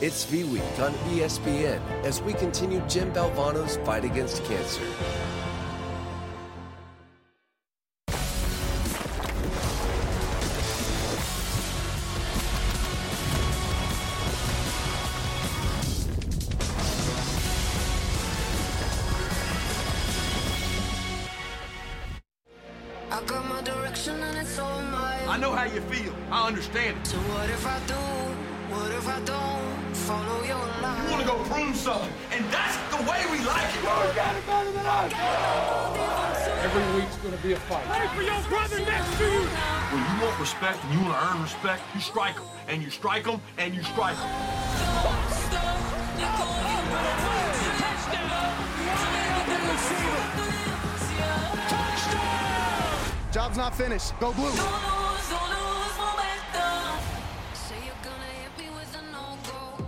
It's 0.00 0.22
V 0.26 0.44
Week 0.44 0.62
on 0.78 0.92
ESPN 1.10 1.80
as 2.04 2.22
we 2.22 2.32
continue 2.32 2.80
Jim 2.86 3.12
Valvano's 3.12 3.78
fight 3.78 4.04
against 4.04 4.44
cancer. 4.44 5.47
Strike 42.98 43.22
them, 43.22 43.40
and 43.58 43.74
you 43.76 43.82
strike 43.84 44.16
them. 44.16 44.26
Job's 53.30 53.56
not 53.56 53.76
finished. 53.76 54.18
Go 54.18 54.32
blue. 54.32 54.50
Say 54.50 54.58
you're 57.84 57.94
gonna 58.02 58.32
hit 58.42 58.58
me 58.58 58.68
with 58.74 58.98
a 58.98 59.02
no-go. 59.12 59.84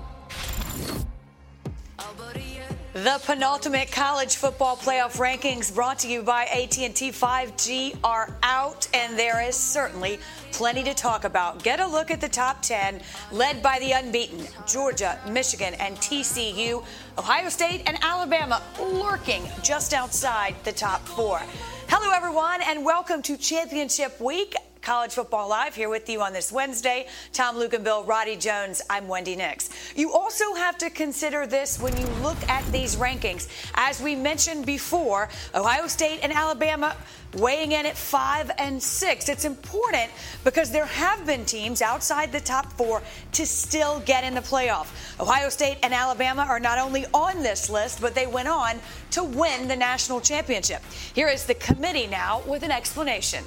Buddy, 2.17 2.45
yeah. 2.59 2.69
The 2.93 3.21
penultimate 3.25 3.91
college 3.91 4.37
football 4.37 4.77
playoff 4.77 5.17
rankings 5.17 5.75
brought 5.75 5.99
to 6.01 6.09
you 6.09 6.23
by 6.23 6.45
AT&T 6.45 7.11
5G 7.11 7.97
are 8.05 8.37
out 8.45 8.87
and 8.95 9.19
there 9.19 9.41
is 9.41 9.57
certainly 9.57 10.21
plenty 10.61 10.83
to 10.83 10.93
talk 10.93 11.25
about. 11.25 11.65
Get 11.65 11.81
a 11.81 11.87
look 11.87 12.11
at 12.11 12.21
the 12.21 12.29
top 12.29 12.61
10 12.61 13.01
led 13.33 13.63
by 13.63 13.79
the 13.79 13.93
unbeaten 13.93 14.47
Georgia, 14.67 15.19
Michigan 15.27 15.73
and 15.81 15.97
TCU, 15.97 16.85
Ohio 17.17 17.49
State 17.49 17.83
and 17.87 17.97
Alabama 18.03 18.61
lurking 18.79 19.43
just 19.63 19.95
outside 19.95 20.55
the 20.65 20.73
top 20.73 21.01
4. 21.09 21.41
Hello 21.89 22.15
everyone 22.15 22.61
and 22.67 22.85
welcome 22.85 23.23
to 23.23 23.39
Championship 23.39 24.21
Week. 24.21 24.55
College 24.83 25.13
Football 25.13 25.49
Live 25.49 25.75
here 25.75 25.89
with 25.89 26.09
you 26.11 26.21
on 26.21 26.35
this 26.35 26.53
Wednesday. 26.53 27.07
Tom 27.33 27.57
Luginbill, 27.57 28.07
Roddy 28.07 28.37
Jones, 28.37 28.83
I'm 28.91 29.09
Wendy 29.09 29.37
Nix. 29.37 29.71
You 29.97 30.13
also 30.13 30.55
have 30.55 30.79
to 30.79 30.91
consider 30.91 31.47
this 31.47 31.81
when 31.81 31.97
you 31.97 32.07
look 32.23 32.37
at 32.49 32.65
these 32.73 32.97
rankings. 32.97 33.49
As 33.75 34.01
we 34.01 34.15
mentioned 34.15 34.67
before, 34.67 35.29
Ohio 35.55 35.87
State 35.87 36.21
and 36.23 36.33
Alabama 36.33 36.97
weighing 37.35 37.73
in 37.73 37.87
at 37.87 37.97
five 37.97 38.51
and 38.59 38.83
six. 38.83 39.29
It's 39.29 39.45
important 39.45 40.11
because 40.45 40.71
there 40.71 40.87
have 40.87 41.25
been 41.27 41.45
teams 41.45 41.83
outside 41.83 42.33
the 42.33 42.41
top 42.41 42.73
four 42.73 43.03
to 43.33 43.47
still 43.47 44.01
get 44.01 44.25
in 44.25 44.35
the 44.35 44.41
playoff. 44.41 44.89
Ohio 45.21 45.49
State 45.49 45.79
and 45.83 45.95
Alabama 45.95 46.43
are 46.49 46.61
not 46.61 46.79
only 46.79 47.07
on 47.15 47.43
this 47.43 47.71
list, 47.71 48.01
but 48.01 48.15
they 48.15 48.27
went 48.27 48.49
on 48.49 48.81
to 49.13 49.23
win 49.23 49.69
the 49.69 49.77
national 49.77 50.21
championship. 50.21 50.83
Here 51.15 51.29
is 51.29 51.47
the 51.47 51.55
committee 51.55 52.07
now 52.07 52.43
with 52.47 52.63
an 52.63 52.71
explanation. 52.71 53.45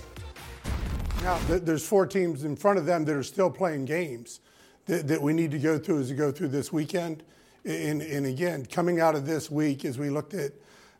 Now, 1.21 1.37
there's 1.47 1.85
four 1.85 2.05
teams 2.05 2.43
in 2.43 2.55
front 2.55 2.77
of 2.77 2.85
them 2.85 3.05
that 3.05 3.15
are 3.15 3.23
still 3.23 3.49
playing 3.49 3.85
games 3.85 4.41
that, 4.85 5.07
that 5.07 5.21
we 5.21 5.33
need 5.33 5.51
to 5.51 5.59
go 5.59 5.77
through 5.79 6.01
as 6.01 6.09
we 6.09 6.15
go 6.15 6.31
through 6.31 6.49
this 6.49 6.71
weekend. 6.71 7.23
And, 7.65 8.01
and 8.01 8.25
again, 8.25 8.65
coming 8.65 8.99
out 8.99 9.15
of 9.15 9.25
this 9.25 9.49
week, 9.49 9.85
as 9.85 9.97
we 9.97 10.09
looked 10.09 10.33
at 10.33 10.51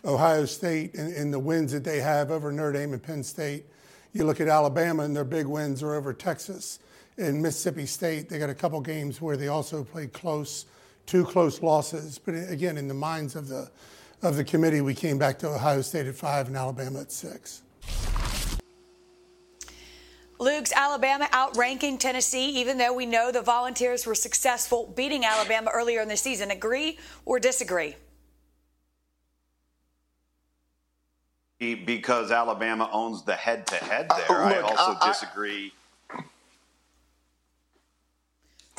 Ohio 0.06 0.46
State 0.46 0.96
and, 0.96 1.14
and 1.14 1.34
the 1.34 1.40
wins 1.40 1.72
that 1.74 1.84
they 1.84 2.00
have 2.00 2.32
over 2.32 2.52
Notre 2.52 2.74
Dame 2.74 2.94
and 2.94 3.04
Penn 3.04 3.24
State, 3.24 3.66
you 4.14 4.24
look 4.26 4.40
at 4.40 4.48
Alabama 4.48 5.04
and 5.04 5.16
their 5.16 5.26
big 5.26 5.46
wins 5.46 5.84
are 5.84 5.96
over 5.96 6.14
Texas 6.14 6.80
and 7.18 7.42
Mississippi 7.42 7.86
State. 7.86 8.30
They 8.30 8.40
got 8.40 8.50
a 8.50 8.56
couple 8.56 8.80
games 8.82 9.22
where 9.22 9.36
they 9.36 9.48
also 9.48 9.84
played 9.84 10.14
close, 10.14 10.66
two 11.06 11.26
close 11.26 11.62
losses. 11.62 12.20
But 12.20 12.36
again, 12.50 12.78
in 12.78 12.88
the 12.88 12.94
minds 12.94 13.36
of 13.36 13.48
the 13.48 13.70
of 14.22 14.38
the 14.38 14.44
committee, 14.44 14.80
we 14.80 14.96
came 14.96 15.18
back 15.18 15.38
to 15.40 15.50
Ohio 15.50 15.82
State 15.82 16.08
at 16.08 16.16
five 16.16 16.48
and 16.48 16.56
Alabama 16.56 17.02
at 17.02 17.12
six. 17.12 17.62
Lugs 20.44 20.74
Alabama 20.76 21.30
outranking 21.34 21.98
Tennessee, 21.98 22.50
even 22.60 22.78
though 22.78 22.92
we 22.92 23.06
know 23.06 23.32
the 23.32 23.42
Volunteers 23.42 24.06
were 24.06 24.14
successful 24.14 24.92
beating 24.94 25.24
Alabama 25.24 25.72
earlier 25.74 26.02
in 26.02 26.10
the 26.10 26.18
season. 26.18 26.52
Agree 26.52 27.00
or 27.26 27.40
disagree? 27.40 27.96
because 31.86 32.30
Alabama 32.30 32.90
owns 32.92 33.24
the 33.24 33.36
head-to-head 33.36 34.08
oh, 34.10 34.26
there. 34.28 34.38
I 34.38 34.50
look, 34.50 34.66
also 34.66 34.92
I- 34.92 34.98
I- 35.00 35.08
disagree. 35.08 35.72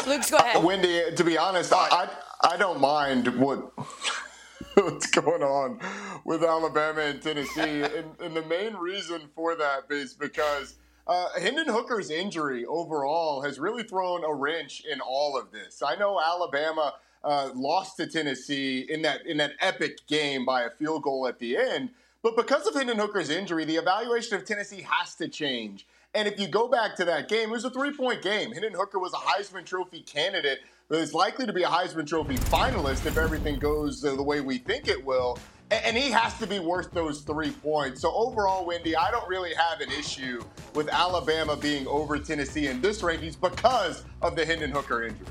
Lugs 0.06 0.30
go 0.30 0.36
ahead. 0.36 0.62
Wendy, 0.62 1.00
to 1.16 1.24
be 1.24 1.38
honest, 1.38 1.72
I 1.72 2.10
I 2.42 2.58
don't 2.58 2.78
mind 2.78 3.26
what 3.38 3.72
what's 4.74 5.06
going 5.06 5.42
on 5.42 5.80
with 6.26 6.44
Alabama 6.44 7.00
and 7.00 7.22
Tennessee, 7.22 7.82
and, 7.84 8.10
and 8.20 8.36
the 8.36 8.42
main 8.42 8.74
reason 8.74 9.22
for 9.34 9.56
that 9.56 9.84
is 9.88 10.12
because 10.12 10.74
uh, 11.06 11.28
Hendon 11.38 11.68
Hooker's 11.68 12.10
injury 12.10 12.64
overall 12.64 13.42
has 13.42 13.58
really 13.58 13.82
thrown 13.82 14.24
a 14.24 14.32
wrench 14.32 14.82
in 14.90 15.00
all 15.00 15.38
of 15.38 15.52
this. 15.52 15.82
I 15.82 15.96
know 15.96 16.20
Alabama 16.20 16.94
uh, 17.22 17.50
lost 17.54 17.96
to 17.98 18.06
Tennessee 18.06 18.86
in 18.88 19.02
that 19.02 19.26
in 19.26 19.36
that 19.38 19.52
epic 19.60 20.06
game 20.06 20.44
by 20.44 20.62
a 20.62 20.70
field 20.70 21.02
goal 21.02 21.26
at 21.26 21.38
the 21.38 21.56
end, 21.56 21.90
but 22.22 22.36
because 22.36 22.66
of 22.66 22.74
Hendon 22.74 22.98
Hooker's 22.98 23.30
injury, 23.30 23.64
the 23.64 23.76
evaluation 23.76 24.36
of 24.36 24.44
Tennessee 24.44 24.86
has 24.88 25.14
to 25.16 25.28
change. 25.28 25.86
And 26.14 26.28
if 26.28 26.38
you 26.38 26.46
go 26.46 26.68
back 26.68 26.94
to 26.96 27.04
that 27.06 27.28
game, 27.28 27.48
it 27.48 27.52
was 27.52 27.64
a 27.64 27.70
three 27.70 27.92
point 27.92 28.22
game. 28.22 28.52
Hendon 28.52 28.72
Hooker 28.72 28.98
was 28.98 29.12
a 29.12 29.16
Heisman 29.16 29.64
Trophy 29.64 30.00
candidate, 30.00 30.60
but 30.88 31.00
is 31.00 31.12
likely 31.12 31.44
to 31.44 31.52
be 31.52 31.64
a 31.64 31.68
Heisman 31.68 32.06
Trophy 32.06 32.36
finalist 32.36 33.04
if 33.04 33.18
everything 33.18 33.58
goes 33.58 34.00
the 34.00 34.22
way 34.22 34.40
we 34.40 34.58
think 34.58 34.88
it 34.88 35.04
will. 35.04 35.38
And 35.84 35.96
he 35.96 36.10
has 36.10 36.38
to 36.38 36.46
be 36.46 36.58
worth 36.58 36.92
those 36.92 37.22
three 37.22 37.50
points. 37.50 38.02
So 38.02 38.12
overall, 38.14 38.64
Wendy, 38.66 38.94
I 38.96 39.10
don't 39.10 39.28
really 39.28 39.54
have 39.54 39.80
an 39.80 39.90
issue 39.90 40.42
with 40.74 40.88
Alabama 40.88 41.56
being 41.56 41.86
over 41.86 42.18
Tennessee 42.18 42.68
in 42.68 42.80
this 42.80 43.02
rankings 43.02 43.40
because 43.40 44.04
of 44.22 44.36
the 44.36 44.44
Hendon 44.44 44.70
Hooker 44.70 45.04
injury. 45.04 45.26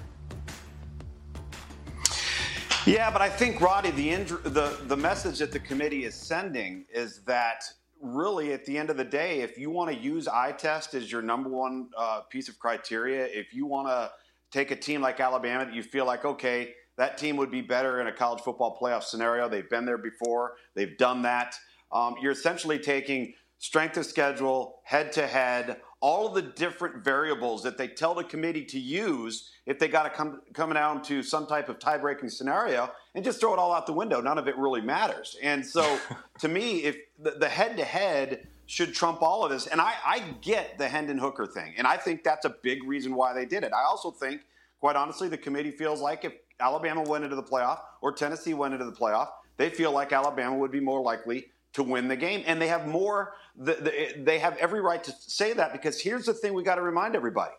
Yeah, 2.86 3.10
but 3.12 3.22
I 3.22 3.30
think 3.30 3.62
Roddy, 3.62 3.92
the, 3.92 4.36
the 4.44 4.78
the 4.88 4.98
message 4.98 5.40
that 5.40 5.54
the 5.54 5.60
committee 5.60 6.04
is 6.04 6.16
sending 6.16 6.86
is 6.94 7.22
that 7.24 7.64
really, 8.02 8.52
at 8.52 8.66
the 8.66 8.78
end 8.78 8.90
of 8.90 8.98
the 8.98 9.06
day, 9.06 9.40
if 9.40 9.58
you 9.58 9.70
want 9.70 9.90
to 9.90 9.98
use 9.98 10.28
eye 10.28 10.52
test 10.52 10.94
as 10.94 11.10
your 11.10 11.22
number 11.22 11.50
one 11.50 11.88
uh, 11.98 12.22
piece 12.30 12.50
of 12.50 12.60
criteria, 12.60 13.26
if 13.28 13.54
you 13.54 13.66
want 13.66 13.88
to 13.88 14.12
take 14.52 14.72
a 14.72 14.76
team 14.76 15.00
like 15.00 15.22
Alabama 15.22 15.64
that 15.64 15.74
you 15.74 15.82
feel 15.82 16.06
like, 16.06 16.26
okay, 16.26 16.74
that 16.98 17.18
team 17.18 17.38
would 17.38 17.52
be 17.52 17.62
better 17.62 18.02
in 18.02 18.08
a 18.08 18.12
college 18.12 18.42
football 18.42 18.78
playoff 18.80 19.04
scenario. 19.04 19.50
They've 19.50 19.70
been 19.70 19.86
there 19.86 19.98
before. 19.98 20.54
They've 20.76 20.98
done 20.98 21.24
that. 21.24 21.56
Um, 21.92 22.16
you're 22.22 22.32
essentially 22.32 22.80
taking 22.80 23.34
strength 23.58 23.98
of 23.98 24.06
schedule, 24.06 24.82
head 24.84 25.12
to 25.14 25.26
head, 25.26 25.78
all 26.02 26.28
of 26.28 26.34
the 26.34 26.42
different 26.42 27.02
variables 27.02 27.64
that 27.64 27.78
they 27.78 27.88
tell 27.88 28.14
the 28.14 28.26
committee 28.26 28.66
to 28.66 28.78
use 28.78 29.52
if 29.66 29.80
they 29.80 29.88
got 29.88 30.04
to 30.04 30.10
come 30.10 30.42
coming 30.54 30.74
down 30.74 31.02
to 31.02 31.24
some 31.24 31.48
type 31.48 31.70
of 31.70 31.80
tie-breaking 31.80 32.28
scenario 32.28 32.92
and 33.16 33.24
just 33.24 33.40
throw 33.40 33.54
it 33.54 33.60
all 33.60 33.72
out 33.72 33.86
the 33.86 33.94
window. 33.94 34.20
None 34.20 34.38
of 34.38 34.50
it 34.50 34.58
really 34.58 34.82
matters. 34.82 35.38
And 35.42 35.66
so, 35.66 35.98
to 36.40 36.50
me, 36.50 36.84
if 36.84 36.98
the, 37.18 37.32
the 37.40 37.48
head-to-head 37.48 38.50
should 38.66 38.94
trump 38.94 39.22
all 39.22 39.46
of 39.46 39.52
this, 39.52 39.68
and 39.68 39.80
I, 39.80 39.94
I 40.06 40.20
get 40.42 40.78
the 40.78 40.90
Hendon 40.90 41.18
Hooker 41.18 41.46
thing, 41.46 41.74
and 41.78 41.88
I 41.88 41.96
think 41.96 42.26
that's 42.26 42.44
a 42.44 42.56
big 42.64 42.84
reason 42.84 43.16
why 43.16 43.34
they 43.34 43.46
did 43.46 43.64
it. 43.64 43.72
I 43.72 43.84
also 43.84 44.12
think, 44.12 44.42
quite 44.82 44.98
honestly, 44.98 45.30
the 45.30 45.38
committee 45.38 45.72
feels 45.72 46.02
like 46.02 46.26
if 46.26 46.34
Alabama 46.60 47.02
went 47.04 47.24
into 47.24 47.36
the 47.36 47.44
playoff 47.44 47.80
or 48.02 48.12
Tennessee 48.12 48.54
went 48.54 48.74
into 48.74 48.86
the 48.86 48.92
playoff, 48.92 49.30
they 49.58 49.70
feel 49.70 49.92
like 49.92 50.12
Alabama 50.12 50.58
would 50.58 50.72
be 50.72 50.80
more 50.80 51.02
likely 51.02 51.48
to 51.74 51.84
win 51.84 52.08
the 52.08 52.16
game, 52.16 52.44
and 52.46 52.62
they 52.62 52.68
have 52.68 52.88
more. 52.88 53.34
The, 53.56 53.74
the, 53.74 54.24
they 54.24 54.40
have 54.40 54.58
every 54.58 54.82
right 54.82 55.04
to 55.04 55.12
say 55.20 55.54
that 55.54 55.74
because 55.74 56.00
here's 56.00 56.26
the 56.26 56.34
thing: 56.34 56.54
we 56.54 56.64
got 56.64 56.76
to 56.76 56.82
remind 56.82 57.16
everybody: 57.16 57.54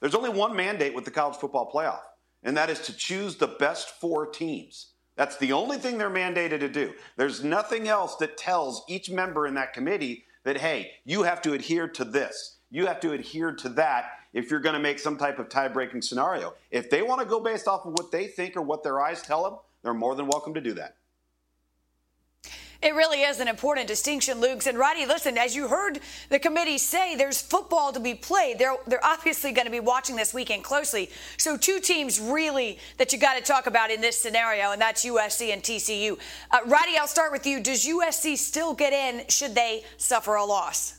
there's 0.00 0.14
only 0.14 0.30
one 0.30 0.54
mandate 0.54 0.94
with 0.94 1.04
the 1.04 1.10
college 1.10 1.36
football 1.36 1.70
playoff, 1.72 2.02
and 2.42 2.56
that 2.56 2.70
is 2.70 2.80
to 2.80 2.96
choose 2.96 3.36
the 3.36 3.46
best 3.46 4.00
four 4.00 4.26
teams. 4.26 4.92
That's 5.16 5.36
the 5.36 5.52
only 5.52 5.78
thing 5.78 5.96
they're 5.96 6.10
mandated 6.10 6.60
to 6.60 6.68
do. 6.68 6.92
There's 7.16 7.44
nothing 7.44 7.88
else 7.88 8.16
that 8.16 8.36
tells 8.36 8.84
each 8.88 9.10
member 9.10 9.46
in 9.46 9.54
that 9.54 9.72
committee 9.72 10.24
that 10.44 10.58
hey, 10.58 10.90
you 11.04 11.22
have 11.22 11.40
to 11.42 11.52
adhere 11.52 11.88
to 11.88 12.04
this, 12.04 12.58
you 12.70 12.86
have 12.86 13.00
to 13.00 13.12
adhere 13.12 13.52
to 13.52 13.68
that 13.70 14.10
if 14.34 14.50
you're 14.50 14.60
going 14.60 14.74
to 14.74 14.80
make 14.80 14.98
some 14.98 15.16
type 15.16 15.38
of 15.38 15.48
tie-breaking 15.48 16.02
scenario. 16.02 16.52
If 16.70 16.90
they 16.90 17.00
want 17.00 17.20
to 17.20 17.26
go 17.26 17.40
based 17.40 17.66
off 17.66 17.86
of 17.86 17.92
what 17.92 18.10
they 18.12 18.26
think 18.26 18.56
or 18.56 18.62
what 18.62 18.82
their 18.82 19.00
eyes 19.00 19.22
tell 19.22 19.42
them, 19.42 19.54
they're 19.82 19.94
more 19.94 20.14
than 20.14 20.26
welcome 20.26 20.52
to 20.54 20.60
do 20.60 20.74
that. 20.74 20.96
It 22.84 22.94
really 22.94 23.22
is 23.22 23.40
an 23.40 23.48
important 23.48 23.88
distinction, 23.88 24.42
Lugs. 24.42 24.66
And 24.66 24.76
Roddy, 24.76 25.06
listen, 25.06 25.38
as 25.38 25.56
you 25.56 25.68
heard 25.68 26.00
the 26.28 26.38
committee 26.38 26.76
say, 26.76 27.16
there's 27.16 27.40
football 27.40 27.92
to 27.92 28.00
be 28.00 28.12
played. 28.12 28.58
They're, 28.58 28.76
they're 28.86 29.04
obviously 29.04 29.52
going 29.52 29.64
to 29.64 29.70
be 29.70 29.80
watching 29.80 30.16
this 30.16 30.34
weekend 30.34 30.64
closely. 30.64 31.08
So, 31.38 31.56
two 31.56 31.80
teams 31.80 32.20
really 32.20 32.78
that 32.98 33.10
you 33.10 33.18
got 33.18 33.38
to 33.38 33.42
talk 33.42 33.66
about 33.66 33.90
in 33.90 34.02
this 34.02 34.18
scenario, 34.18 34.72
and 34.72 34.82
that's 34.82 35.02
USC 35.02 35.50
and 35.50 35.62
TCU. 35.62 36.18
Uh, 36.50 36.58
Roddy, 36.66 36.98
I'll 36.98 37.06
start 37.06 37.32
with 37.32 37.46
you. 37.46 37.58
Does 37.58 37.86
USC 37.86 38.36
still 38.36 38.74
get 38.74 38.92
in 38.92 39.26
should 39.28 39.54
they 39.54 39.84
suffer 39.96 40.34
a 40.34 40.44
loss? 40.44 40.98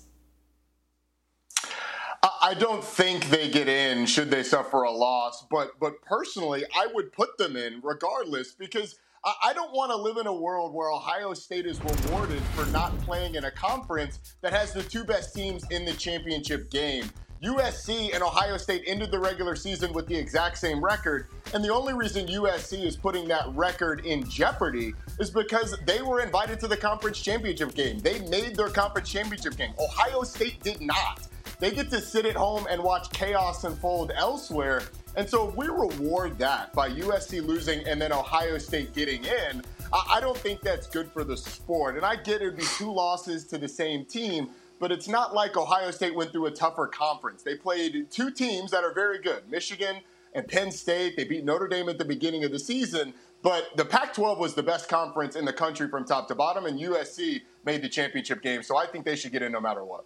I 2.41 2.55
don't 2.55 2.83
think 2.83 3.29
they 3.29 3.49
get 3.49 3.67
in 3.67 4.05
should 4.05 4.31
they 4.31 4.41
suffer 4.41 4.83
a 4.83 4.91
loss, 4.91 5.45
but 5.49 5.79
but 5.79 6.01
personally, 6.01 6.63
I 6.75 6.87
would 6.93 7.11
put 7.11 7.37
them 7.37 7.55
in 7.55 7.81
regardless 7.83 8.53
because 8.53 8.99
I 9.43 9.53
don't 9.53 9.73
want 9.73 9.91
to 9.91 9.97
live 9.97 10.17
in 10.17 10.27
a 10.27 10.33
world 10.33 10.73
where 10.73 10.91
Ohio 10.91 11.33
State 11.33 11.65
is 11.65 11.79
rewarded 11.83 12.41
for 12.53 12.65
not 12.67 12.97
playing 12.99 13.35
in 13.35 13.45
a 13.45 13.51
conference 13.51 14.19
that 14.41 14.53
has 14.53 14.71
the 14.71 14.83
two 14.83 15.03
best 15.03 15.35
teams 15.35 15.63
in 15.71 15.83
the 15.83 15.93
championship 15.93 16.69
game. 16.69 17.09
USC 17.43 18.13
and 18.13 18.23
Ohio 18.23 18.57
State 18.57 18.83
ended 18.85 19.11
the 19.11 19.19
regular 19.19 19.55
season 19.55 19.93
with 19.93 20.07
the 20.07 20.15
exact 20.15 20.57
same 20.57 20.83
record, 20.83 21.27
and 21.53 21.63
the 21.63 21.73
only 21.73 21.93
reason 21.93 22.27
USC 22.27 22.83
is 22.85 22.95
putting 22.95 23.27
that 23.27 23.47
record 23.55 24.05
in 24.05 24.27
jeopardy 24.29 24.93
is 25.19 25.29
because 25.29 25.75
they 25.85 26.01
were 26.01 26.21
invited 26.21 26.59
to 26.59 26.67
the 26.67 26.77
conference 26.77 27.19
championship 27.19 27.73
game. 27.73 27.99
They 27.99 28.19
made 28.29 28.55
their 28.55 28.69
conference 28.69 29.09
championship 29.09 29.57
game. 29.57 29.73
Ohio 29.79 30.23
State 30.23 30.61
did 30.63 30.81
not. 30.81 31.27
They 31.59 31.71
get 31.71 31.89
to 31.91 32.01
sit 32.01 32.25
at 32.25 32.35
home 32.35 32.67
and 32.69 32.83
watch 32.83 33.09
chaos 33.11 33.63
unfold 33.63 34.11
elsewhere. 34.15 34.83
And 35.15 35.29
so 35.29 35.47
if 35.49 35.55
we 35.55 35.67
reward 35.67 36.37
that 36.39 36.73
by 36.73 36.89
USC 36.89 37.45
losing 37.45 37.85
and 37.87 38.01
then 38.01 38.11
Ohio 38.11 38.57
State 38.57 38.93
getting 38.93 39.23
in, 39.23 39.63
I 40.09 40.19
don't 40.19 40.37
think 40.37 40.61
that's 40.61 40.87
good 40.87 41.09
for 41.11 41.23
the 41.23 41.37
sport. 41.37 41.95
And 41.95 42.05
I 42.05 42.17
get 42.17 42.41
it 42.41 42.45
would 42.45 42.57
be 42.57 42.65
two 42.77 42.91
losses 42.91 43.45
to 43.45 43.57
the 43.57 43.67
same 43.67 44.03
team, 44.05 44.49
but 44.79 44.91
it's 44.91 45.07
not 45.07 45.33
like 45.33 45.55
Ohio 45.55 45.91
State 45.91 46.13
went 46.13 46.31
through 46.31 46.47
a 46.47 46.51
tougher 46.51 46.87
conference. 46.87 47.43
They 47.43 47.55
played 47.55 48.11
two 48.11 48.31
teams 48.31 48.71
that 48.71 48.83
are 48.83 48.93
very 48.93 49.19
good 49.19 49.49
Michigan 49.49 50.01
and 50.33 50.45
Penn 50.47 50.71
State. 50.71 51.15
They 51.15 51.23
beat 51.23 51.45
Notre 51.45 51.69
Dame 51.69 51.87
at 51.87 51.97
the 51.97 52.05
beginning 52.05 52.43
of 52.43 52.51
the 52.51 52.59
season. 52.59 53.13
But 53.41 53.69
the 53.77 53.85
Pac 53.85 54.13
12 54.13 54.39
was 54.39 54.55
the 54.55 54.63
best 54.63 54.89
conference 54.89 55.35
in 55.35 55.45
the 55.45 55.53
country 55.53 55.87
from 55.87 56.03
top 56.03 56.27
to 56.29 56.35
bottom, 56.35 56.65
and 56.65 56.79
USC 56.79 57.41
made 57.63 57.81
the 57.81 57.89
championship 57.89 58.41
game. 58.41 58.63
So 58.63 58.75
I 58.75 58.87
think 58.87 59.05
they 59.05 59.15
should 59.15 59.31
get 59.31 59.43
in 59.43 59.51
no 59.51 59.61
matter 59.61 59.85
what. 59.85 60.05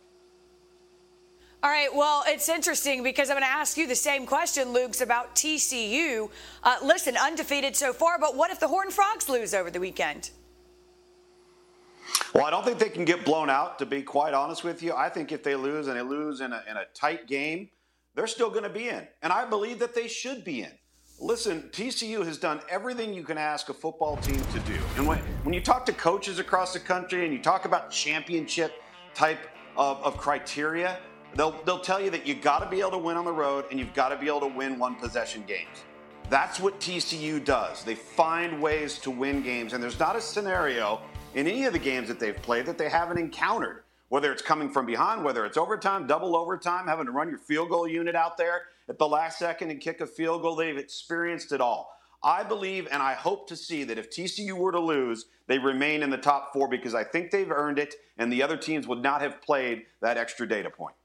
All 1.61 1.69
right. 1.69 1.93
Well, 1.93 2.23
it's 2.25 2.47
interesting 2.47 3.03
because 3.03 3.29
I'm 3.29 3.33
going 3.33 3.43
to 3.43 3.49
ask 3.49 3.75
you 3.75 3.85
the 3.85 3.95
same 3.95 4.25
question, 4.25 4.71
Lugs, 4.71 5.01
about 5.01 5.35
TCU. 5.35 6.29
Uh, 6.63 6.77
listen, 6.81 7.17
undefeated 7.17 7.75
so 7.75 7.91
far, 7.91 8.17
but 8.17 8.37
what 8.37 8.49
if 8.49 8.61
the 8.61 8.67
Horned 8.67 8.93
Frogs 8.93 9.27
lose 9.27 9.53
over 9.53 9.69
the 9.69 9.79
weekend? 9.79 10.29
Well, 12.33 12.45
I 12.45 12.49
don't 12.49 12.63
think 12.63 12.79
they 12.79 12.89
can 12.89 13.03
get 13.03 13.25
blown 13.25 13.49
out, 13.49 13.77
to 13.79 13.85
be 13.85 14.01
quite 14.01 14.33
honest 14.33 14.63
with 14.63 14.81
you. 14.81 14.93
I 14.93 15.09
think 15.09 15.33
if 15.33 15.43
they 15.43 15.55
lose 15.55 15.87
and 15.87 15.97
they 15.97 16.01
lose 16.01 16.39
in 16.39 16.53
a, 16.53 16.63
in 16.69 16.77
a 16.77 16.85
tight 16.93 17.27
game, 17.27 17.69
they're 18.15 18.27
still 18.27 18.49
going 18.49 18.63
to 18.63 18.69
be 18.69 18.87
in. 18.87 19.05
And 19.21 19.33
I 19.33 19.45
believe 19.45 19.79
that 19.79 19.93
they 19.93 20.07
should 20.07 20.45
be 20.45 20.61
in. 20.61 20.71
Listen, 21.19 21.63
TCU 21.73 22.25
has 22.25 22.37
done 22.37 22.61
everything 22.69 23.13
you 23.13 23.23
can 23.23 23.37
ask 23.37 23.67
a 23.67 23.73
football 23.73 24.15
team 24.17 24.39
to 24.53 24.59
do. 24.61 24.79
And 24.95 25.05
when, 25.05 25.17
when 25.43 25.53
you 25.53 25.59
talk 25.59 25.85
to 25.87 25.93
coaches 25.93 26.39
across 26.39 26.71
the 26.71 26.79
country 26.79 27.25
and 27.25 27.33
you 27.33 27.41
talk 27.41 27.65
about 27.65 27.91
championship 27.91 28.81
type 29.13 29.39
of, 29.75 30.01
of 30.01 30.17
criteria, 30.17 30.97
They'll, 31.35 31.61
they'll 31.63 31.79
tell 31.79 32.01
you 32.01 32.09
that 32.11 32.25
you 32.27 32.35
got 32.35 32.59
to 32.59 32.69
be 32.69 32.79
able 32.79 32.91
to 32.91 32.97
win 32.97 33.17
on 33.17 33.25
the 33.25 33.31
road 33.31 33.65
and 33.69 33.79
you've 33.79 33.93
got 33.93 34.09
to 34.09 34.17
be 34.17 34.27
able 34.27 34.41
to 34.41 34.47
win 34.47 34.79
one 34.79 34.95
possession 34.95 35.43
games. 35.47 35.83
That's 36.29 36.59
what 36.59 36.79
TCU 36.79 37.43
does. 37.43 37.83
They 37.83 37.95
find 37.95 38.61
ways 38.61 38.99
to 38.99 39.09
win 39.09 39.41
games, 39.41 39.73
and 39.73 39.81
there's 39.81 39.99
not 39.99 40.15
a 40.15 40.21
scenario 40.21 41.01
in 41.33 41.47
any 41.47 41.65
of 41.65 41.73
the 41.73 41.79
games 41.79 42.07
that 42.07 42.19
they've 42.19 42.35
played 42.35 42.67
that 42.67 42.77
they 42.77 42.89
haven't 42.89 43.17
encountered. 43.17 43.83
Whether 44.09 44.31
it's 44.31 44.41
coming 44.41 44.69
from 44.69 44.85
behind, 44.85 45.23
whether 45.23 45.45
it's 45.45 45.57
overtime, 45.57 46.07
double 46.07 46.35
overtime, 46.35 46.87
having 46.87 47.05
to 47.05 47.11
run 47.11 47.29
your 47.29 47.37
field 47.39 47.69
goal 47.69 47.87
unit 47.87 48.15
out 48.15 48.37
there 48.37 48.63
at 48.87 48.97
the 48.97 49.07
last 49.07 49.39
second 49.39 49.71
and 49.71 49.79
kick 49.79 50.01
a 50.01 50.07
field 50.07 50.41
goal, 50.41 50.55
they've 50.55 50.77
experienced 50.77 51.51
it 51.51 51.61
all. 51.61 51.95
I 52.21 52.43
believe 52.43 52.87
and 52.91 53.01
I 53.01 53.13
hope 53.13 53.47
to 53.47 53.55
see 53.55 53.83
that 53.85 53.97
if 53.97 54.09
TCU 54.09 54.53
were 54.53 54.71
to 54.71 54.79
lose, 54.79 55.25
they 55.47 55.57
remain 55.57 56.03
in 56.03 56.09
the 56.09 56.17
top 56.17 56.53
four 56.53 56.67
because 56.67 56.93
I 56.93 57.03
think 57.03 57.31
they've 57.31 57.51
earned 57.51 57.79
it, 57.79 57.95
and 58.17 58.31
the 58.31 58.43
other 58.43 58.57
teams 58.57 58.87
would 58.87 59.01
not 59.01 59.21
have 59.21 59.41
played 59.41 59.83
that 60.01 60.17
extra 60.17 60.47
data 60.47 60.69
point. 60.69 60.95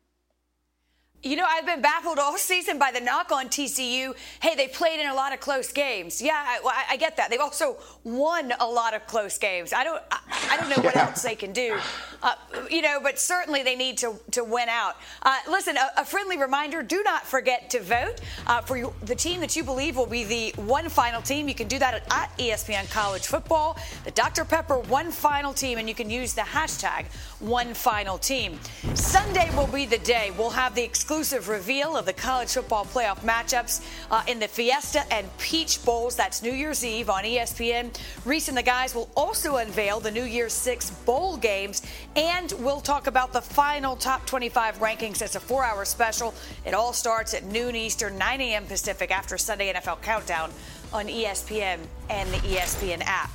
You 1.25 1.37
know, 1.37 1.47
I've 1.49 1.65
been 1.65 1.81
baffled 1.81 2.19
all 2.19 2.37
season 2.37 2.79
by 2.79 2.91
the 2.93 3.01
knock 3.01 3.33
on 3.33 3.49
TCU. 3.49 4.15
Hey, 4.41 4.55
they 4.57 4.69
played 4.69 5.01
in 5.01 5.07
a 5.07 5.15
lot 5.15 5.33
of 5.33 5.41
close 5.41 5.73
games. 5.73 6.21
Yeah, 6.21 6.35
I, 6.37 6.85
I 6.91 6.97
get 6.99 7.17
that. 7.17 7.31
They've 7.31 7.41
also 7.41 7.79
won 8.05 8.53
a 8.61 8.67
lot 8.67 8.93
of 8.93 9.07
close 9.07 9.39
games. 9.39 9.73
I 9.73 9.85
don't, 9.85 10.03
I, 10.11 10.19
I 10.51 10.57
don't 10.59 10.69
know 10.69 10.83
what 10.83 10.95
else 10.97 11.23
they 11.23 11.35
can 11.35 11.55
do. 11.55 11.79
Uh, 12.23 12.35
you 12.71 12.83
know, 12.83 13.01
but 13.03 13.19
certainly 13.19 13.63
they 13.63 13.75
need 13.75 13.97
to, 13.99 14.17
to 14.33 14.45
win 14.45 14.69
out. 14.69 14.97
Uh, 15.23 15.39
listen, 15.49 15.79
a, 15.79 16.03
a, 16.03 16.05
friendly 16.05 16.37
reminder: 16.37 16.83
do 16.83 17.03
not 17.03 17.27
forget 17.27 17.71
to 17.71 17.81
vote 17.81 18.21
uh, 18.47 18.61
for 18.61 18.77
you, 18.77 18.93
the 19.03 19.15
team 19.15 19.41
that 19.41 19.57
you 19.57 19.65
believe 19.65 19.97
will 19.97 20.07
be 20.07 20.25
the 20.25 20.61
one 20.61 20.91
final 20.91 21.23
team. 21.23 21.49
You 21.49 21.55
can 21.55 21.69
do 21.69 21.79
that 21.79 21.95
at, 21.95 22.03
at 22.13 22.39
ESPN 22.39 22.91
College 22.91 23.27
Football, 23.27 23.79
the 24.05 24.11
Dr 24.11 24.45
Pepper 24.45 24.79
one 24.79 25.11
final 25.11 25.55
team, 25.55 25.79
and 25.79 25.89
you 25.89 25.95
can 25.95 26.11
use 26.11 26.35
the 26.35 26.43
hashtag 26.43 27.07
one 27.41 27.73
final 27.73 28.19
team. 28.19 28.59
Sunday 28.93 29.51
will 29.57 29.67
be 29.67 29.87
the 29.87 29.99
day 29.99 30.31
we'll 30.37 30.51
have 30.51 30.75
the 30.75 30.83
exclusive 30.83 31.14
exclusive 31.15 31.49
reveal 31.49 31.97
of 31.97 32.07
the 32.07 32.13
college 32.13 32.53
football 32.53 32.85
playoff 32.85 33.21
matchups 33.21 33.81
uh, 34.11 34.25
in 34.27 34.41
the 34.41 34.49
Fiesta 34.49 35.01
and 35.13 35.25
Peach 35.39 35.83
Bowls. 35.85 36.17
That's 36.17 36.43
New 36.43 36.51
Year's 36.51 36.85
Eve 36.85 37.09
on 37.09 37.23
ESPN. 37.23 37.97
Reese 38.25 38.49
and 38.49 38.57
the 38.57 38.65
guys 38.65 38.97
will 38.97 39.09
also 39.17 39.59
unveil 39.59 40.01
the 40.01 40.11
New 40.11 40.25
Year's 40.25 40.53
Six 40.53 40.91
bowl 40.91 41.37
games, 41.37 41.83
and 42.17 42.53
we'll 42.59 42.81
talk 42.81 43.07
about 43.07 43.33
the 43.33 43.41
final 43.41 43.95
top 43.95 44.27
25 44.27 44.79
rankings. 44.79 45.23
It's 45.23 45.37
a 45.37 45.41
four 45.41 45.63
hour 45.63 45.85
special. 45.85 46.35
It 46.67 46.75
all 46.75 46.93
starts 46.93 47.33
at 47.33 47.45
noon 47.45 47.77
Eastern, 47.77 48.19
9 48.19 48.41
a.m. 48.41 48.67
Pacific 48.67 49.13
after 49.13 49.39
Sunday 49.39 49.73
NFL 49.73 50.03
Countdown 50.03 50.51
on 50.93 51.07
ESPN 51.07 51.79
and 52.11 52.29
the 52.33 52.39
ESPN 52.39 53.03
app. 53.03 53.31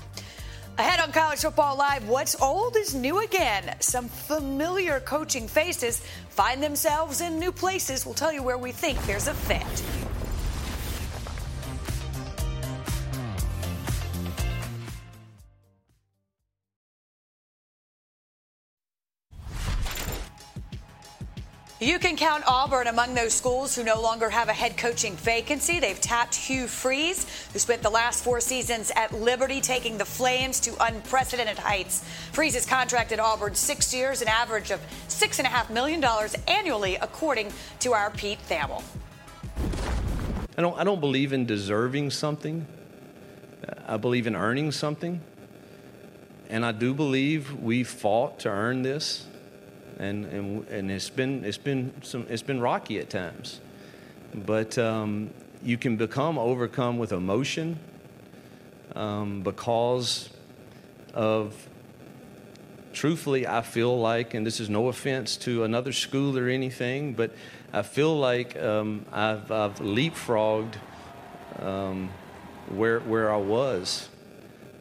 Ahead 0.79 1.01
on 1.01 1.11
College 1.11 1.39
Football 1.39 1.75
Live, 1.75 2.07
what's 2.07 2.41
old 2.41 2.77
is 2.77 2.95
new 2.95 3.19
again. 3.19 3.75
Some 3.81 4.07
familiar 4.07 5.01
coaching 5.01 5.45
faces 5.45 6.01
find 6.39 6.63
themselves 6.63 7.19
in 7.19 7.37
new 7.37 7.51
places. 7.51 8.05
We'll 8.05 8.15
tell 8.15 8.31
you 8.31 8.41
where 8.41 8.57
we 8.57 8.71
think 8.71 8.97
there's 9.05 9.27
a 9.27 9.33
fit. 9.33 9.83
You 21.81 21.97
can 21.97 22.17
count 22.17 22.43
Auburn 22.45 22.87
among 22.87 23.13
those 23.13 23.33
schools 23.33 23.73
who 23.73 23.85
no 23.85 24.01
longer 24.01 24.29
have 24.29 24.49
a 24.49 24.53
head 24.53 24.75
coaching 24.75 25.15
vacancy. 25.15 25.79
They've 25.79 25.99
tapped 25.99 26.35
Hugh 26.35 26.67
Freeze, 26.67 27.25
who 27.53 27.59
spent 27.59 27.81
the 27.83 27.89
last 27.89 28.21
four 28.21 28.41
seasons 28.41 28.91
at 28.97 29.13
Liberty, 29.13 29.61
taking 29.61 29.97
the 29.97 30.03
Flames 30.03 30.59
to 30.59 30.75
unprecedented 30.83 31.57
heights. 31.57 32.03
Freeze 32.33 32.57
is 32.57 32.65
contracted 32.65 33.21
Auburn 33.21 33.55
six 33.55 33.93
years, 33.93 34.21
an 34.21 34.27
average 34.27 34.71
of 34.71 34.81
$6.5 35.07 35.69
million 35.69 36.03
annually, 36.49 36.97
according 36.97 37.49
to 37.79 37.93
our 37.93 38.11
Pete 38.11 38.39
Thamel. 38.49 38.83
I 40.57 40.61
don't, 40.61 40.77
I 40.77 40.83
don't 40.83 40.99
believe 40.99 41.31
in 41.31 41.45
deserving 41.45 42.11
something, 42.11 42.67
I 43.87 43.95
believe 43.95 44.27
in 44.27 44.35
earning 44.35 44.73
something. 44.73 45.21
And 46.49 46.65
I 46.65 46.73
do 46.73 46.93
believe 46.93 47.53
we 47.53 47.85
fought 47.85 48.39
to 48.39 48.49
earn 48.49 48.81
this 48.81 49.27
and 49.99 50.25
and 50.25 50.67
and 50.69 50.89
it's 50.89 51.09
been 51.09 51.43
it's 51.43 51.57
been 51.57 51.93
some 52.01 52.25
it's 52.29 52.41
been 52.41 52.59
rocky 52.59 52.99
at 52.99 53.09
times, 53.09 53.59
but 54.33 54.77
um, 54.77 55.29
you 55.61 55.77
can 55.77 55.97
become 55.97 56.39
overcome 56.39 56.97
with 56.97 57.11
emotion 57.11 57.79
um, 58.95 59.41
because 59.41 60.29
of. 61.13 61.67
Truthfully, 62.91 63.45
I 63.47 63.61
feel 63.61 63.97
like, 63.99 64.33
and 64.33 64.45
this 64.45 64.59
is 64.59 64.67
no 64.67 64.87
offense 64.87 65.37
to 65.37 65.63
another 65.63 65.93
school 65.93 66.37
or 66.37 66.49
anything, 66.49 67.13
but 67.13 67.31
I 67.71 67.83
feel 67.83 68.17
like 68.17 68.57
um, 68.57 69.05
I've, 69.13 69.49
I've 69.51 69.75
leapfrogged 69.75 70.73
um, 71.59 72.09
where 72.67 72.99
where 73.01 73.31
I 73.31 73.37
was 73.37 74.09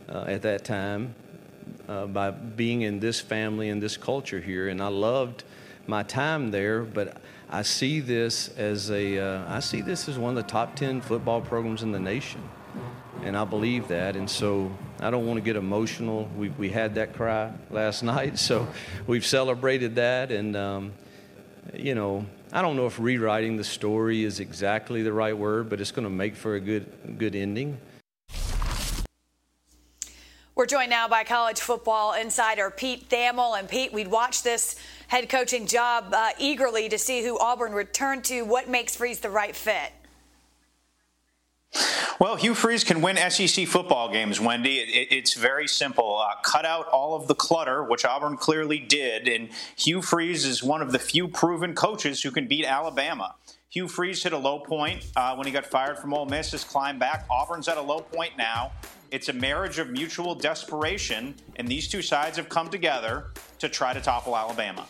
uh, 0.08 0.25
at 0.26 0.42
that 0.42 0.64
time 0.64 1.14
uh, 1.88 2.07
by 2.07 2.30
being 2.30 2.83
in 2.83 3.00
this 3.00 3.21
family 3.21 3.71
and 3.71 3.83
this 3.83 3.97
culture 3.97 4.40
here. 4.40 4.68
And 4.68 4.83
I 4.83 4.88
loved 4.88 5.45
my 5.87 6.02
time 6.02 6.50
there, 6.50 6.83
but 6.83 7.16
I 7.50 7.62
see 7.62 8.00
this 8.00 8.49
as 8.59 8.90
a 8.90 9.18
uh, 9.18 9.45
I 9.49 9.61
see 9.61 9.80
this 9.80 10.09
as 10.09 10.18
one 10.18 10.37
of 10.37 10.45
the 10.45 10.50
top 10.50 10.76
10 10.76 11.00
football 11.00 11.40
programs 11.40 11.83
in 11.83 11.92
the 11.92 12.00
nation. 12.00 12.42
And 13.25 13.37
I 13.37 13.45
believe 13.45 13.88
that. 13.88 14.14
And 14.14 14.30
so 14.30 14.71
I 15.00 15.11
don't 15.11 15.26
want 15.26 15.38
to 15.38 15.40
get 15.40 15.57
emotional. 15.57 16.28
We, 16.37 16.50
we 16.50 16.68
had 16.68 16.95
that 16.97 17.14
cry 17.14 17.52
last 17.71 18.02
night, 18.14 18.38
so 18.38 18.68
we've 19.07 19.26
celebrated 19.26 19.97
that. 19.97 20.30
And, 20.30 20.54
um, 20.54 20.92
you 21.75 21.95
know, 21.95 22.26
I 22.52 22.62
don't 22.62 22.76
know 22.76 22.87
if 22.87 22.99
rewriting 23.00 23.57
the 23.57 23.64
story 23.64 24.25
is 24.25 24.40
exactly 24.40 25.02
the 25.02 25.12
right 25.12 25.37
word, 25.37 25.68
but 25.68 25.80
it's 25.80 25.90
going 25.90 26.04
to 26.04 26.11
make 26.11 26.37
for 26.37 26.54
a 26.54 26.61
good, 26.61 27.18
good 27.18 27.35
ending. 27.35 27.78
We're 30.59 30.67
joined 30.67 30.91
now 30.91 31.07
by 31.07 31.23
college 31.23 31.61
football 31.61 32.15
insider 32.15 32.69
Pete 32.69 33.09
Thamel. 33.09 33.57
And 33.57 33.69
Pete, 33.69 33.93
we'd 33.93 34.09
watch 34.09 34.43
this 34.43 34.75
head 35.07 35.29
coaching 35.29 35.69
job 35.69 36.12
uh, 36.12 36.31
eagerly 36.37 36.88
to 36.88 36.99
see 36.99 37.23
who 37.23 37.38
Auburn 37.38 37.71
returned 37.71 38.25
to. 38.25 38.43
What 38.43 38.69
makes 38.69 38.97
Freeze 38.97 39.21
the 39.21 39.31
right 39.31 39.55
fit? 39.55 39.93
Well, 42.19 42.35
Hugh 42.35 42.57
Freeze 42.57 42.83
can 42.83 43.03
win 43.03 43.17
SEC 43.31 43.69
football 43.69 44.11
games, 44.11 44.41
Wendy. 44.41 44.79
It, 44.79 45.12
it's 45.12 45.35
very 45.35 45.69
simple. 45.69 46.17
Uh, 46.17 46.35
cut 46.43 46.67
out 46.67 46.88
all 46.88 47.15
of 47.15 47.29
the 47.29 47.37
clutter, 47.37 47.85
which 47.85 48.05
Auburn 48.05 48.37
clearly 48.37 48.81
did, 48.81 49.29
and 49.29 49.50
Hugh 49.77 50.03
Freeze 50.03 50.45
is 50.45 50.61
one 50.61 50.83
of 50.83 50.91
the 50.91 50.99
few 50.99 51.29
proven 51.29 51.73
coaches 51.73 52.21
who 52.25 52.33
can 52.33 52.49
beat 52.49 52.65
Alabama. 52.65 53.37
Hugh 53.71 53.87
Freeze 53.87 54.25
hit 54.25 54.33
a 54.33 54.38
low 54.38 54.59
point 54.59 55.07
uh, 55.15 55.37
when 55.37 55.47
he 55.47 55.53
got 55.53 55.67
fired 55.67 55.99
from 55.99 56.12
Ole 56.12 56.27
Miss, 56.27 56.50
has 56.50 56.65
climbed 56.65 56.99
back. 56.99 57.27
Auburn's 57.31 57.69
at 57.69 57.77
a 57.77 57.83
low 57.83 58.00
point 58.00 58.33
now. 58.37 58.73
It's 59.11 59.29
a 59.29 59.33
marriage 59.33 59.79
of 59.79 59.91
mutual 59.91 60.35
desperation, 60.35 61.35
and 61.57 61.67
these 61.67 61.88
two 61.88 62.03
sides 62.03 62.37
have 62.37 62.49
come 62.49 62.69
together 62.69 63.27
to 63.59 63.69
try 63.69 63.95
to 63.95 64.00
topple 64.00 64.37
Alabama. 64.37 64.87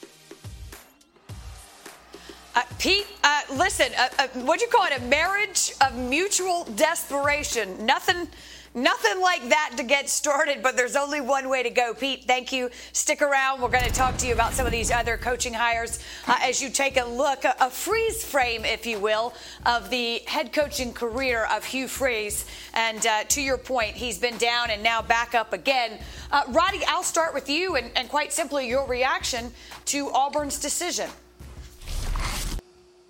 Uh, 2.55 2.63
Pete, 2.79 3.07
uh, 3.23 3.43
listen, 3.55 3.87
uh, 3.97 4.09
uh 4.19 4.29
what 4.41 4.59
do 4.59 4.65
you 4.65 4.71
call 4.71 4.87
it? 4.87 4.99
A 4.99 5.03
marriage 5.03 5.73
of 5.81 5.95
mutual 5.97 6.65
desperation. 6.75 7.87
Nothing 7.87 8.27
Nothing 8.75 9.21
like 9.21 9.49
that 9.49 9.75
to 9.77 9.83
get 9.83 10.09
started, 10.09 10.63
but 10.63 10.77
there's 10.77 10.97
only 10.97 11.21
one 11.21 11.49
way 11.49 11.63
to 11.63 11.71
go. 11.71 11.95
Pete, 11.95 12.25
thank 12.25 12.53
you. 12.53 12.71
Stick 12.93 13.23
around. 13.23 13.63
We're 13.63 13.71
going 13.71 13.85
to 13.85 13.93
talk 13.93 14.17
to 14.19 14.27
you 14.27 14.35
about 14.35 14.53
some 14.53 14.67
of 14.67 14.73
these 14.73 14.91
other 14.91 15.17
coaching 15.17 15.55
hires 15.55 15.99
uh, 16.27 16.37
as 16.43 16.61
you 16.61 16.69
take 16.69 16.97
a 16.97 17.05
look, 17.05 17.45
a, 17.45 17.55
a, 17.61 17.71
freeze 17.71 18.23
frame, 18.25 18.65
if 18.65 18.87
you 18.87 18.99
will, 18.99 19.35
of 19.65 19.91
the 19.91 20.23
head 20.27 20.53
coaching 20.53 20.93
career 20.93 21.49
of 21.51 21.65
Hugh 21.65 21.89
Freeze. 21.89 22.45
And 22.75 23.05
uh, 23.07 23.25
to 23.25 23.43
your 23.43 23.59
point, 23.59 23.95
he's 23.95 24.19
been 24.19 24.37
down 24.37 24.71
and 24.71 24.83
now 24.83 25.01
back 25.01 25.35
up 25.35 25.53
again. 25.53 25.99
Uh, 26.31 26.43
Roddy, 26.49 26.81
I'll 26.87 27.03
start 27.03 27.35
with 27.35 27.49
you 27.49 27.77
and, 27.77 27.91
and 27.97 28.09
quite 28.09 28.33
simply 28.33 28.69
your 28.69 28.87
reaction 28.87 29.53
to 29.87 30.11
Auburn's 30.11 30.59
decision. 30.59 31.09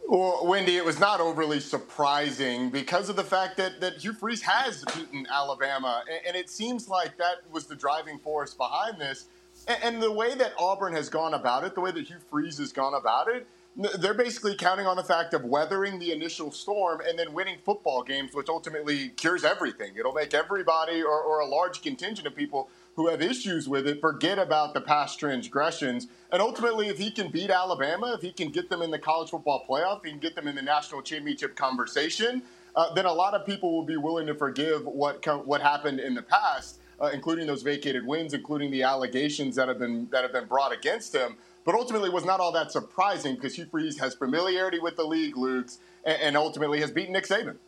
Well, 0.09 0.47
Wendy, 0.47 0.79
it 0.79 0.85
was 0.87 0.99
not 0.99 1.21
overly 1.21 1.61
surprising 1.61 2.71
because 2.71 3.11
of 3.11 3.17
the 3.17 3.25
fact 3.25 3.59
that, 3.59 3.83
that 3.83 4.03
Hugh 4.03 4.15
Freeze 4.15 4.41
has 4.41 4.83
beaten 4.97 5.27
Alabama. 5.31 6.03
And, 6.11 6.29
and 6.29 6.35
it 6.35 6.49
seems 6.49 6.89
like 6.89 7.19
that 7.19 7.43
was 7.53 7.67
the 7.67 7.77
driving 7.77 8.19
force 8.19 8.55
behind 8.55 8.99
this. 8.99 9.27
And, 9.67 9.79
and, 9.83 10.03
the 10.03 10.11
way 10.11 10.35
that 10.35 10.55
Auburn 10.59 10.95
has 10.95 11.11
gone 11.11 11.35
about 11.35 11.65
it, 11.65 11.75
the 11.75 11.83
way 11.83 11.91
that 11.91 12.09
Hugh 12.09 12.21
Freeze 12.31 12.57
has 12.57 12.73
gone 12.73 12.95
about 12.95 13.29
it, 13.29 13.47
they're 13.99 14.15
basically 14.15 14.57
counting 14.57 14.87
on 14.87 14.97
the 14.97 15.05
fact 15.05 15.35
of 15.35 15.45
weathering 15.45 15.99
the 15.99 16.11
initial 16.11 16.51
storm 16.53 17.03
and 17.07 17.19
then 17.19 17.35
winning 17.35 17.59
football 17.63 18.03
games, 18.03 18.33
which 18.33 18.49
ultimately 18.49 19.11
cures 19.11 19.45
everything. 19.45 19.93
It'll 19.99 20.15
make 20.15 20.33
everybody 20.33 21.03
or, 21.03 21.21
or 21.21 21.41
a 21.41 21.47
large 21.47 21.83
contingent 21.83 22.27
of 22.27 22.35
people 22.35 22.71
who 22.99 23.07
have 23.07 23.23
issues 23.23 23.69
with 23.69 23.87
it 23.87 24.01
forget 24.01 24.41
about 24.41 24.75
the 24.75 24.81
past 24.81 25.21
transgressions. 25.21 26.09
And 26.33 26.43
ultimately, 26.43 26.89
if 26.89 26.99
he 26.99 27.13
can 27.13 27.31
beat 27.31 27.49
Alabama, 27.49 28.13
if 28.13 28.23
he 28.23 28.33
can 28.33 28.51
get 28.51 28.69
them 28.69 28.83
in 28.83 28.91
the 28.91 28.99
college 28.99 29.31
football 29.31 29.65
playoff, 29.69 30.05
he 30.05 30.11
can 30.11 30.19
get 30.19 30.35
them 30.35 30.49
in 30.49 30.57
the 30.57 30.63
national 30.63 31.03
championship 31.03 31.55
conversation, 31.55 32.43
uh, 32.75 32.93
then 32.95 33.07
a 33.07 33.13
lot 33.13 33.35
of 33.35 33.47
people 33.47 33.73
will 33.73 33.85
be 33.85 33.97
willing 33.97 34.27
to 34.27 34.35
forgive 34.35 34.85
what 34.85 35.25
what 35.47 35.63
happened 35.63 36.01
in 36.01 36.13
the 36.13 36.23
past, 36.23 36.81
uh, 37.01 37.11
including 37.15 37.47
those 37.47 37.63
vacated 37.63 38.05
wins, 38.05 38.35
including 38.35 38.73
the 38.73 38.83
allegations 38.83 39.55
that 39.55 39.69
have 39.69 39.79
been 39.79 40.09
that 40.11 40.23
have 40.23 40.33
been 40.33 40.47
brought 40.47 40.73
against 40.73 41.15
him. 41.15 41.37
But 41.65 41.77
ultimately, 41.77 42.11
was 42.11 42.25
not 42.25 42.41
all 42.41 42.51
that 42.51 42.73
surprising 42.73 43.37
because 43.37 43.55
Hugh 43.55 43.67
Freeze 43.67 44.01
has 44.01 44.17
familiarity 44.17 44.81
with 44.81 44.97
the 44.97 45.05
league, 45.05 45.37
Lugs, 45.37 45.79
and, 46.05 46.21
and 46.21 46.37
ultimately 46.37 46.81
has 46.81 46.91
beaten 46.91 47.13
Nick 47.13 47.29
Saban. 47.29 47.59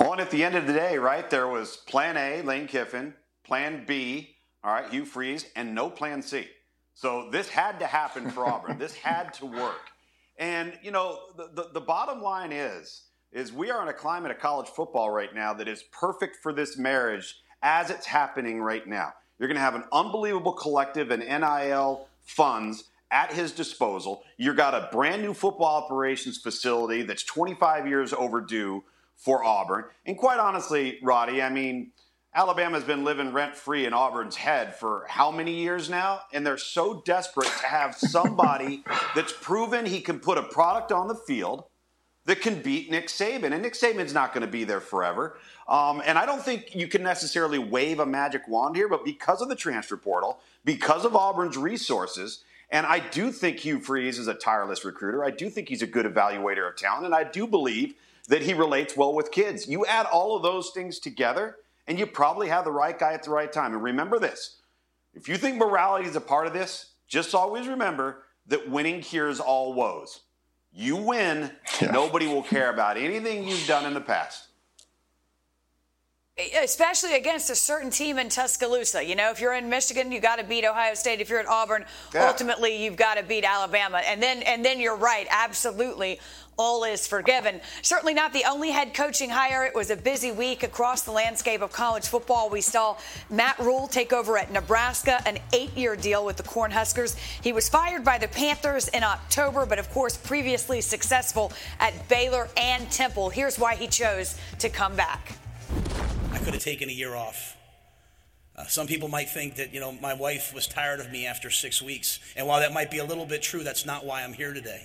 Well, 0.00 0.12
and 0.12 0.22
at 0.22 0.30
the 0.30 0.42
end 0.42 0.54
of 0.54 0.66
the 0.66 0.72
day, 0.72 0.96
right, 0.96 1.28
there 1.28 1.48
was 1.48 1.76
Plan 1.76 2.16
A, 2.16 2.40
Lane 2.40 2.66
Kiffin, 2.66 3.12
Plan 3.46 3.84
B, 3.86 4.36
all 4.64 4.72
right, 4.72 4.90
Hugh 4.90 5.04
Freeze, 5.04 5.46
and 5.54 5.74
no 5.74 5.88
Plan 5.88 6.20
C. 6.22 6.46
So 6.94 7.28
this 7.30 7.48
had 7.48 7.78
to 7.80 7.86
happen 7.86 8.30
for 8.30 8.46
Auburn. 8.46 8.78
this 8.78 8.94
had 8.94 9.32
to 9.34 9.46
work. 9.46 9.90
And 10.38 10.72
you 10.82 10.90
know, 10.90 11.18
the, 11.36 11.50
the, 11.54 11.68
the 11.74 11.80
bottom 11.80 12.20
line 12.22 12.52
is, 12.52 13.02
is 13.32 13.52
we 13.52 13.70
are 13.70 13.82
in 13.82 13.88
a 13.88 13.92
climate 13.92 14.30
of 14.30 14.38
college 14.38 14.68
football 14.68 15.10
right 15.10 15.34
now 15.34 15.54
that 15.54 15.68
is 15.68 15.84
perfect 15.92 16.36
for 16.42 16.52
this 16.52 16.76
marriage 16.76 17.36
as 17.62 17.90
it's 17.90 18.06
happening 18.06 18.60
right 18.60 18.86
now. 18.86 19.12
You're 19.38 19.48
going 19.48 19.56
to 19.56 19.62
have 19.62 19.74
an 19.74 19.84
unbelievable 19.92 20.52
collective 20.52 21.10
and 21.10 21.22
NIL 21.22 22.08
funds 22.22 22.84
at 23.10 23.32
his 23.32 23.52
disposal. 23.52 24.22
You've 24.36 24.56
got 24.56 24.74
a 24.74 24.88
brand 24.90 25.22
new 25.22 25.34
football 25.34 25.84
operations 25.84 26.38
facility 26.38 27.02
that's 27.02 27.22
25 27.22 27.86
years 27.86 28.12
overdue 28.12 28.82
for 29.16 29.44
Auburn. 29.44 29.84
And 30.06 30.16
quite 30.16 30.38
honestly, 30.38 30.98
Roddy, 31.02 31.42
I 31.42 31.50
mean, 31.50 31.92
Alabama's 32.36 32.84
been 32.84 33.02
living 33.02 33.32
rent 33.32 33.56
free 33.56 33.86
in 33.86 33.94
Auburn's 33.94 34.36
head 34.36 34.76
for 34.76 35.06
how 35.08 35.30
many 35.30 35.54
years 35.54 35.88
now? 35.88 36.20
And 36.34 36.46
they're 36.46 36.58
so 36.58 37.00
desperate 37.06 37.48
to 37.60 37.66
have 37.66 37.94
somebody 37.94 38.84
that's 39.14 39.32
proven 39.32 39.86
he 39.86 40.02
can 40.02 40.20
put 40.20 40.36
a 40.36 40.42
product 40.42 40.92
on 40.92 41.08
the 41.08 41.14
field 41.14 41.64
that 42.26 42.42
can 42.42 42.60
beat 42.60 42.90
Nick 42.90 43.06
Saban. 43.06 43.54
And 43.54 43.62
Nick 43.62 43.72
Saban's 43.72 44.12
not 44.12 44.34
going 44.34 44.42
to 44.42 44.50
be 44.50 44.64
there 44.64 44.80
forever. 44.80 45.38
Um, 45.66 46.02
and 46.04 46.18
I 46.18 46.26
don't 46.26 46.42
think 46.42 46.74
you 46.74 46.88
can 46.88 47.02
necessarily 47.02 47.58
wave 47.58 48.00
a 48.00 48.06
magic 48.06 48.46
wand 48.46 48.76
here, 48.76 48.88
but 48.88 49.02
because 49.02 49.40
of 49.40 49.48
the 49.48 49.56
transfer 49.56 49.96
portal, 49.96 50.38
because 50.62 51.06
of 51.06 51.16
Auburn's 51.16 51.56
resources, 51.56 52.44
and 52.68 52.84
I 52.84 52.98
do 52.98 53.32
think 53.32 53.60
Hugh 53.60 53.80
Freeze 53.80 54.18
is 54.18 54.28
a 54.28 54.34
tireless 54.34 54.84
recruiter. 54.84 55.24
I 55.24 55.30
do 55.30 55.48
think 55.48 55.70
he's 55.70 55.80
a 55.82 55.86
good 55.86 56.04
evaluator 56.04 56.68
of 56.68 56.76
talent. 56.76 57.06
And 57.06 57.14
I 57.14 57.24
do 57.24 57.46
believe 57.46 57.94
that 58.28 58.42
he 58.42 58.52
relates 58.52 58.94
well 58.94 59.14
with 59.14 59.30
kids. 59.30 59.66
You 59.66 59.86
add 59.86 60.04
all 60.04 60.36
of 60.36 60.42
those 60.42 60.70
things 60.70 60.98
together 60.98 61.56
and 61.86 61.98
you 61.98 62.06
probably 62.06 62.48
have 62.48 62.64
the 62.64 62.72
right 62.72 62.98
guy 62.98 63.12
at 63.12 63.22
the 63.22 63.30
right 63.30 63.52
time. 63.52 63.72
And 63.72 63.82
remember 63.82 64.18
this 64.18 64.60
if 65.14 65.28
you 65.28 65.36
think 65.36 65.56
morality 65.56 66.08
is 66.08 66.16
a 66.16 66.20
part 66.20 66.46
of 66.46 66.52
this, 66.52 66.92
just 67.08 67.34
always 67.34 67.68
remember 67.68 68.24
that 68.46 68.68
winning 68.68 69.00
cures 69.00 69.40
all 69.40 69.74
woes. 69.74 70.20
You 70.72 70.96
win, 70.96 71.50
yeah. 71.80 71.90
nobody 71.90 72.26
will 72.26 72.42
care 72.42 72.70
about 72.70 72.98
anything 72.98 73.48
you've 73.48 73.66
done 73.66 73.86
in 73.86 73.94
the 73.94 74.00
past 74.00 74.45
especially 76.62 77.14
against 77.14 77.48
a 77.48 77.54
certain 77.54 77.88
team 77.88 78.18
in 78.18 78.28
Tuscaloosa. 78.28 79.02
You 79.02 79.14
know, 79.14 79.30
if 79.30 79.40
you're 79.40 79.54
in 79.54 79.70
Michigan, 79.70 80.12
you 80.12 80.20
got 80.20 80.38
to 80.38 80.44
beat 80.44 80.66
Ohio 80.66 80.92
State. 80.92 81.20
If 81.20 81.30
you're 81.30 81.40
at 81.40 81.46
Auburn, 81.46 81.86
yeah. 82.14 82.26
ultimately 82.26 82.84
you've 82.84 82.96
got 82.96 83.16
to 83.16 83.22
beat 83.22 83.44
Alabama. 83.44 84.02
And 84.06 84.22
then 84.22 84.42
and 84.42 84.62
then 84.62 84.78
you're 84.78 84.96
right, 84.96 85.26
absolutely. 85.30 86.20
All 86.58 86.84
is 86.84 87.06
forgiven. 87.06 87.60
Certainly 87.80 88.14
not 88.14 88.34
the 88.34 88.44
only 88.44 88.70
head 88.70 88.92
coaching 88.92 89.30
hire. 89.30 89.64
It 89.64 89.74
was 89.74 89.90
a 89.90 89.96
busy 89.96 90.32
week 90.32 90.62
across 90.62 91.02
the 91.02 91.10
landscape 91.10 91.62
of 91.62 91.72
college 91.72 92.06
football. 92.06 92.50
We 92.50 92.62
saw 92.62 92.96
Matt 93.30 93.58
Rhule 93.58 93.88
take 93.88 94.12
over 94.12 94.36
at 94.36 94.50
Nebraska, 94.50 95.22
an 95.26 95.38
eight 95.54 95.74
year 95.74 95.96
deal 95.96 96.24
with 96.24 96.36
the 96.36 96.42
Cornhuskers. 96.42 97.16
He 97.42 97.52
was 97.54 97.68
fired 97.68 98.04
by 98.04 98.18
the 98.18 98.28
Panthers 98.28 98.88
in 98.88 99.04
October, 99.04 99.64
but 99.64 99.78
of 99.78 99.90
course, 99.90 100.18
previously 100.18 100.82
successful 100.82 101.50
at 101.80 102.08
Baylor 102.10 102.48
and 102.58 102.90
Temple. 102.90 103.30
Here's 103.30 103.58
why 103.58 103.74
he 103.74 103.86
chose 103.86 104.38
to 104.58 104.68
come 104.68 104.96
back. 104.96 105.38
Could 106.46 106.54
have 106.54 106.62
taken 106.62 106.88
a 106.88 106.92
year 106.92 107.16
off. 107.16 107.56
Uh, 108.54 108.66
some 108.66 108.86
people 108.86 109.08
might 109.08 109.28
think 109.28 109.56
that, 109.56 109.74
you 109.74 109.80
know, 109.80 109.90
my 109.90 110.14
wife 110.14 110.54
was 110.54 110.68
tired 110.68 111.00
of 111.00 111.10
me 111.10 111.26
after 111.26 111.50
six 111.50 111.82
weeks. 111.82 112.20
And 112.36 112.46
while 112.46 112.60
that 112.60 112.72
might 112.72 112.88
be 112.88 112.98
a 112.98 113.04
little 113.04 113.26
bit 113.26 113.42
true, 113.42 113.64
that's 113.64 113.84
not 113.84 114.06
why 114.06 114.22
I'm 114.22 114.32
here 114.32 114.54
today. 114.54 114.84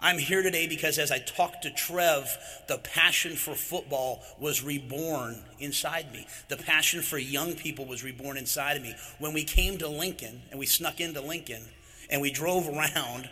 I'm 0.00 0.16
here 0.16 0.42
today 0.42 0.68
because 0.68 0.98
as 0.98 1.10
I 1.10 1.18
talked 1.18 1.64
to 1.64 1.70
Trev, 1.70 2.34
the 2.66 2.78
passion 2.78 3.36
for 3.36 3.54
football 3.54 4.22
was 4.40 4.64
reborn 4.64 5.42
inside 5.58 6.10
me. 6.14 6.26
The 6.48 6.56
passion 6.56 7.02
for 7.02 7.18
young 7.18 7.52
people 7.52 7.84
was 7.84 8.02
reborn 8.02 8.38
inside 8.38 8.78
of 8.78 8.82
me. 8.82 8.94
When 9.18 9.34
we 9.34 9.44
came 9.44 9.76
to 9.76 9.86
Lincoln 9.86 10.40
and 10.50 10.58
we 10.58 10.64
snuck 10.64 10.98
into 10.98 11.20
Lincoln 11.20 11.62
and 12.08 12.22
we 12.22 12.30
drove 12.30 12.66
around, 12.66 13.28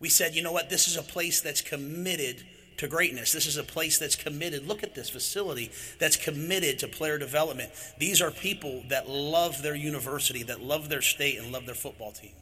we 0.00 0.08
said, 0.08 0.34
you 0.34 0.42
know 0.42 0.50
what, 0.50 0.70
this 0.70 0.88
is 0.88 0.96
a 0.96 1.02
place 1.02 1.40
that's 1.40 1.60
committed 1.60 2.44
to 2.80 2.88
greatness. 2.88 3.32
This 3.32 3.44
is 3.44 3.58
a 3.58 3.62
place 3.62 3.98
that's 3.98 4.16
committed. 4.16 4.66
Look 4.66 4.82
at 4.82 4.94
this 4.94 5.10
facility 5.10 5.70
that's 5.98 6.16
committed 6.16 6.78
to 6.78 6.88
player 6.88 7.18
development. 7.18 7.70
These 7.98 8.22
are 8.22 8.30
people 8.30 8.84
that 8.88 9.06
love 9.06 9.62
their 9.62 9.74
university, 9.74 10.42
that 10.44 10.62
love 10.62 10.88
their 10.88 11.02
state, 11.02 11.38
and 11.38 11.52
love 11.52 11.66
their 11.66 11.74
football 11.74 12.12
team. 12.12 12.32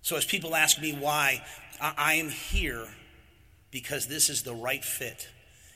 So, 0.00 0.16
as 0.16 0.24
people 0.24 0.54
ask 0.54 0.80
me 0.80 0.94
why, 0.94 1.44
I 1.80 2.14
am 2.14 2.30
here 2.30 2.86
because 3.70 4.06
this 4.06 4.30
is 4.30 4.42
the 4.42 4.54
right 4.54 4.82
fit. 4.82 5.28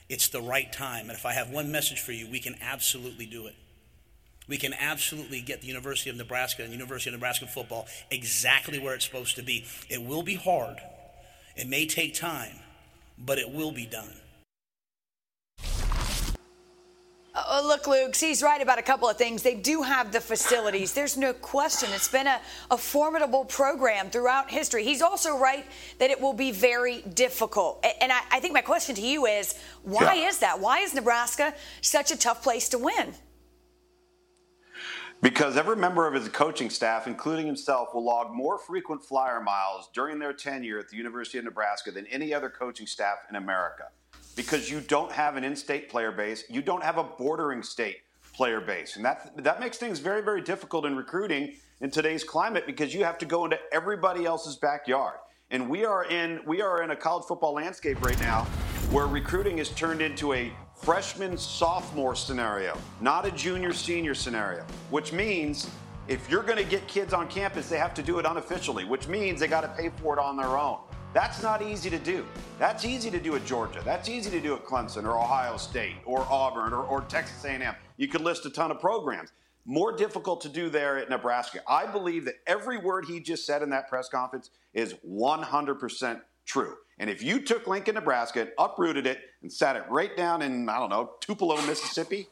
It's 0.09 0.29
the 0.29 0.41
right 0.41 0.73
time. 0.73 1.11
And 1.11 1.19
if 1.19 1.27
I 1.27 1.35
have 1.35 1.51
one 1.51 1.71
message 1.71 2.01
for 2.01 2.13
you, 2.13 2.31
we 2.31 2.41
can 2.41 2.57
absolutely 2.63 3.27
do 3.27 3.47
it. 3.47 3.57
We 4.49 4.57
can 4.57 4.73
absolutely 4.73 5.43
get 5.43 5.61
the 5.61 5.67
University 5.67 6.09
of 6.09 6.17
Nebraska 6.17 6.63
and 6.63 6.73
University 6.73 7.11
of 7.11 7.15
Nebraska 7.15 7.47
football 7.47 7.89
exactly 8.11 8.79
where 8.79 8.95
it's 8.95 9.05
supposed 9.05 9.37
to 9.37 9.43
be. 9.43 9.67
It 9.91 10.03
will 10.03 10.23
be 10.23 10.37
hard. 10.37 10.79
It 11.57 11.69
may 11.69 11.87
take 11.87 12.15
time 12.15 12.61
but 13.19 13.39
it 13.39 13.51
will 13.51 13.73
be 13.73 13.87
done. 13.87 14.13
uh, 17.37 17.63
look, 17.65 17.87
Luke, 17.87 18.17
he's 18.17 18.43
right 18.43 18.61
about 18.63 18.79
a 18.79 18.83
couple 18.83 19.09
of 19.09 19.17
things. 19.17 19.43
They 19.43 19.55
do 19.55 19.83
have 19.83 20.13
the 20.13 20.21
facilities. 20.21 20.95
There's 20.95 21.17
no 21.17 21.33
question. 21.33 21.91
It's 21.93 22.09
been 22.09 22.27
a, 22.27 22.41
a 22.71 22.79
formidable 22.79 23.45
program 23.45 24.11
throughout 24.11 24.51
history. 24.51 24.85
He's 24.85 25.03
also 25.03 25.37
right 25.37 25.65
that 25.99 26.11
it 26.11 26.21
will 26.21 26.33
be 26.33 26.51
very 26.51 27.03
difficult. 27.03 27.85
And 28.01 28.11
I, 28.11 28.21
I 28.31 28.41
think 28.41 28.55
my 28.55 28.63
question 28.63 28.95
to 28.97 29.03
you 29.03 29.27
is 29.27 29.55
why 29.83 30.15
yeah. 30.15 30.29
is 30.29 30.39
that? 30.39 30.61
Why 30.61 30.79
is 30.81 30.95
Nebraska 30.95 31.55
such 31.83 32.11
a 32.11 32.17
tough 32.17 32.43
place 32.43 32.69
to 32.71 32.79
win? 32.79 33.15
Because 35.23 35.57
every 35.57 35.77
member 35.77 36.07
of 36.07 36.15
his 36.15 36.29
coaching 36.29 36.71
staff, 36.71 37.07
including 37.07 37.47
himself, 37.47 37.95
will 37.95 38.05
log 38.05 38.35
more 38.35 38.59
frequent 38.59 39.03
flyer 39.03 39.41
miles 39.41 39.89
during 39.95 40.19
their 40.19 40.33
tenure 40.33 40.79
at 40.79 40.89
the 40.89 40.97
University 40.97 41.39
of 41.39 41.45
Nebraska 41.45 41.91
than 41.91 42.07
any 42.07 42.35
other 42.35 42.51
coaching 42.51 42.87
staff 42.87 43.19
in 43.31 43.37
America. 43.37 43.85
Because 44.37 44.71
you 44.71 44.81
don't 44.81 45.11
have 45.11 45.37
an 45.37 45.45
in 45.45 45.57
state 45.57 45.89
player 45.89 46.13
base, 46.13 46.45
you 46.51 46.61
don't 46.61 46.85
have 46.85 46.99
a 46.99 47.05
bordering 47.05 47.63
state 47.63 48.03
player 48.35 48.61
base. 48.61 48.97
And 48.97 49.05
that, 49.05 49.33
that 49.43 49.59
makes 49.59 49.79
things 49.79 49.99
very, 49.99 50.23
very 50.23 50.43
difficult 50.43 50.85
in 50.85 50.95
recruiting 50.95 51.55
in 51.81 51.91
today's 51.91 52.23
climate 52.23 52.65
because 52.67 52.95
you 52.95 53.03
have 53.03 53.17
to 53.19 53.27
go 53.27 53.45
into 53.45 53.59
everybody 53.73 54.27
else's 54.27 54.57
backyard. 54.57 55.19
And 55.51 55.71
we 55.71 55.85
are 55.85 56.05
in 56.05 56.41
we 56.45 56.61
are 56.61 56.83
in 56.83 56.91
a 56.91 56.97
college 56.97 57.25
football 57.27 57.55
landscape 57.55 58.05
right 58.05 58.19
now 58.21 58.43
where 58.91 59.07
recruiting 59.07 59.59
is 59.59 59.71
turned 59.71 60.03
into 60.03 60.33
a 60.33 60.53
freshman 60.77 61.37
sophomore 61.37 62.15
scenario, 62.15 62.77
not 63.01 63.27
a 63.27 63.31
junior 63.33 63.73
senior 63.73 64.15
scenario, 64.15 64.65
which 64.91 65.13
means 65.13 65.71
if 66.07 66.31
you're 66.31 66.43
going 66.43 66.59
to 66.59 66.65
get 66.65 66.87
kids 66.87 67.13
on 67.13 67.27
campus, 67.29 67.69
they 67.69 67.79
have 67.79 67.95
to 67.95 68.03
do 68.03 68.19
it 68.19 68.27
unofficially, 68.27 68.85
which 68.85 69.09
means 69.09 69.41
they 69.41 69.49
got 69.49 69.63
to 69.63 69.69
pay 69.69 69.91
for 70.01 70.17
it 70.17 70.21
on 70.21 70.37
their 70.37 70.57
own. 70.57 70.79
That's 71.13 71.43
not 71.43 71.63
easy 71.63 71.89
to 71.91 71.99
do. 71.99 72.27
That's 72.59 72.85
easy 72.85 73.11
to 73.11 73.19
do 73.19 73.35
at 73.37 73.45
Georgia. 73.47 73.81
That's 73.85 74.09
easy 74.09 74.31
to 74.31 74.41
do 74.41 74.55
at 74.55 74.65
Clemson 74.65 75.05
or 75.05 75.19
Ohio 75.19 75.57
State 75.57 75.97
or 76.05 76.21
Auburn 76.31 76.73
or, 76.73 76.85
or 76.85 77.01
Texas 77.03 77.45
A&M. 77.45 77.75
You 77.97 78.07
could 78.07 78.21
list 78.21 78.45
a 78.45 78.51
ton 78.51 78.71
of 78.71 78.81
programs. 78.81 79.33
More 79.65 79.97
difficult 79.97 80.43
to 80.43 80.49
do 80.49 80.69
there 80.69 80.99
at 80.99 81.09
Nebraska. 81.09 81.61
I 81.67 81.87
believe 81.87 82.27
that 82.27 82.35
every 82.47 82.79
word 82.79 83.07
he 83.07 83.19
just 83.19 83.47
said 83.47 83.63
in 83.63 83.71
that 83.71 83.89
press 83.89 84.09
conference 84.09 84.51
is 84.75 84.95
100% 85.09 86.21
true. 86.45 86.75
And 86.99 87.11
if 87.11 87.23
you 87.23 87.41
took 87.41 87.67
Lincoln, 87.67 87.95
Nebraska, 87.95 88.43
and 88.43 88.51
uprooted 88.59 89.07
it 89.07 89.19
and 89.43 89.53
sat 89.53 89.77
it 89.77 89.85
right 89.91 90.17
down 90.17 90.43
in, 90.43 90.69
I 90.69 90.79
don't 90.79 90.91
know, 90.91 91.11
Tupelo, 91.21 91.57
Mississippi, 91.67 92.29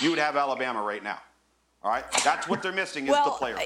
you 0.00 0.10
would 0.10 0.18
have 0.18 0.36
Alabama 0.36 0.82
right 0.82 1.02
now. 1.02 1.18
All 1.82 1.90
right? 1.90 2.04
That's 2.24 2.48
what 2.48 2.62
they're 2.62 2.72
missing 2.72 3.06
well, 3.06 3.26
is 3.26 3.32
the 3.32 3.38
player. 3.38 3.58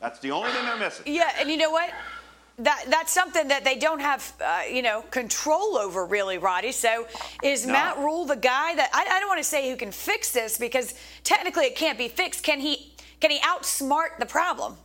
That's 0.00 0.18
the 0.20 0.30
only 0.30 0.50
thing 0.50 0.64
they're 0.64 0.76
missing. 0.76 1.04
Yeah, 1.06 1.30
and 1.40 1.50
you 1.50 1.56
know 1.56 1.70
what? 1.70 1.90
That, 2.58 2.84
that's 2.88 3.12
something 3.12 3.48
that 3.48 3.64
they 3.64 3.76
don't 3.76 4.00
have, 4.00 4.32
uh, 4.44 4.62
you 4.70 4.82
know, 4.82 5.02
control 5.10 5.78
over, 5.78 6.04
really, 6.04 6.38
Roddy. 6.38 6.72
So, 6.72 7.06
is 7.42 7.66
no. 7.66 7.72
Matt 7.72 7.98
Rhule 7.98 8.24
the 8.24 8.36
guy 8.36 8.74
that 8.74 8.90
I, 8.92 9.06
I 9.16 9.20
don't 9.20 9.28
want 9.28 9.38
to 9.38 9.44
say 9.44 9.70
who 9.70 9.76
can 9.76 9.92
fix 9.92 10.32
this 10.32 10.58
because 10.58 10.94
technically 11.22 11.66
it 11.66 11.76
can't 11.76 11.96
be 11.96 12.08
fixed. 12.08 12.42
Can 12.42 12.60
he? 12.60 12.94
Can 13.20 13.30
he 13.30 13.38
outsmart 13.40 14.18
the 14.18 14.26
problem? 14.26 14.76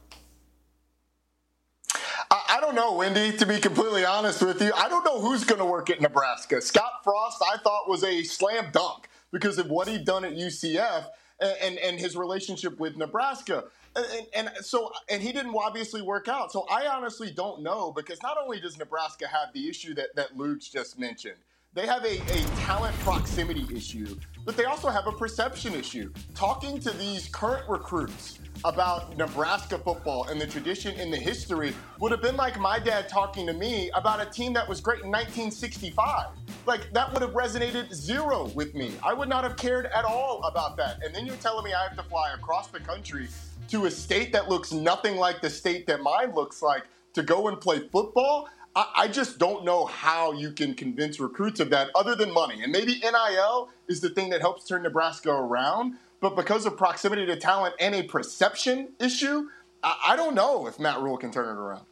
I, 2.32 2.60
don't 2.62 2.76
know, 2.76 2.94
Wendy, 2.94 3.36
to 3.38 3.46
be 3.46 3.60
completely 3.60 4.06
honest 4.06 4.42
with 4.42 4.62
you. 4.62 4.72
I 4.76 4.90
don't 4.90 5.04
know 5.04 5.20
who's 5.20 5.44
going 5.44 5.60
to 5.60 5.66
work 5.66 5.90
at 5.90 6.02
Nebraska. 6.02 6.62
Scott 6.62 7.04
Frost, 7.04 7.44
I 7.52 7.58
thought, 7.58 7.90
was 7.90 8.04
a 8.04 8.24
slam 8.24 8.70
dunk 8.72 9.10
because 9.32 9.58
of 9.58 9.70
what 9.70 9.88
he'd 9.88 10.06
done 10.06 10.24
at 10.26 10.34
UCF 10.34 11.06
and, 11.40 11.58
and, 11.62 11.78
and 11.80 12.00
his 12.00 12.16
relationship 12.16 12.80
with 12.80 12.98
Nebraska. 12.98 13.66
And, 13.96 14.26
and, 14.34 14.66
so, 14.66 14.92
and 15.10 15.22
he 15.22 15.32
didn't 15.32 15.56
obviously 15.56 16.02
work 16.02 16.28
out. 16.28 16.52
So 16.52 16.66
I 16.70 16.88
honestly 16.88 17.32
don't 17.32 17.62
know 17.62 17.92
because 17.92 18.22
not 18.24 18.38
only 18.42 18.60
does 18.60 18.78
Nebraska 18.78 19.28
have 19.28 19.54
the 19.54 19.70
issue 19.70 19.94
that, 19.96 20.16
that 20.16 20.38
Lugs 20.38 20.70
just 20.70 21.00
mentioned, 21.00 21.38
they 21.74 21.86
have 21.86 22.04
a, 22.06 22.22
a 22.22 22.42
talent 22.66 22.98
proximity 23.00 23.66
issue, 23.76 24.18
but 24.46 24.56
they 24.56 24.66
also 24.66 24.90
have 24.90 25.08
a 25.08 25.12
perception 25.12 25.74
issue. 25.74 26.12
Talking 26.36 26.80
to 26.80 26.92
these 26.92 27.28
current 27.30 27.68
recruits, 27.68 28.40
about 28.66 29.18
Nebraska 29.18 29.78
football 29.78 30.26
and 30.30 30.40
the 30.40 30.48
tradition 30.48 30.98
and 31.00 31.12
the 31.12 31.18
history 31.18 31.74
would 32.00 32.12
have 32.12 32.22
been 32.22 32.38
like 32.38 32.58
my 32.60 32.80
dad 32.80 33.10
talking 33.10 33.46
to 33.48 33.54
me 33.54 33.90
about 33.94 34.22
a 34.22 34.30
team 34.30 34.54
that 34.54 34.68
was 34.68 34.80
great 34.80 35.02
in 35.02 35.10
1965. 35.10 36.28
Like 36.66 36.92
that 36.94 37.12
would 37.12 37.22
have 37.22 37.32
resonated 37.32 37.94
zero 37.94 38.46
with 38.56 38.74
me. 38.74 38.94
I 39.04 39.14
would 39.14 39.28
not 39.28 39.44
have 39.44 39.58
cared 39.58 39.88
at 39.88 40.06
all 40.06 40.44
about 40.44 40.78
that. 40.78 41.04
And 41.04 41.14
then 41.14 41.26
you're 41.26 41.36
telling 41.38 41.66
me 41.66 41.74
I 41.74 41.84
have 41.84 41.98
to 41.98 42.04
fly 42.04 42.34
across 42.34 42.68
the 42.68 42.80
country 42.80 43.28
to 43.70 43.86
a 43.86 43.92
state 43.92 44.32
that 44.32 44.50
looks 44.50 44.72
nothing 44.72 45.18
like 45.18 45.42
the 45.42 45.50
state 45.50 45.86
that 45.88 46.02
mine 46.02 46.34
looks 46.34 46.62
like 46.62 46.84
to 47.14 47.24
go 47.24 47.50
and 47.50 47.60
play 47.60 47.88
football. 47.90 48.48
I, 48.76 49.08
just 49.08 49.38
don't 49.38 49.64
know 49.64 49.86
how 49.86 50.34
you 50.34 50.52
can 50.52 50.74
convince 50.74 51.20
recruits 51.20 51.60
of 51.60 51.70
that 51.70 51.90
other 51.94 52.16
than 52.16 52.34
money. 52.34 52.64
And 52.64 52.72
maybe 52.72 53.00
NIL 53.04 53.70
is 53.88 54.02
the 54.02 54.10
thing 54.10 54.32
that 54.32 54.42
helps 54.42 54.66
turn 54.66 54.82
Nebraska 54.82 55.30
around 55.30 55.98
but 56.24 56.38
because 56.38 56.66
of 56.66 56.78
proximity 56.78 57.26
to 57.26 57.36
talent 57.36 57.76
and 57.82 57.94
a 57.94 58.04
perception 58.04 58.94
issue, 58.98 59.50
I, 59.84 60.16
don't 60.16 60.36
know 60.36 60.68
if 60.68 60.80
Matt 60.80 61.02
Rhule 61.02 61.18
can 61.18 61.32
turn 61.32 61.50
it 61.50 61.60
around. 61.60 61.84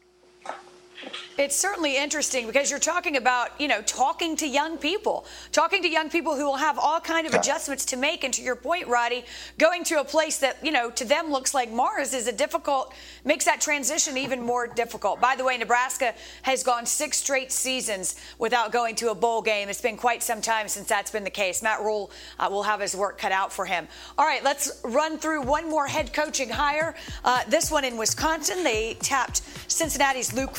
It's 1.37 1.55
certainly 1.55 1.97
interesting 1.97 2.45
because 2.45 2.69
you're 2.69 2.79
talking 2.79 3.17
about, 3.17 3.59
you 3.59 3.67
know, 3.67 3.81
talking 3.81 4.35
to 4.37 4.47
young 4.47 4.77
people, 4.77 5.25
talking 5.51 5.81
to 5.81 5.89
young 5.89 6.09
people 6.09 6.35
who 6.35 6.45
will 6.45 6.57
have 6.57 6.77
all 6.77 6.99
kind 6.99 7.25
of 7.25 7.33
adjustments 7.33 7.85
to 7.85 7.97
make. 7.97 8.23
And 8.23 8.33
to 8.35 8.43
your 8.43 8.55
point, 8.55 8.87
Roddy, 8.87 9.25
going 9.57 9.83
to 9.85 9.99
a 9.99 10.03
place 10.03 10.37
that, 10.39 10.57
you 10.63 10.71
know, 10.71 10.91
to 10.91 11.05
them 11.05 11.31
looks 11.31 11.53
like 11.53 11.71
Mars 11.71 12.13
is 12.13 12.27
a 12.27 12.31
difficult, 12.31 12.93
makes 13.25 13.45
that 13.45 13.61
transition 13.61 14.17
even 14.17 14.41
more 14.41 14.67
difficult. 14.67 15.19
By 15.19 15.35
the 15.35 15.43
way, 15.43 15.57
Nebraska 15.57 16.13
has 16.43 16.63
gone 16.63 16.85
six 16.85 17.17
straight 17.17 17.51
seasons 17.51 18.19
without 18.37 18.71
going 18.71 18.95
to 18.95 19.09
a 19.09 19.15
bowl 19.15 19.41
game. 19.41 19.69
It's 19.69 19.81
been 19.81 19.97
quite 19.97 20.21
some 20.21 20.41
time 20.41 20.67
since 20.67 20.87
that's 20.87 21.09
been 21.11 21.23
the 21.23 21.29
case. 21.29 21.63
Matt 21.63 21.81
Rhule 21.81 22.11
uh, 22.39 22.49
will 22.51 22.63
have 22.63 22.81
his 22.81 22.95
work 22.95 23.17
cut 23.17 23.31
out 23.31 23.51
for 23.51 23.65
him. 23.65 23.87
All 24.17 24.25
right, 24.25 24.43
let's 24.43 24.79
run 24.83 25.17
through 25.17 25.41
one 25.41 25.67
more 25.69 25.87
head 25.87 26.13
coaching 26.13 26.49
hire. 26.49 26.93
Uh, 27.23 27.41
this 27.47 27.71
one 27.71 27.85
in 27.85 27.97
Wisconsin. 27.97 28.63
They 28.63 28.95
tapped 28.95 29.41
Cincinnati's 29.67 30.33
Luke 30.33 30.55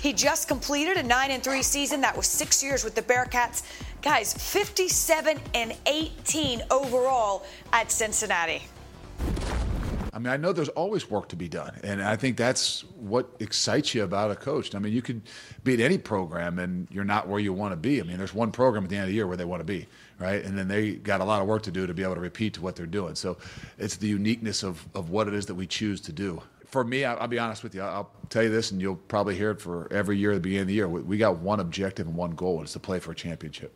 He 0.00 0.12
just 0.12 0.46
completed 0.46 0.96
a 0.96 1.02
9 1.02 1.30
and 1.30 1.42
3 1.42 1.62
season. 1.62 2.00
That 2.00 2.16
was 2.16 2.26
6 2.26 2.62
years 2.62 2.84
with 2.84 2.94
the 2.94 3.02
Bearcats. 3.02 3.62
Guys, 4.00 4.32
57 4.32 5.40
and 5.54 5.76
18 5.86 6.62
overall 6.70 7.44
at 7.72 7.90
Cincinnati. 7.90 8.62
I 10.12 10.20
mean, 10.20 10.32
I 10.32 10.36
know 10.36 10.52
there's 10.52 10.68
always 10.70 11.10
work 11.10 11.28
to 11.28 11.36
be 11.36 11.48
done, 11.48 11.78
and 11.84 12.02
I 12.02 12.16
think 12.16 12.36
that's 12.36 12.82
what 12.96 13.28
excites 13.40 13.94
you 13.94 14.04
about 14.04 14.30
a 14.30 14.36
coach. 14.36 14.74
I 14.74 14.78
mean, 14.78 14.92
you 14.92 15.02
could 15.02 15.22
be 15.62 15.74
at 15.74 15.80
any 15.80 15.98
program 15.98 16.58
and 16.58 16.88
you're 16.90 17.04
not 17.04 17.28
where 17.28 17.38
you 17.38 17.52
want 17.52 17.72
to 17.72 17.76
be. 17.76 18.00
I 18.00 18.04
mean, 18.04 18.18
there's 18.18 18.34
one 18.34 18.50
program 18.50 18.84
at 18.84 18.90
the 18.90 18.96
end 18.96 19.04
of 19.04 19.08
the 19.08 19.14
year 19.14 19.26
where 19.26 19.36
they 19.36 19.44
want 19.44 19.60
to 19.60 19.64
be, 19.64 19.86
right? 20.18 20.44
And 20.44 20.56
then 20.56 20.66
they 20.66 20.92
got 20.92 21.20
a 21.20 21.24
lot 21.24 21.40
of 21.40 21.46
work 21.46 21.62
to 21.64 21.70
do 21.70 21.86
to 21.86 21.94
be 21.94 22.02
able 22.02 22.14
to 22.14 22.20
repeat 22.20 22.54
to 22.54 22.60
what 22.60 22.74
they're 22.74 22.86
doing. 22.86 23.14
So 23.14 23.36
it's 23.78 23.96
the 23.96 24.08
uniqueness 24.08 24.62
of, 24.62 24.84
of 24.94 25.10
what 25.10 25.28
it 25.28 25.34
is 25.34 25.46
that 25.46 25.54
we 25.54 25.66
choose 25.66 26.00
to 26.02 26.12
do 26.12 26.42
for 26.70 26.84
me, 26.84 27.04
I'll, 27.04 27.28
be 27.28 27.38
honest 27.38 27.62
with 27.62 27.74
you. 27.74 27.82
I'll 27.82 28.10
tell 28.28 28.42
you 28.42 28.50
this, 28.50 28.70
and 28.70 28.80
you'll 28.80 28.96
probably 28.96 29.34
hear 29.34 29.50
it 29.50 29.60
for 29.60 29.90
every 29.92 30.18
year 30.18 30.32
at 30.32 30.34
the 30.34 30.40
beginning 30.40 30.62
of 30.62 30.68
the 30.68 30.74
year. 30.74 30.88
We 30.88 31.16
got 31.16 31.38
one 31.38 31.60
objective 31.60 32.06
and 32.06 32.14
one 32.14 32.32
goal, 32.32 32.56
and 32.56 32.64
it's 32.64 32.74
to 32.74 32.78
play 32.78 32.98
for 32.98 33.12
a 33.12 33.14
championship. 33.14 33.74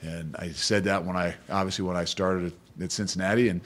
And 0.00 0.34
I 0.36 0.50
said 0.50 0.84
that 0.84 1.04
when 1.04 1.16
I 1.16 1.34
obviously 1.48 1.84
when 1.84 1.96
I 1.96 2.04
started 2.04 2.52
at 2.80 2.92
Cincinnati, 2.92 3.48
and 3.48 3.60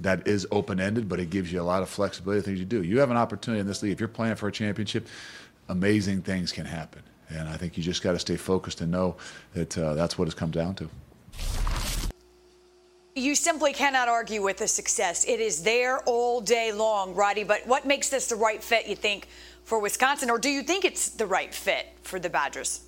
that 0.00 0.26
is 0.26 0.46
open 0.50 0.80
ended, 0.80 1.08
but 1.08 1.20
it 1.20 1.30
gives 1.30 1.52
you 1.52 1.60
a 1.60 1.62
lot 1.62 1.82
of 1.82 1.88
flexibility. 1.88 2.38
of 2.38 2.44
Things 2.44 2.58
you 2.58 2.64
do. 2.64 2.82
You 2.82 3.00
have 3.00 3.10
an 3.10 3.16
opportunity 3.16 3.60
in 3.60 3.66
this 3.66 3.82
league. 3.82 3.92
If 3.92 4.00
you're 4.00 4.08
playing 4.08 4.36
for 4.36 4.48
a 4.48 4.52
championship, 4.52 5.08
amazing 5.68 6.22
things 6.22 6.52
can 6.52 6.66
happen. 6.66 7.02
And 7.30 7.48
I 7.48 7.56
think 7.56 7.76
you 7.76 7.82
just 7.82 8.02
got 8.02 8.12
to 8.12 8.18
stay 8.18 8.36
focused 8.36 8.80
and 8.80 8.90
know 8.90 9.16
that 9.54 9.76
uh, 9.78 9.94
that's 9.94 10.18
what 10.18 10.26
it's 10.26 10.34
come 10.34 10.50
down 10.50 10.74
to. 10.76 11.73
You 13.16 13.36
simply 13.36 13.72
cannot 13.72 14.08
argue 14.08 14.42
with 14.42 14.56
the 14.56 14.66
success. 14.66 15.24
It 15.24 15.38
is 15.38 15.62
there 15.62 16.00
all 16.00 16.40
day 16.40 16.72
long, 16.72 17.14
Roddy. 17.14 17.44
But 17.44 17.64
what 17.64 17.86
makes 17.86 18.08
this 18.08 18.26
the 18.26 18.34
right 18.34 18.62
fit, 18.62 18.88
you 18.88 18.96
think, 18.96 19.28
for 19.62 19.78
Wisconsin? 19.78 20.30
Or 20.30 20.38
do 20.38 20.50
you 20.50 20.64
think 20.64 20.84
it's 20.84 21.10
the 21.10 21.26
right 21.26 21.54
fit 21.54 21.86
for 22.02 22.18
the 22.18 22.28
Badgers? 22.28 22.80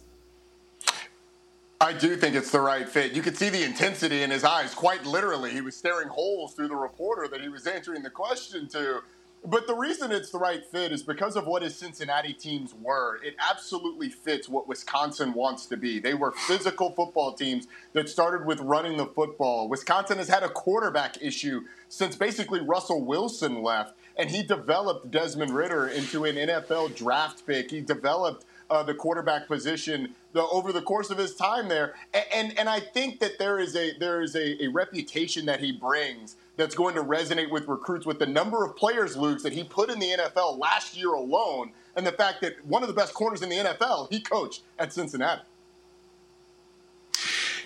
I 1.80 1.92
do 1.92 2.16
think 2.16 2.34
it's 2.34 2.50
the 2.50 2.60
right 2.60 2.88
fit. 2.88 3.12
You 3.12 3.22
could 3.22 3.36
see 3.36 3.50
the 3.50 3.62
intensity 3.62 4.22
in 4.22 4.32
his 4.32 4.42
eyes, 4.42 4.74
quite 4.74 5.06
literally. 5.06 5.52
He 5.52 5.60
was 5.60 5.76
staring 5.76 6.08
holes 6.08 6.54
through 6.54 6.68
the 6.68 6.76
reporter 6.76 7.28
that 7.28 7.40
he 7.40 7.48
was 7.48 7.68
answering 7.68 8.02
the 8.02 8.10
question 8.10 8.66
to. 8.68 9.02
But 9.46 9.68
the 9.68 9.74
reason 9.76 10.10
it's 10.10 10.30
the 10.30 10.40
right 10.40 10.64
fit 10.64 10.90
is 10.90 11.04
because 11.04 11.36
of 11.36 11.46
what 11.46 11.62
his 11.62 11.76
Cincinnati 11.76 12.32
teams 12.32 12.74
were. 12.74 13.20
It 13.22 13.36
absolutely 13.38 14.08
fits 14.08 14.48
what 14.48 14.66
Wisconsin 14.66 15.34
wants 15.34 15.66
to 15.66 15.76
be. 15.76 16.00
They 16.00 16.14
were 16.14 16.32
physical 16.32 16.90
football 16.90 17.32
teams 17.32 17.68
that 17.92 18.08
started 18.08 18.44
with 18.44 18.58
running 18.58 18.96
the 18.96 19.06
football. 19.06 19.68
Wisconsin 19.68 20.18
has 20.18 20.28
had 20.28 20.42
a 20.42 20.48
quarterback 20.48 21.22
issue 21.22 21.60
since 21.88 22.16
basically 22.16 22.60
Russell 22.60 23.04
Wilson 23.04 23.62
left, 23.62 23.94
and 24.16 24.30
he 24.30 24.42
developed 24.42 25.12
Desmond 25.12 25.52
Ridder 25.52 25.86
into 25.86 26.24
an 26.24 26.34
NFL 26.34 26.96
draft 26.96 27.46
pick. 27.46 27.70
He 27.70 27.80
developed 27.80 28.46
uh, 28.70 28.82
the 28.82 28.94
quarterback 28.94 29.46
position 29.46 30.14
the, 30.32 30.42
over 30.42 30.72
the 30.72 30.82
course 30.82 31.10
of 31.10 31.18
his 31.18 31.34
time 31.34 31.68
there, 31.68 31.94
and, 32.12 32.24
and, 32.34 32.58
and 32.58 32.68
I 32.68 32.80
think 32.80 33.20
that 33.20 33.38
there 33.38 33.58
is 33.58 33.74
a 33.76 33.96
there 33.98 34.20
is 34.22 34.34
a, 34.34 34.64
a 34.64 34.68
reputation 34.68 35.46
that 35.46 35.60
he 35.60 35.72
brings 35.72 36.36
that's 36.56 36.74
going 36.74 36.94
to 36.94 37.02
resonate 37.02 37.50
with 37.50 37.68
recruits 37.68 38.06
with 38.06 38.18
the 38.18 38.26
number 38.26 38.64
of 38.64 38.76
players, 38.76 39.16
Luke, 39.16 39.42
that 39.42 39.52
he 39.52 39.64
put 39.64 39.90
in 39.90 39.98
the 39.98 40.06
NFL 40.06 40.58
last 40.58 40.96
year 40.96 41.12
alone, 41.12 41.72
and 41.94 42.06
the 42.06 42.12
fact 42.12 42.40
that 42.42 42.64
one 42.66 42.82
of 42.82 42.88
the 42.88 42.94
best 42.94 43.14
corners 43.14 43.42
in 43.42 43.48
the 43.48 43.56
NFL 43.56 44.10
he 44.10 44.20
coached 44.20 44.62
at 44.78 44.92
Cincinnati. 44.92 45.42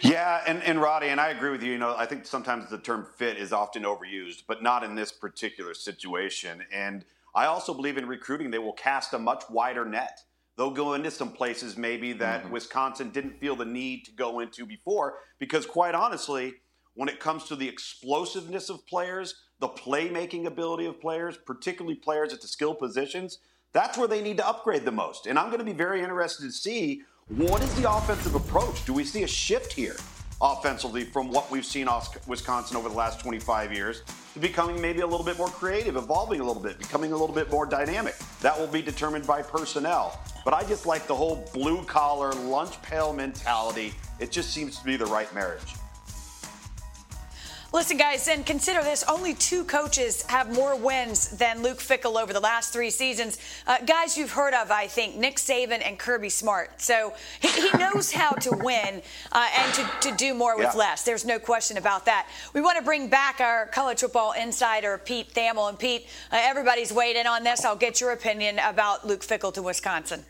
Yeah, 0.03 0.43
and, 0.47 0.63
and 0.63 0.81
Roddy, 0.81 1.09
and 1.09 1.21
I 1.21 1.29
agree 1.29 1.51
with 1.51 1.63
you. 1.63 1.73
You 1.73 1.79
know, 1.79 1.95
I 1.97 2.07
think 2.07 2.25
sometimes 2.25 2.71
the 2.71 2.79
term 2.79 3.07
fit 3.17 3.37
is 3.37 3.53
often 3.53 3.83
overused, 3.83 4.45
but 4.47 4.63
not 4.63 4.83
in 4.83 4.95
this 4.95 5.13
particular 5.13 5.75
situation. 5.75 6.65
And 6.73 7.05
I 7.35 7.47
also 7.47 7.75
believe 7.75 7.99
in 7.99 8.07
recruiting, 8.07 8.51
they 8.51 8.59
will 8.59 8.73
cast 8.73 9.13
a 9.13 9.19
much 9.19 9.45
wider 9.51 9.85
net. 9.85 10.23
They'll 10.61 10.71
go 10.71 10.93
into 10.93 11.11
some 11.11 11.33
places 11.33 11.79
maybe 11.79 12.13
that 12.13 12.43
mm-hmm. 12.43 12.53
Wisconsin 12.53 13.09
didn't 13.09 13.41
feel 13.41 13.57
the 13.57 13.65
need 13.65 14.05
to 14.05 14.13
go 14.13 14.41
into 14.41 14.67
before, 14.67 15.15
because 15.39 15.65
quite 15.65 15.95
honestly, 15.95 16.53
when 16.93 17.09
it 17.09 17.19
comes 17.19 17.45
to 17.45 17.57
the 17.57 17.67
explosiveness 17.67 18.69
of 18.69 18.87
players, 18.87 19.37
the 19.59 19.71
playmaking 19.71 20.45
ability 20.45 20.85
of 20.85 21.01
players, 21.01 21.39
particularly 21.39 21.95
players 21.95 22.35
at 22.35 22.43
the 22.43 22.47
skill 22.47 22.75
positions, 22.75 23.39
that's 23.73 23.97
where 23.97 24.07
they 24.07 24.21
need 24.21 24.37
to 24.37 24.47
upgrade 24.47 24.85
the 24.85 24.93
most. 24.93 25.27
And 25.27 25.39
I'm 25.39 25.47
going 25.47 25.61
to 25.61 25.65
be 25.65 25.73
very 25.73 26.03
interested 26.03 26.45
to 26.45 26.53
see 26.53 27.05
what 27.29 27.63
is 27.63 27.75
the 27.81 27.91
offensive 27.91 28.35
approach? 28.35 28.85
Do 28.85 28.93
we 28.93 29.05
see 29.05 29.23
a 29.23 29.27
shift 29.27 29.73
here 29.73 29.97
offensively 30.41 31.05
from 31.05 31.31
what 31.31 31.51
we've 31.51 31.65
seen 31.65 31.89
off 31.89 32.27
Wisconsin 32.27 32.77
over 32.77 32.89
the 32.89 32.95
last 32.95 33.21
25 33.21 33.73
years 33.73 34.03
to 34.35 34.39
becoming 34.39 34.81
maybe 34.81 35.01
a 35.01 35.07
little 35.07 35.25
bit 35.25 35.37
more 35.37 35.49
creative, 35.49 35.97
evolving 35.97 36.41
a 36.41 36.45
little 36.45 36.63
bit, 36.63 36.79
becoming 36.79 37.13
a 37.13 37.17
little 37.17 37.35
bit 37.35 37.51
more 37.51 37.67
dynamic? 37.67 38.17
That 38.41 38.59
will 38.59 38.67
be 38.67 38.83
determined 38.83 39.27
by 39.27 39.43
personnel. 39.43 40.19
But 40.45 40.55
I 40.55 40.65
just 40.65 40.87
like 40.87 41.07
the 41.07 41.15
whole 41.15 41.49
blue 41.53 41.85
collar, 41.85 42.33
lunch 42.33 42.81
pail 42.83 43.13
mentality. 43.13 43.93
It 44.19 44.31
just 44.31 44.51
seems 44.51 44.79
to 44.79 44.85
be 44.85 44.97
the 44.97 45.07
right 45.07 45.33
marriage. 45.35 45.75
Listen, 47.73 47.97
guys, 47.97 48.27
and 48.27 48.45
consider 48.45 48.83
this 48.83 49.05
only 49.05 49.33
two 49.33 49.63
coaches 49.63 50.23
have 50.23 50.53
more 50.53 50.75
wins 50.75 51.29
than 51.29 51.63
Luke 51.63 51.79
Fickell 51.79 52.21
over 52.21 52.33
the 52.33 52.41
last 52.41 52.73
three 52.73 52.91
seasons. 52.91 53.39
Uh, 53.65 53.79
guys 53.87 54.19
you've 54.19 54.33
heard 54.33 54.55
of, 54.55 54.73
I 54.73 54.89
think, 54.89 55.15
Nick 55.15 55.37
Saban 55.37 55.81
and 55.87 55.97
Kirby 55.97 56.31
Smart. 56.31 56.83
So 56.83 57.15
he, 57.41 57.49
he 57.49 57.71
knows 57.79 58.11
how 58.11 58.33
to 58.33 58.51
win 58.57 59.03
uh, 59.31 59.49
and 59.57 59.75
to, 59.75 59.89
to, 60.01 60.17
do 60.17 60.35
more 60.35 60.57
with 60.57 60.71
yeah. 60.73 60.79
less. 60.79 61.05
There's 61.05 61.25
no 61.25 61.39
question 61.39 61.77
about 61.77 62.07
that. 62.07 62.27
We 62.55 62.61
want 62.61 62.77
to 62.77 62.83
bring 62.83 63.09
back 63.09 63.41
our 63.41 63.67
college 63.67 64.01
football 64.01 64.33
insider, 64.33 64.99
Pete 64.99 65.33
Thamel. 65.33 65.69
And 65.69 65.79
Pete, 65.79 66.09
uh, 66.33 66.41
everybody's 66.41 66.93
weighed 66.93 67.15
in 67.15 67.29
on 67.29 67.45
this. 67.45 67.65
I'll 67.65 67.77
get 67.77 68.01
your 68.01 68.11
opinion 68.11 68.59
about 68.59 69.07
Luke 69.07 69.21
Fickell 69.21 69.55
to 69.55 69.63
Wisconsin. 69.63 70.25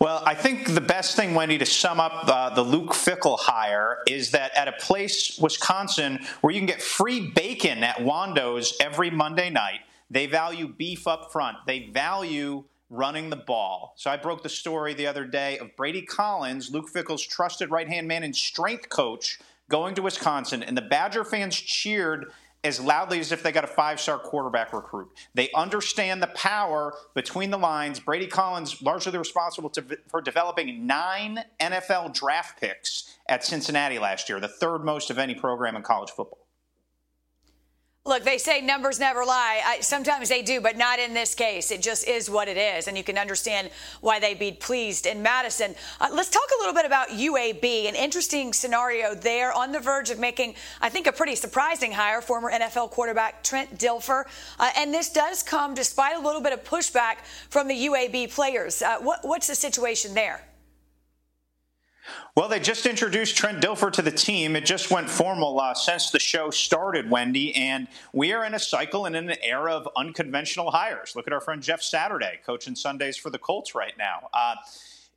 Well, 0.00 0.22
I 0.26 0.34
think 0.34 0.74
the 0.74 0.80
best 0.80 1.16
thing, 1.16 1.34
Wendy, 1.34 1.58
to 1.58 1.66
sum 1.66 2.00
up 2.00 2.28
uh, 2.28 2.54
the 2.54 2.62
Luke 2.62 2.92
Fickell 2.92 3.38
hire 3.38 3.98
is 4.06 4.30
that 4.32 4.54
at 4.56 4.68
a 4.68 4.72
place, 4.72 5.38
Wisconsin, 5.38 6.20
where 6.40 6.52
you 6.52 6.60
can 6.60 6.66
get 6.66 6.82
free 6.82 7.30
bacon 7.30 7.82
at 7.84 7.98
Wando's 8.00 8.74
every 8.80 9.10
Monday 9.10 9.50
night, 9.50 9.80
they 10.10 10.26
value 10.26 10.68
beef 10.68 11.06
up 11.06 11.32
front. 11.32 11.58
They 11.66 11.90
value 11.90 12.64
running 12.90 13.30
the 13.30 13.36
ball. 13.36 13.94
So 13.96 14.10
I 14.10 14.16
broke 14.18 14.42
the 14.42 14.50
story 14.50 14.92
the 14.92 15.06
other 15.06 15.24
day 15.24 15.58
of 15.58 15.74
Brady 15.76 16.02
Collins, 16.02 16.70
Luke 16.70 16.90
Fickell's 16.92 17.26
trusted 17.26 17.70
right 17.70 17.88
hand 17.88 18.06
man 18.06 18.22
and 18.22 18.36
strength 18.36 18.90
coach, 18.90 19.38
going 19.70 19.94
to 19.94 20.02
Wisconsin, 20.02 20.62
and 20.62 20.76
the 20.76 20.82
Badger 20.82 21.24
fans 21.24 21.56
cheered 21.56 22.30
as 22.64 22.80
loudly 22.80 23.18
as 23.18 23.32
if 23.32 23.42
they 23.42 23.52
got 23.52 23.64
a 23.64 23.68
five 23.68 24.00
star 24.00 24.18
quarterback 24.18 24.72
recruit. 24.72 25.08
They 25.34 25.50
understand 25.54 26.22
the 26.22 26.28
power 26.28 26.94
between 27.14 27.50
the 27.50 27.58
lines. 27.58 28.00
Brady 28.00 28.26
Collins, 28.26 28.80
largely 28.82 29.18
responsible 29.18 29.70
to, 29.70 29.98
for 30.08 30.20
developing 30.20 30.86
nine 30.86 31.44
NFL 31.60 32.14
draft 32.14 32.60
picks 32.60 33.18
at 33.28 33.44
Cincinnati 33.44 33.98
last 33.98 34.28
year, 34.28 34.40
the 34.40 34.48
third 34.48 34.84
most 34.84 35.10
of 35.10 35.18
any 35.18 35.34
program 35.34 35.76
in 35.76 35.82
college 35.82 36.10
football. 36.10 36.41
Look, 38.04 38.24
they 38.24 38.38
say 38.38 38.60
numbers 38.60 38.98
never 38.98 39.24
lie. 39.24 39.62
I, 39.64 39.80
sometimes 39.80 40.28
they 40.28 40.42
do, 40.42 40.60
but 40.60 40.76
not 40.76 40.98
in 40.98 41.14
this 41.14 41.36
case. 41.36 41.70
It 41.70 41.80
just 41.80 42.08
is 42.08 42.28
what 42.28 42.48
it 42.48 42.56
is, 42.56 42.88
and 42.88 42.98
you 42.98 43.04
can 43.04 43.16
understand 43.16 43.70
why 44.00 44.18
they'd 44.18 44.40
be 44.40 44.50
pleased 44.50 45.06
in 45.06 45.22
Madison. 45.22 45.76
Uh, 46.00 46.08
let's 46.12 46.28
talk 46.28 46.42
a 46.58 46.58
little 46.58 46.74
bit 46.74 46.84
about 46.84 47.10
UAB. 47.10 47.88
An 47.88 47.94
interesting 47.94 48.52
scenario 48.52 49.14
there 49.14 49.52
on 49.52 49.70
the 49.70 49.78
verge 49.78 50.10
of 50.10 50.18
making, 50.18 50.56
I 50.80 50.88
think, 50.88 51.06
a 51.06 51.12
pretty 51.12 51.36
surprising 51.36 51.92
hire, 51.92 52.20
former 52.20 52.50
NFL 52.50 52.90
quarterback 52.90 53.44
Trent 53.44 53.78
Dilfer. 53.78 54.24
Uh, 54.58 54.70
and 54.76 54.92
this 54.92 55.08
does 55.12 55.44
come 55.44 55.72
despite 55.72 56.16
a 56.16 56.20
little 56.20 56.40
bit 56.40 56.52
of 56.52 56.64
pushback 56.64 57.18
from 57.50 57.68
the 57.68 57.86
UAB 57.86 58.34
players. 58.34 58.82
Uh, 58.82 58.98
what, 58.98 59.20
what's 59.22 59.46
the 59.46 59.54
situation 59.54 60.12
there? 60.12 60.42
Well, 62.34 62.48
they 62.48 62.60
just 62.60 62.86
introduced 62.86 63.36
Trent 63.36 63.60
Dilfer 63.60 63.92
to 63.92 64.02
the 64.02 64.10
team. 64.10 64.56
It 64.56 64.64
just 64.64 64.90
went 64.90 65.10
formal 65.10 65.60
uh, 65.60 65.74
since 65.74 66.10
the 66.10 66.18
show 66.18 66.50
started, 66.50 67.10
Wendy. 67.10 67.54
And 67.54 67.88
we 68.12 68.32
are 68.32 68.44
in 68.44 68.54
a 68.54 68.58
cycle 68.58 69.06
and 69.06 69.14
in 69.14 69.28
an 69.28 69.36
era 69.42 69.72
of 69.72 69.88
unconventional 69.96 70.70
hires. 70.70 71.14
Look 71.14 71.26
at 71.26 71.32
our 71.32 71.40
friend 71.40 71.62
Jeff 71.62 71.82
Saturday 71.82 72.40
coaching 72.46 72.74
Sundays 72.74 73.16
for 73.16 73.30
the 73.30 73.38
Colts 73.38 73.74
right 73.74 73.92
now. 73.98 74.28
Uh, 74.32 74.54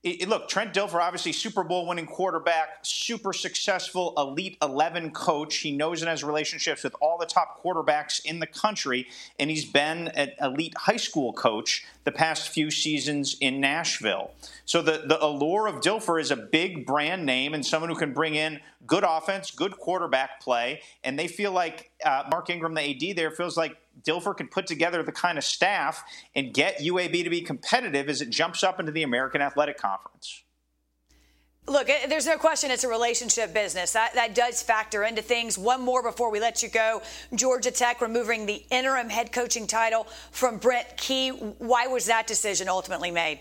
it, 0.06 0.30
look, 0.30 0.48
Trent 0.48 0.72
Dilfer, 0.72 1.02
obviously 1.02 1.32
Super 1.32 1.64
Bowl 1.64 1.88
winning 1.88 2.06
quarterback, 2.06 2.80
super 2.84 3.34
successful 3.34 4.14
Elite 4.18 4.56
11 4.62 5.12
coach. 5.12 5.58
He 5.58 5.72
knows 5.72 6.04
and 6.04 6.10
has 6.10 6.24
relationships 6.24 6.84
with 6.84 6.96
all 7.02 7.18
the 7.18 7.26
top 7.26 7.64
quarterbacks 7.64 8.24
in 8.24 8.40
the 8.40 8.46
country, 8.46 9.08
and 9.40 9.50
he's 9.50 9.66
been 9.66 10.10
an 10.10 10.32
elite 10.40 10.76
high 10.78 10.98
school 10.98 11.34
coach 11.34 11.84
the 12.04 12.12
past 12.12 12.50
few 12.50 12.70
seasons 12.70 13.36
in 13.42 13.60
Nashville. 13.60 14.32
So 14.66 14.84
the, 14.84 15.04
the 15.08 15.24
allure 15.24 15.66
of 15.66 15.82
Dilfer 15.82 16.22
is 16.22 16.30
a 16.30 16.36
big 16.36 16.86
brand 16.86 17.26
name 17.26 17.56
and 17.56 17.66
someone 17.66 17.90
who 17.90 17.96
can 17.96 18.14
bring 18.14 18.36
in 18.36 18.60
good 18.86 19.04
offense, 19.04 19.50
good 19.50 19.76
quarterback 19.78 20.40
play, 20.40 20.82
and 21.04 21.18
they 21.18 21.28
feel 21.28 21.52
like 21.52 21.90
uh, 22.06 22.24
Mark 22.30 22.52
Ingram, 22.52 22.76
the 22.76 23.10
AD 23.10 23.18
there, 23.18 23.32
feels 23.32 23.58
like 23.58 23.76
Dilfer 24.04 24.36
can 24.36 24.48
put 24.48 24.68
together 24.68 25.04
the 25.04 25.12
kind 25.12 25.38
of 25.38 25.44
staff 25.44 26.04
and 26.36 26.54
get 26.54 26.80
UAB 26.80 27.24
to 27.24 27.30
be 27.30 27.42
competitive 27.42 28.10
as 28.10 28.22
it 28.22 28.30
jumps 28.30 28.64
up 28.64 28.80
into 28.80 28.92
the 28.92 29.04
American 29.04 29.42
Athletic 29.42 29.78
Conference. 29.78 30.44
Look, 31.68 31.90
eh, 31.90 32.06
there's 32.08 32.28
no 32.28 32.38
question 32.38 32.70
it's 32.70 32.84
a 32.84 32.88
relationship 32.88 33.54
business. 33.54 33.94
That, 33.94 34.14
that 34.14 34.36
does 34.36 34.62
factor 34.62 35.04
into 35.04 35.24
things. 35.24 35.58
One 35.58 35.82
more 35.82 36.04
before 36.04 36.30
we 36.30 36.40
let 36.40 36.62
you 36.62 36.70
go. 36.70 37.02
Georgia 37.34 37.72
Tech 37.72 38.02
removing 38.02 38.46
the 38.46 38.64
interim 38.70 39.10
head 39.10 39.32
coaching 39.32 39.66
title 39.66 40.06
from 40.32 40.58
Brent 40.58 40.96
Key. 40.96 41.30
Why 41.30 41.88
was 41.88 42.06
that 42.06 42.28
decision 42.28 42.70
ultimately 42.70 43.10
made? 43.10 43.40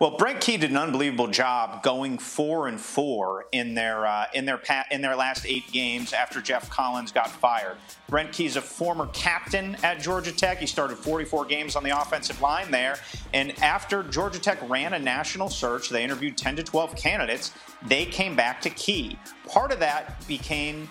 Well, 0.00 0.16
Brent 0.16 0.40
Key 0.40 0.56
did 0.56 0.70
an 0.70 0.76
unbelievable 0.76 1.28
job 1.28 1.82
going 1.82 2.18
four 2.18 2.68
and 2.68 2.80
four 2.80 3.46
in 3.52 3.74
their 3.74 4.06
uh, 4.06 4.26
in 4.34 4.44
their 4.44 4.58
pa- 4.58 4.86
in 4.90 5.02
their 5.02 5.16
last 5.16 5.46
eight 5.46 5.70
games 5.72 6.12
after 6.12 6.40
Geoff 6.40 6.68
Collins 6.70 7.12
got 7.12 7.30
fired. 7.30 7.76
Brent 8.08 8.32
Key 8.32 8.46
is 8.46 8.56
a 8.56 8.60
former 8.60 9.06
captain 9.12 9.76
at 9.82 10.00
Georgia 10.00 10.32
Tech. 10.32 10.58
He 10.58 10.66
started 10.66 10.98
44 10.98 11.46
games 11.46 11.76
on 11.76 11.84
the 11.84 11.90
offensive 11.90 12.40
line 12.40 12.70
there, 12.70 12.96
and 13.32 13.58
after 13.62 14.02
Georgia 14.02 14.38
Tech 14.38 14.58
ran 14.68 14.94
a 14.94 14.98
national 14.98 15.48
search, 15.48 15.88
they 15.88 16.04
interviewed 16.04 16.36
10 16.36 16.56
to 16.56 16.62
12 16.62 16.96
candidates. 16.96 17.52
They 17.86 18.04
came 18.04 18.36
back 18.36 18.60
to 18.62 18.70
Key. 18.70 19.18
Part 19.46 19.72
of 19.72 19.80
that 19.80 20.26
became 20.26 20.88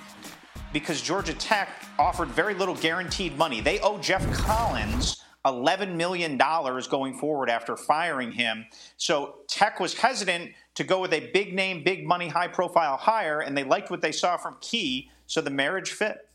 because 0.73 1.01
Georgia 1.01 1.33
Tech 1.33 1.69
offered 1.99 2.29
very 2.29 2.53
little 2.53 2.75
guaranteed 2.75 3.37
money. 3.37 3.61
They 3.61 3.79
owe 3.79 3.97
Geoff 3.97 4.25
Collins 4.33 5.21
$11 5.45 5.95
million 5.95 6.37
going 6.37 7.17
forward 7.17 7.49
after 7.49 7.75
firing 7.75 8.31
him. 8.31 8.65
So 8.97 9.35
Tech 9.47 9.79
was 9.79 9.93
hesitant 9.95 10.51
to 10.75 10.83
go 10.83 11.01
with 11.01 11.13
a 11.13 11.31
big 11.31 11.53
name, 11.53 11.83
big 11.83 12.05
money, 12.05 12.27
high 12.27 12.47
profile 12.47 12.97
hire, 12.97 13.41
and 13.41 13.57
they 13.57 13.63
liked 13.63 13.89
what 13.89 14.01
they 14.01 14.11
saw 14.11 14.37
from 14.37 14.57
Key, 14.61 15.09
so 15.27 15.41
the 15.41 15.49
marriage 15.49 15.91
fit. 15.91 16.27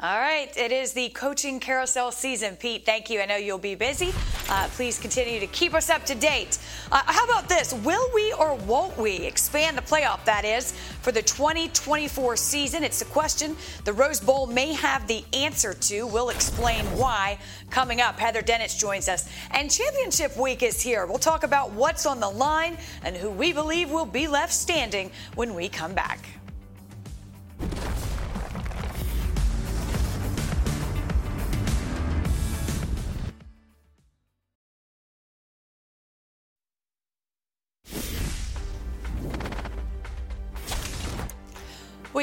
All 0.00 0.18
right, 0.18 0.54
it 0.56 0.72
is 0.72 0.92
the 0.92 1.08
coaching 1.10 1.60
carousel 1.60 2.10
season. 2.10 2.56
Pete, 2.56 2.84
thank 2.84 3.08
you. 3.08 3.20
I 3.20 3.26
know 3.26 3.36
you'll 3.36 3.58
be 3.58 3.76
busy. 3.76 4.12
Uh, 4.50 4.68
please 4.72 4.98
continue 4.98 5.38
to 5.38 5.46
keep 5.46 5.72
us 5.72 5.88
up 5.88 6.04
to 6.06 6.16
date. 6.16 6.58
Uh, 6.90 7.00
how 7.06 7.24
about 7.24 7.48
this? 7.48 7.72
Will 7.72 8.04
we 8.12 8.32
or 8.32 8.56
won't 8.56 8.98
we 8.98 9.18
expand 9.18 9.78
the 9.78 9.82
playoff, 9.82 10.24
that 10.24 10.44
is, 10.44 10.72
for 11.00 11.12
the 11.12 11.22
2024 11.22 12.36
season? 12.36 12.82
It's 12.82 13.02
a 13.02 13.04
question 13.04 13.56
the 13.84 13.92
Rose 13.92 14.18
Bowl 14.18 14.48
may 14.48 14.72
have 14.72 15.06
the 15.06 15.24
answer 15.32 15.72
to. 15.72 16.08
We'll 16.08 16.30
explain 16.30 16.84
why 16.98 17.38
coming 17.70 18.00
up. 18.00 18.18
Heather 18.18 18.42
Dinich 18.42 18.76
joins 18.76 19.08
us. 19.08 19.30
And 19.52 19.70
championship 19.70 20.36
week 20.36 20.64
is 20.64 20.82
here. 20.82 21.06
We'll 21.06 21.18
talk 21.18 21.44
about 21.44 21.70
what's 21.70 22.04
on 22.04 22.18
the 22.18 22.30
line 22.30 22.78
and 23.04 23.16
who 23.16 23.30
we 23.30 23.52
believe 23.52 23.92
will 23.92 24.06
be 24.06 24.26
left 24.26 24.52
standing 24.52 25.12
when 25.36 25.54
we 25.54 25.68
come 25.68 25.94
back. 25.94 26.26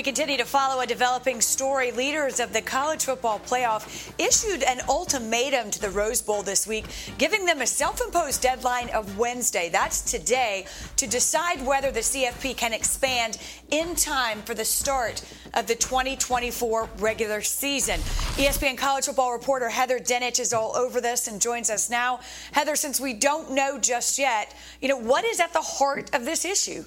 We 0.01 0.05
continue 0.05 0.37
to 0.37 0.45
follow 0.45 0.81
a 0.81 0.87
developing 0.87 1.41
story. 1.41 1.91
Leaders 1.91 2.39
of 2.39 2.53
the 2.53 2.61
college 2.63 3.05
football 3.05 3.39
playoff 3.39 4.11
issued 4.17 4.63
an 4.63 4.81
ultimatum 4.89 5.69
to 5.69 5.79
the 5.79 5.91
Rose 5.91 6.23
Bowl 6.23 6.41
this 6.41 6.65
week, 6.65 6.85
giving 7.19 7.45
them 7.45 7.61
a 7.61 7.67
self 7.67 8.01
imposed 8.01 8.41
deadline 8.41 8.89
of 8.89 9.19
Wednesday. 9.19 9.69
That's 9.69 10.01
today 10.01 10.65
to 10.95 11.05
decide 11.05 11.63
whether 11.63 11.91
the 11.91 11.99
CFP 11.99 12.57
can 12.57 12.73
expand 12.73 13.37
in 13.69 13.93
time 13.93 14.41
for 14.41 14.55
the 14.55 14.65
start 14.65 15.23
of 15.53 15.67
the 15.67 15.75
2024 15.75 16.89
regular 16.97 17.41
season. 17.43 17.99
ESPN 18.39 18.79
college 18.79 19.05
football 19.05 19.33
reporter 19.33 19.69
Heather 19.69 19.99
Dinich 19.99 20.39
is 20.39 20.51
all 20.51 20.75
over 20.75 20.99
this 20.99 21.27
and 21.27 21.39
joins 21.39 21.69
us 21.69 21.91
now. 21.91 22.21
Heather, 22.53 22.75
since 22.75 22.99
we 22.99 23.13
don't 23.13 23.51
know 23.51 23.77
just 23.77 24.17
yet, 24.17 24.55
you 24.81 24.87
know, 24.87 24.97
what 24.97 25.25
is 25.25 25.39
at 25.39 25.53
the 25.53 25.61
heart 25.61 26.09
of 26.15 26.25
this 26.25 26.43
issue? 26.43 26.85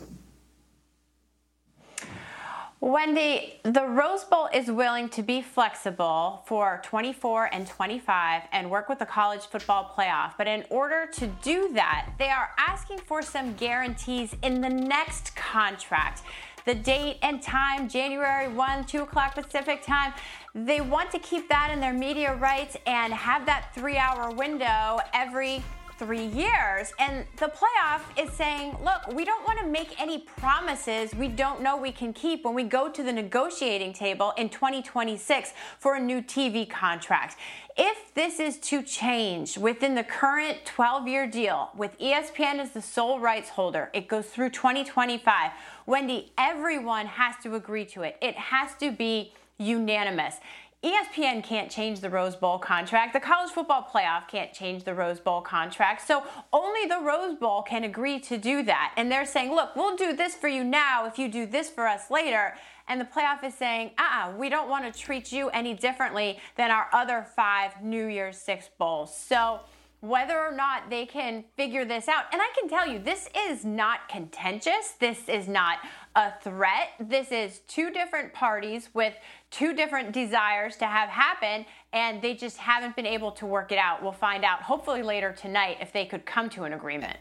Wendy, 2.84 3.54
the 3.62 3.86
Rose 3.86 4.24
Bowl 4.24 4.50
is 4.52 4.70
willing 4.70 5.08
to 5.08 5.22
be 5.22 5.40
flexible 5.40 6.42
for 6.44 6.82
24 6.84 7.48
and 7.50 7.66
25 7.66 8.42
and 8.52 8.70
work 8.70 8.90
with 8.90 8.98
the 8.98 9.06
college 9.06 9.40
football 9.46 9.90
playoff. 9.96 10.34
But 10.36 10.48
in 10.48 10.66
order 10.68 11.06
to 11.14 11.26
do 11.42 11.72
that, 11.72 12.10
they 12.18 12.28
are 12.28 12.50
asking 12.58 12.98
for 12.98 13.22
some 13.22 13.54
guarantees 13.54 14.36
in 14.42 14.60
the 14.60 14.68
next 14.68 15.34
contract 15.34 16.24
the 16.66 16.74
date 16.74 17.16
and 17.22 17.42
time, 17.42 17.88
January 17.88 18.48
1, 18.48 18.84
2 18.84 19.02
o'clock 19.02 19.34
Pacific 19.34 19.82
time. 19.82 20.12
They 20.54 20.82
want 20.82 21.10
to 21.12 21.18
keep 21.18 21.48
that 21.48 21.70
in 21.72 21.80
their 21.80 21.94
media 21.94 22.34
rights 22.34 22.76
and 22.86 23.14
have 23.14 23.46
that 23.46 23.74
three 23.74 23.96
hour 23.96 24.30
window 24.30 24.98
every 25.14 25.62
three 25.98 26.26
years. 26.26 26.92
And 26.98 27.24
the 27.36 27.46
playoff 27.46 28.02
is 28.16 28.32
saying, 28.32 28.76
look, 28.84 29.14
we 29.14 29.24
don't 29.24 29.44
want 29.46 29.58
to 29.60 29.66
make 29.66 30.00
any 30.00 30.20
promises 30.20 31.14
we 31.14 31.28
don't 31.28 31.62
know 31.62 31.76
we 31.76 31.92
can 31.92 32.12
keep 32.12 32.44
when 32.44 32.54
we 32.54 32.64
go 32.64 32.88
to 32.88 33.02
the 33.02 33.12
negotiating 33.12 33.92
table 33.92 34.32
in 34.36 34.48
2026 34.48 35.52
for 35.78 35.96
a 35.96 36.00
new 36.00 36.20
TV 36.20 36.68
contract. 36.68 37.36
If 37.76 38.14
this 38.14 38.40
is 38.40 38.58
to 38.58 38.82
change 38.82 39.58
within 39.58 39.94
the 39.94 40.04
current 40.04 40.64
12 40.64 41.08
year 41.08 41.26
deal 41.26 41.70
with 41.76 41.98
ESPN 41.98 42.58
as 42.58 42.70
the 42.70 42.82
sole 42.82 43.20
rights 43.20 43.48
holder, 43.48 43.90
it 43.92 44.08
goes 44.08 44.26
through 44.26 44.50
2025. 44.50 45.50
Wendy, 45.86 46.32
everyone 46.38 47.06
has 47.06 47.34
to 47.42 47.54
agree 47.54 47.84
to 47.86 48.02
it. 48.02 48.16
It 48.20 48.36
has 48.36 48.74
to 48.80 48.90
be 48.90 49.32
unanimous. 49.58 50.36
ESPN 50.84 51.42
can't 51.42 51.70
change 51.70 52.00
the 52.00 52.10
Rose 52.10 52.36
Bowl 52.36 52.58
contract. 52.58 53.14
The 53.14 53.20
college 53.20 53.50
football 53.50 53.88
playoff 53.90 54.28
can't 54.28 54.52
change 54.52 54.84
the 54.84 54.94
Rose 54.94 55.18
Bowl 55.18 55.40
contract. 55.40 56.06
So 56.06 56.24
only 56.52 56.84
the 56.86 57.00
Rose 57.00 57.36
Bowl 57.36 57.62
can 57.62 57.84
agree 57.84 58.20
to 58.20 58.36
do 58.36 58.62
that. 58.64 58.92
And 58.98 59.10
they're 59.10 59.24
saying, 59.24 59.54
look, 59.54 59.74
we'll 59.74 59.96
do 59.96 60.14
this 60.14 60.34
for 60.34 60.48
you 60.48 60.62
now 60.62 61.06
if 61.06 61.18
you 61.18 61.30
do 61.30 61.46
this 61.46 61.70
for 61.70 61.88
us 61.88 62.10
later. 62.10 62.54
And 62.86 63.00
the 63.00 63.06
playoff 63.06 63.42
is 63.42 63.54
saying, 63.54 63.92
uh 63.96 64.02
uh-uh, 64.02 64.36
we 64.36 64.50
don't 64.50 64.68
want 64.68 64.92
to 64.92 65.00
treat 65.00 65.32
you 65.32 65.48
any 65.50 65.72
differently 65.72 66.38
than 66.56 66.70
our 66.70 66.88
other 66.92 67.26
five 67.34 67.82
New 67.82 68.06
Year's 68.06 68.36
Six 68.36 68.68
Bowls. 68.76 69.16
So 69.16 69.60
whether 70.04 70.38
or 70.38 70.52
not 70.52 70.90
they 70.90 71.06
can 71.06 71.44
figure 71.56 71.84
this 71.84 72.08
out. 72.08 72.24
And 72.32 72.42
I 72.42 72.48
can 72.58 72.68
tell 72.68 72.86
you, 72.86 72.98
this 72.98 73.28
is 73.48 73.64
not 73.64 74.08
contentious. 74.08 74.92
This 75.00 75.28
is 75.28 75.48
not 75.48 75.78
a 76.14 76.32
threat. 76.42 76.90
This 77.00 77.32
is 77.32 77.60
two 77.66 77.90
different 77.90 78.34
parties 78.34 78.90
with 78.92 79.14
two 79.50 79.74
different 79.74 80.12
desires 80.12 80.76
to 80.76 80.86
have 80.86 81.08
happen, 81.08 81.64
and 81.92 82.20
they 82.20 82.34
just 82.34 82.58
haven't 82.58 82.94
been 82.96 83.06
able 83.06 83.32
to 83.32 83.46
work 83.46 83.72
it 83.72 83.78
out. 83.78 84.02
We'll 84.02 84.12
find 84.12 84.44
out 84.44 84.62
hopefully 84.62 85.02
later 85.02 85.32
tonight 85.32 85.78
if 85.80 85.92
they 85.92 86.04
could 86.04 86.26
come 86.26 86.50
to 86.50 86.64
an 86.64 86.74
agreement. 86.74 87.18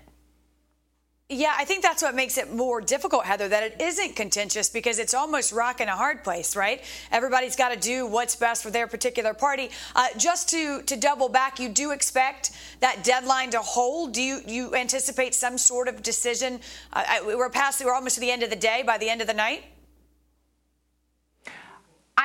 Yeah, 1.30 1.54
I 1.58 1.64
think 1.64 1.82
that's 1.82 2.04
what 2.04 2.14
makes 2.14 2.38
it 2.38 2.54
more 2.54 2.82
difficult, 2.82 3.26
Heather, 3.26 3.48
that 3.48 3.64
it 3.64 3.82
isn't 3.82 4.16
contentious 4.16 4.70
because 4.70 5.00
it's 5.00 5.14
almost 5.14 5.54
rock 5.54 5.80
in 5.80 5.88
a 5.88 5.96
hard 5.96 6.24
place, 6.24 6.56
right? 6.56 6.84
Everybody's 7.12 7.56
got 7.56 7.70
to 7.70 7.80
do 7.80 8.06
what's 8.06 8.36
best 8.36 8.62
for 8.62 8.70
their 8.70 8.88
particular 8.88 9.34
party. 9.34 9.72
Uh, 9.96 10.08
just 10.18 10.50
to, 10.50 10.82
to 10.84 10.98
double 10.98 11.30
back, 11.30 11.60
you 11.60 11.70
do 11.70 11.92
expect 11.92 12.52
that 12.82 13.04
deadline 13.04 13.52
to 13.52 13.60
hold? 13.60 14.14
Do 14.14 14.22
you, 14.22 14.42
you 14.46 14.76
anticipate 14.76 15.34
some 15.34 15.58
sort 15.58 15.88
of 15.88 16.04
decision? 16.04 16.60
Uh, 16.92 17.04
we're 17.26 17.50
past, 17.50 17.84
we're 17.84 17.94
almost 17.94 18.16
to 18.16 18.22
the 18.22 18.30
end 18.30 18.44
of 18.44 18.50
the 18.50 18.56
day 18.58 18.84
by 18.86 18.98
the 18.98 19.10
end 19.10 19.22
of 19.22 19.28
the 19.28 19.34
night? 19.34 19.64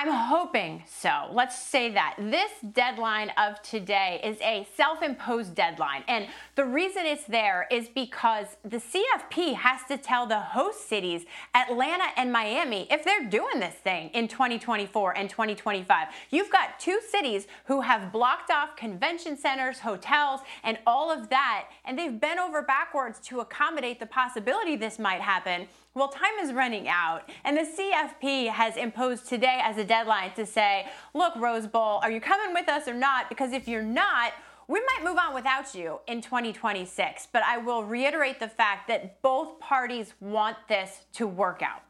I'm 0.00 0.12
hoping 0.12 0.84
so. 0.86 1.26
Let's 1.32 1.58
say 1.58 1.90
that. 1.90 2.14
This 2.20 2.52
deadline 2.72 3.32
of 3.36 3.60
today 3.62 4.20
is 4.22 4.40
a 4.40 4.64
self 4.76 5.02
imposed 5.02 5.56
deadline. 5.56 6.04
And 6.06 6.28
the 6.54 6.64
reason 6.64 7.04
it's 7.04 7.24
there 7.24 7.66
is 7.68 7.88
because 7.88 8.46
the 8.62 8.76
CFP 8.76 9.54
has 9.54 9.80
to 9.88 9.96
tell 9.96 10.24
the 10.24 10.38
host 10.38 10.88
cities, 10.88 11.24
Atlanta 11.52 12.04
and 12.16 12.32
Miami, 12.32 12.86
if 12.92 13.04
they're 13.04 13.28
doing 13.28 13.58
this 13.58 13.74
thing 13.74 14.10
in 14.10 14.28
2024 14.28 15.18
and 15.18 15.28
2025. 15.28 16.06
You've 16.30 16.52
got 16.52 16.78
two 16.78 17.00
cities 17.10 17.48
who 17.64 17.80
have 17.80 18.12
blocked 18.12 18.52
off 18.52 18.76
convention 18.76 19.36
centers, 19.36 19.80
hotels, 19.80 20.42
and 20.62 20.78
all 20.86 21.10
of 21.10 21.28
that. 21.30 21.70
And 21.84 21.98
they've 21.98 22.20
bent 22.20 22.38
over 22.38 22.62
backwards 22.62 23.18
to 23.22 23.40
accommodate 23.40 23.98
the 23.98 24.06
possibility 24.06 24.76
this 24.76 25.00
might 25.00 25.20
happen. 25.20 25.66
Well, 25.98 26.06
time 26.06 26.38
is 26.40 26.52
running 26.52 26.86
out, 26.86 27.28
and 27.42 27.56
the 27.56 27.62
CFP 27.62 28.50
has 28.50 28.76
imposed 28.76 29.28
today 29.28 29.58
as 29.60 29.78
a 29.78 29.84
deadline 29.84 30.30
to 30.36 30.46
say, 30.46 30.86
look, 31.12 31.34
Rose 31.34 31.66
Bowl, 31.66 31.98
are 32.04 32.10
you 32.12 32.20
coming 32.20 32.54
with 32.54 32.68
us 32.68 32.86
or 32.86 32.94
not? 32.94 33.28
Because 33.28 33.52
if 33.52 33.66
you're 33.66 33.82
not, 33.82 34.32
we 34.68 34.78
might 34.78 35.02
move 35.02 35.18
on 35.18 35.34
without 35.34 35.74
you 35.74 35.98
in 36.06 36.20
2026. 36.20 37.26
But 37.32 37.42
I 37.42 37.58
will 37.58 37.82
reiterate 37.82 38.38
the 38.38 38.46
fact 38.46 38.86
that 38.86 39.20
both 39.22 39.58
parties 39.58 40.14
want 40.20 40.56
this 40.68 41.06
to 41.14 41.26
work 41.26 41.62
out. 41.62 41.82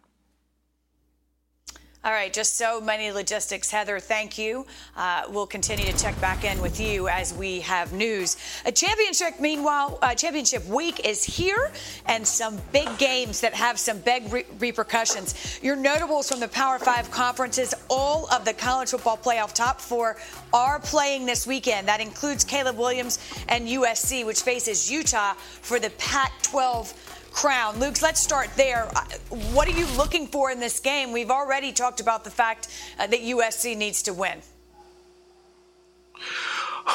All 2.05 2.13
right, 2.13 2.33
just 2.33 2.57
so 2.57 2.81
many 2.81 3.11
logistics. 3.11 3.73
Heather, 3.73 3.99
thank 3.99 4.39
you. 4.39 4.65
Uh, 4.97 5.25
we'll 5.31 5.49
continue 5.49 5.85
to 5.85 5.99
check 5.99 6.19
back 6.21 6.45
in 6.45 6.63
with 6.63 6.79
you 6.79 7.09
as 7.09 7.35
we 7.35 7.59
have 7.61 7.93
news. 7.93 8.37
A 8.65 8.71
championship, 8.71 9.41
meanwhile, 9.41 9.99
uh, 10.01 10.15
championship 10.15 10.65
week 10.67 11.05
is 11.05 11.25
here, 11.25 11.73
and 12.07 12.25
some 12.25 12.57
big 12.71 12.89
games 12.99 13.41
that 13.41 13.53
have 13.53 13.81
some 13.81 13.99
big 13.99 14.33
re- 14.33 14.45
repercussions. 14.61 15.59
Your 15.61 15.75
notables 15.75 16.29
from 16.29 16.39
the 16.39 16.47
Power 16.47 16.79
Five 16.79 17.11
conferences, 17.11 17.75
all 17.91 18.29
of 18.33 18.45
the 18.45 18.53
college 18.55 18.91
football 18.91 19.17
playoff 19.17 19.53
top 19.53 19.81
four 19.81 20.19
are 20.53 20.79
playing 20.79 21.27
this 21.27 21.49
weekend. 21.49 21.89
That 21.89 22.01
includes 22.01 22.45
Caleb 22.45 22.79
Williams 22.79 23.19
and 23.49 23.67
USC, 23.67 24.25
which 24.25 24.43
faces 24.43 24.89
Utah 24.89 25.35
for 25.35 25.81
the 25.81 25.91
Pac 25.99 26.43
12 26.43 27.08
crown. 27.39 27.79
Luke, 27.79 28.03
let's 28.03 28.19
start 28.21 28.51
there. 28.57 28.91
Uh, 28.97 29.05
what 29.53 29.69
are 29.69 29.79
you 29.79 29.87
looking 29.97 30.27
for 30.27 30.51
in 30.51 30.59
this 30.59 30.81
game? 30.81 31.13
We've 31.13 31.31
already 31.31 31.71
talked 31.71 32.01
about 32.01 32.25
the 32.25 32.33
fact 32.33 32.67
uh, 32.99 33.07
that 33.07 33.21
USC 33.21 33.77
needs 33.77 34.03
to 34.03 34.13
win. 34.13 34.41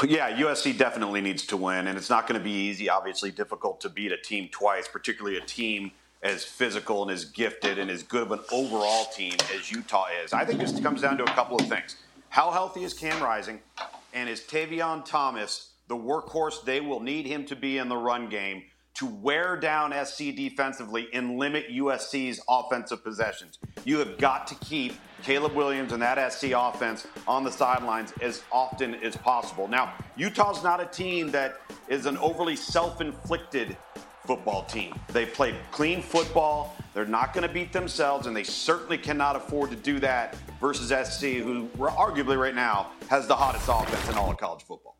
Yeah, 0.05 0.37
USC 0.37 0.77
definitely 0.77 1.21
needs 1.21 1.45
to 1.45 1.55
win, 1.55 1.87
and 1.87 1.97
it's 1.97 2.09
not 2.09 2.27
going 2.27 2.37
to 2.37 2.43
be 2.43 2.51
easy. 2.51 2.89
Obviously, 2.89 3.31
difficult 3.31 3.79
to 3.81 3.89
beat 3.89 4.11
a 4.11 4.17
team 4.17 4.49
twice, 4.51 4.85
particularly 4.85 5.37
a 5.37 5.45
team 5.45 5.91
as 6.23 6.43
physical 6.43 7.03
and 7.03 7.11
as 7.11 7.23
gifted 7.23 7.79
and 7.79 7.89
as 7.89 8.03
good 8.03 8.23
of 8.23 8.31
an 8.33 8.39
overall 8.51 9.05
team 9.05 9.35
as 9.55 9.71
Utah 9.71 10.07
is. 10.25 10.33
I 10.33 10.43
think 10.43 10.59
this 10.59 10.77
comes 10.81 11.01
down 11.01 11.17
to 11.19 11.23
a 11.23 11.33
couple 11.35 11.55
of 11.55 11.67
things. 11.69 11.95
How 12.27 12.51
healthy 12.51 12.83
is 12.83 12.93
Cam 12.93 13.23
Rising, 13.23 13.61
and 14.13 14.27
is 14.27 14.41
Tavion 14.41 15.05
Thomas 15.05 15.69
the 15.87 15.95
workhorse 15.95 16.63
they 16.63 16.81
will 16.81 16.99
need 16.99 17.25
him 17.25 17.45
to 17.45 17.55
be 17.55 17.77
in 17.77 17.87
the 17.87 17.97
run 17.97 18.29
game 18.29 18.63
to 18.95 19.05
wear 19.07 19.57
down 19.57 19.93
SC 20.05 20.35
defensively 20.35 21.07
and 21.13 21.37
limit 21.37 21.69
USC's 21.69 22.39
offensive 22.47 23.03
possessions. 23.03 23.57
You 23.85 23.97
have 23.99 24.17
got 24.17 24.47
to 24.47 24.55
keep 24.55 24.93
Caleb 25.23 25.53
Williams 25.53 25.93
and 25.93 26.01
that 26.01 26.31
SC 26.31 26.51
offense 26.55 27.07
on 27.27 27.43
the 27.43 27.51
sidelines 27.51 28.13
as 28.21 28.43
often 28.51 28.95
as 28.95 29.15
possible. 29.15 29.67
Now, 29.67 29.93
Utah's 30.15 30.63
not 30.63 30.81
a 30.81 30.85
team 30.85 31.31
that 31.31 31.61
is 31.87 32.05
an 32.05 32.17
overly 32.17 32.55
self 32.55 33.01
inflicted 33.01 33.75
football 34.25 34.63
team. 34.65 34.93
They 35.09 35.25
play 35.25 35.55
clean 35.71 36.01
football. 36.01 36.75
They're 36.93 37.05
not 37.05 37.33
going 37.33 37.47
to 37.47 37.53
beat 37.53 37.73
themselves, 37.73 38.27
and 38.27 38.35
they 38.35 38.43
certainly 38.43 38.97
cannot 38.97 39.35
afford 39.35 39.71
to 39.71 39.75
do 39.75 39.99
that 39.99 40.35
versus 40.61 40.89
SC, 40.89 41.23
who 41.43 41.67
arguably 41.77 42.37
right 42.37 42.55
now 42.55 42.91
has 43.09 43.27
the 43.27 43.35
hottest 43.35 43.67
offense 43.67 44.09
in 44.09 44.15
all 44.15 44.31
of 44.31 44.37
college 44.37 44.63
football. 44.63 44.95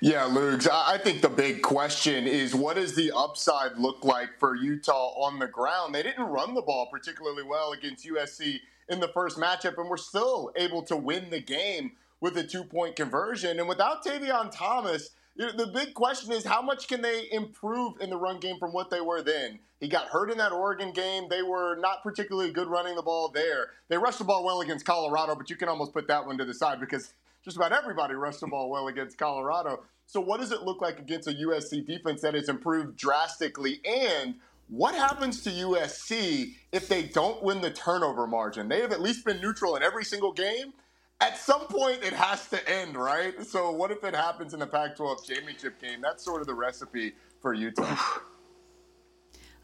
Yeah, 0.00 0.24
Lugs. 0.24 0.68
I 0.70 0.98
think 0.98 1.22
the 1.22 1.28
big 1.28 1.62
question 1.62 2.26
is 2.26 2.54
what 2.54 2.76
does 2.76 2.94
the 2.94 3.12
upside 3.16 3.78
look 3.78 4.04
like 4.04 4.38
for 4.38 4.54
Utah 4.54 5.14
on 5.16 5.38
the 5.38 5.46
ground? 5.46 5.94
They 5.94 6.02
didn't 6.02 6.24
run 6.24 6.54
the 6.54 6.62
ball 6.62 6.88
particularly 6.90 7.42
well 7.42 7.72
against 7.72 8.06
USC 8.06 8.60
in 8.88 9.00
the 9.00 9.08
first 9.08 9.38
matchup, 9.38 9.78
and 9.78 9.88
we're 9.88 9.96
still 9.96 10.52
able 10.56 10.82
to 10.82 10.96
win 10.96 11.30
the 11.30 11.40
game 11.40 11.92
with 12.20 12.36
a 12.36 12.44
two 12.44 12.64
point 12.64 12.96
conversion. 12.96 13.58
And 13.58 13.68
without 13.68 14.04
Tavion 14.04 14.50
Thomas, 14.52 15.10
the 15.36 15.70
big 15.72 15.94
question 15.94 16.32
is 16.32 16.44
how 16.44 16.60
much 16.60 16.88
can 16.88 17.00
they 17.00 17.28
improve 17.32 18.00
in 18.00 18.10
the 18.10 18.16
run 18.16 18.38
game 18.38 18.58
from 18.58 18.72
what 18.72 18.90
they 18.90 19.00
were 19.00 19.22
then? 19.22 19.58
He 19.80 19.88
got 19.88 20.08
hurt 20.08 20.30
in 20.30 20.38
that 20.38 20.52
Oregon 20.52 20.92
game. 20.92 21.28
They 21.28 21.42
were 21.42 21.76
not 21.76 22.02
particularly 22.02 22.52
good 22.52 22.68
running 22.68 22.96
the 22.96 23.02
ball 23.02 23.28
there. 23.28 23.70
They 23.88 23.98
rushed 23.98 24.18
the 24.18 24.24
ball 24.24 24.44
well 24.44 24.60
against 24.60 24.84
Colorado, 24.86 25.34
but 25.34 25.50
you 25.50 25.56
can 25.56 25.68
almost 25.68 25.92
put 25.92 26.08
that 26.08 26.26
one 26.26 26.38
to 26.38 26.44
the 26.44 26.54
side 26.54 26.80
because 26.80 27.12
just 27.46 27.56
about 27.56 27.72
everybody 27.72 28.14
rushed 28.14 28.40
the 28.40 28.48
ball 28.48 28.68
well 28.68 28.88
against 28.88 29.16
Colorado. 29.18 29.84
So, 30.06 30.20
what 30.20 30.40
does 30.40 30.52
it 30.52 30.62
look 30.64 30.82
like 30.82 30.98
against 30.98 31.28
a 31.28 31.32
USC 31.32 31.86
defense 31.86 32.22
that 32.22 32.34
has 32.34 32.48
improved 32.48 32.98
drastically? 32.98 33.80
And 33.86 34.34
What 34.68 34.96
happens 34.96 35.44
to 35.44 35.50
USC 35.50 36.54
if 36.72 36.88
they 36.88 37.04
don't 37.04 37.40
win 37.40 37.60
the 37.60 37.70
turnover 37.70 38.26
margin? 38.26 38.68
They 38.68 38.80
have 38.80 38.90
at 38.90 39.00
least 39.00 39.24
been 39.24 39.40
neutral 39.40 39.76
in 39.76 39.84
every 39.84 40.04
single 40.04 40.32
game. 40.32 40.72
At 41.20 41.38
some 41.38 41.68
point, 41.68 42.02
it 42.02 42.12
has 42.12 42.48
to 42.48 42.68
end, 42.68 42.96
right? 42.96 43.40
So, 43.46 43.70
what 43.70 43.92
if 43.92 44.02
it 44.02 44.14
happens 44.14 44.54
in 44.54 44.60
the 44.60 44.66
Pac 44.66 44.96
12 44.96 45.24
championship 45.24 45.80
game? 45.80 46.00
That's 46.02 46.24
sort 46.24 46.40
of 46.40 46.48
the 46.48 46.54
recipe 46.54 47.14
for 47.40 47.54
Utah. 47.54 47.96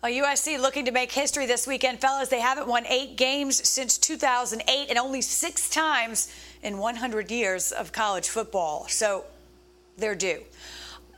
Well, 0.03 0.11
USC 0.11 0.59
looking 0.59 0.87
to 0.87 0.91
make 0.91 1.13
history 1.13 1.47
this 1.47 1.65
weekend, 1.65 2.01
fellas. 2.01 2.29
They 2.29 2.41
haven't 2.41 2.67
won 2.67 2.85
eight 2.89 3.17
games 3.17 3.69
since 3.69 3.97
2008 3.99 4.89
and 4.89 4.99
only 4.99 5.21
six 5.21 5.71
times 5.71 6.29
in 6.61 6.79
100 6.79 7.31
years 7.31 7.71
of 7.71 7.93
college 7.93 8.29
football. 8.29 8.89
So 8.89 9.25
they're 9.97 10.17
due. 10.17 10.43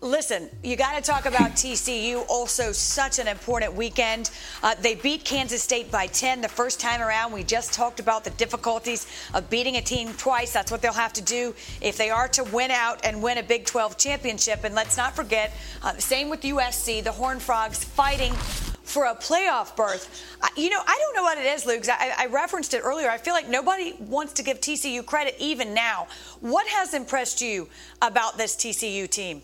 Listen, 0.02 0.50
you 0.62 0.76
got 0.76 0.96
to 0.96 1.00
talk 1.00 1.24
about 1.24 1.52
TCU. 1.52 2.26
Also, 2.28 2.72
such 2.72 3.18
an 3.18 3.26
important 3.26 3.72
weekend. 3.72 4.30
Uh, 4.62 4.74
they 4.74 4.96
beat 4.96 5.24
Kansas 5.24 5.62
State 5.62 5.90
by 5.90 6.06
10 6.06 6.42
the 6.42 6.48
first 6.48 6.78
time 6.78 7.00
around. 7.00 7.32
We 7.32 7.42
just 7.42 7.72
talked 7.72 8.00
about 8.00 8.22
the 8.22 8.30
difficulties 8.32 9.06
of 9.32 9.48
beating 9.48 9.76
a 9.76 9.80
team 9.80 10.12
twice. 10.18 10.52
That's 10.52 10.70
what 10.70 10.82
they'll 10.82 10.92
have 10.92 11.14
to 11.14 11.22
do 11.22 11.54
if 11.80 11.96
they 11.96 12.10
are 12.10 12.28
to 12.28 12.44
win 12.44 12.70
out 12.70 13.02
and 13.02 13.22
win 13.22 13.38
a 13.38 13.42
Big 13.42 13.64
12 13.64 13.96
championship. 13.96 14.62
And 14.62 14.74
let's 14.74 14.98
not 14.98 15.16
forget, 15.16 15.54
uh, 15.82 15.96
same 15.96 16.28
with 16.28 16.42
USC, 16.42 17.02
the 17.02 17.12
Horned 17.12 17.40
Frogs 17.40 17.82
fighting 17.82 18.34
for 18.94 19.06
a 19.06 19.14
playoff 19.14 19.74
berth. 19.74 20.24
You 20.56 20.70
know, 20.70 20.80
I 20.86 20.98
don't 21.00 21.16
know 21.16 21.24
what 21.24 21.36
it 21.36 21.46
is, 21.46 21.66
Luke. 21.66 21.82
I, 21.88 22.14
I, 22.16 22.26
referenced 22.26 22.74
it 22.74 22.82
earlier. 22.84 23.10
I 23.10 23.18
feel 23.18 23.34
like 23.34 23.48
nobody 23.48 23.94
wants 23.98 24.32
to 24.34 24.44
give 24.44 24.60
TCU 24.60 25.04
credit 25.04 25.34
even 25.40 25.74
now. 25.74 26.06
What 26.40 26.66
has 26.68 26.94
impressed 26.94 27.40
you 27.40 27.68
about 28.00 28.38
this 28.38 28.54
TCU 28.54 29.10
team? 29.10 29.42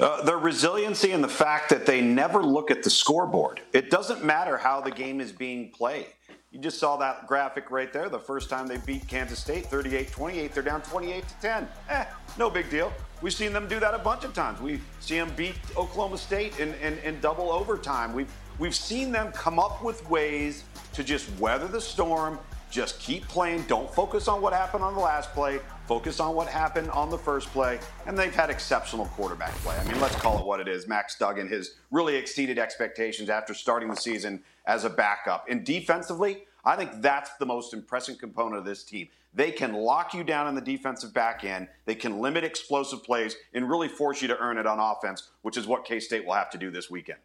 Uh, 0.00 0.22
their 0.24 0.38
resiliency 0.38 1.12
and 1.12 1.22
the 1.22 1.28
fact 1.28 1.70
that 1.70 1.86
they 1.86 2.00
never 2.00 2.42
look 2.42 2.72
at 2.72 2.82
the 2.82 2.90
scoreboard. 2.90 3.60
It 3.72 3.88
doesn't 3.88 4.24
matter 4.24 4.58
how 4.58 4.80
the 4.80 4.90
game 4.90 5.20
is 5.20 5.30
being 5.30 5.70
played. 5.70 6.06
You 6.50 6.58
just 6.58 6.80
saw 6.80 6.96
that 6.96 7.28
graphic 7.28 7.70
right 7.70 7.92
there. 7.92 8.08
The 8.08 8.18
first 8.18 8.50
time 8.50 8.66
they 8.66 8.78
beat 8.78 9.06
Kansas 9.06 9.38
State, 9.38 9.66
38 9.66 10.10
28, 10.10 10.52
they're 10.52 10.62
down 10.64 10.82
28 10.82 11.28
to 11.28 11.34
10. 11.40 11.68
Eh, 11.88 12.04
no 12.36 12.50
big 12.50 12.68
deal. 12.68 12.92
We've 13.24 13.32
seen 13.32 13.54
them 13.54 13.66
do 13.68 13.80
that 13.80 13.94
a 13.94 13.98
bunch 13.98 14.24
of 14.24 14.34
times. 14.34 14.60
We 14.60 14.80
see 15.00 15.16
them 15.16 15.32
beat 15.34 15.54
Oklahoma 15.78 16.18
State 16.18 16.60
in, 16.60 16.74
in, 16.74 16.98
in 16.98 17.18
double 17.20 17.50
overtime. 17.50 18.12
We've, 18.12 18.30
we've 18.58 18.74
seen 18.74 19.12
them 19.12 19.32
come 19.32 19.58
up 19.58 19.82
with 19.82 20.06
ways 20.10 20.64
to 20.92 21.02
just 21.02 21.30
weather 21.40 21.66
the 21.66 21.80
storm, 21.80 22.38
just 22.70 23.00
keep 23.00 23.26
playing. 23.26 23.62
Don't 23.62 23.90
focus 23.94 24.28
on 24.28 24.42
what 24.42 24.52
happened 24.52 24.84
on 24.84 24.92
the 24.92 25.00
last 25.00 25.32
play. 25.32 25.60
Focus 25.86 26.20
on 26.20 26.34
what 26.34 26.48
happened 26.48 26.90
on 26.90 27.08
the 27.08 27.16
first 27.16 27.48
play. 27.48 27.80
And 28.06 28.18
they've 28.18 28.34
had 28.34 28.50
exceptional 28.50 29.06
quarterback 29.06 29.54
play. 29.62 29.74
I 29.74 29.84
mean, 29.90 29.98
let's 30.02 30.16
call 30.16 30.38
it 30.38 30.44
what 30.44 30.60
it 30.60 30.68
is. 30.68 30.86
Max 30.86 31.18
Duggan 31.18 31.48
has 31.48 31.76
really 31.90 32.16
exceeded 32.16 32.58
expectations 32.58 33.30
after 33.30 33.54
starting 33.54 33.88
the 33.88 33.96
season 33.96 34.42
as 34.66 34.84
a 34.84 34.90
backup. 34.90 35.46
And 35.48 35.64
defensively, 35.64 36.44
I 36.64 36.76
think 36.76 37.02
that's 37.02 37.36
the 37.38 37.46
most 37.46 37.74
impressive 37.74 38.18
component 38.18 38.56
of 38.56 38.64
this 38.64 38.84
team. 38.84 39.08
They 39.34 39.50
can 39.50 39.72
lock 39.72 40.14
you 40.14 40.24
down 40.24 40.46
in 40.46 40.54
the 40.54 40.60
defensive 40.60 41.12
back 41.12 41.44
end. 41.44 41.68
They 41.84 41.94
can 41.94 42.20
limit 42.20 42.44
explosive 42.44 43.02
plays 43.02 43.36
and 43.52 43.68
really 43.68 43.88
force 43.88 44.22
you 44.22 44.28
to 44.28 44.38
earn 44.38 44.58
it 44.58 44.66
on 44.66 44.78
offense, 44.78 45.30
which 45.42 45.56
is 45.56 45.66
what 45.66 45.84
K 45.84 46.00
State 46.00 46.24
will 46.24 46.34
have 46.34 46.50
to 46.50 46.58
do 46.58 46.70
this 46.70 46.90
weekend. 46.90 47.18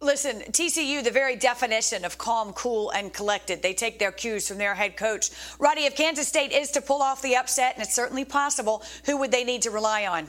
Listen, 0.00 0.42
TCU, 0.52 1.02
the 1.02 1.10
very 1.10 1.34
definition 1.34 2.04
of 2.04 2.18
calm, 2.18 2.52
cool, 2.52 2.90
and 2.90 3.12
collected. 3.12 3.62
They 3.62 3.74
take 3.74 3.98
their 3.98 4.12
cues 4.12 4.46
from 4.46 4.58
their 4.58 4.74
head 4.76 4.96
coach. 4.96 5.30
Roddy, 5.58 5.86
if 5.86 5.96
Kansas 5.96 6.28
State 6.28 6.52
is 6.52 6.70
to 6.72 6.80
pull 6.80 7.02
off 7.02 7.20
the 7.20 7.34
upset, 7.34 7.74
and 7.74 7.82
it's 7.82 7.96
certainly 7.96 8.24
possible, 8.24 8.84
who 9.06 9.16
would 9.16 9.32
they 9.32 9.42
need 9.42 9.62
to 9.62 9.72
rely 9.72 10.06
on? 10.06 10.28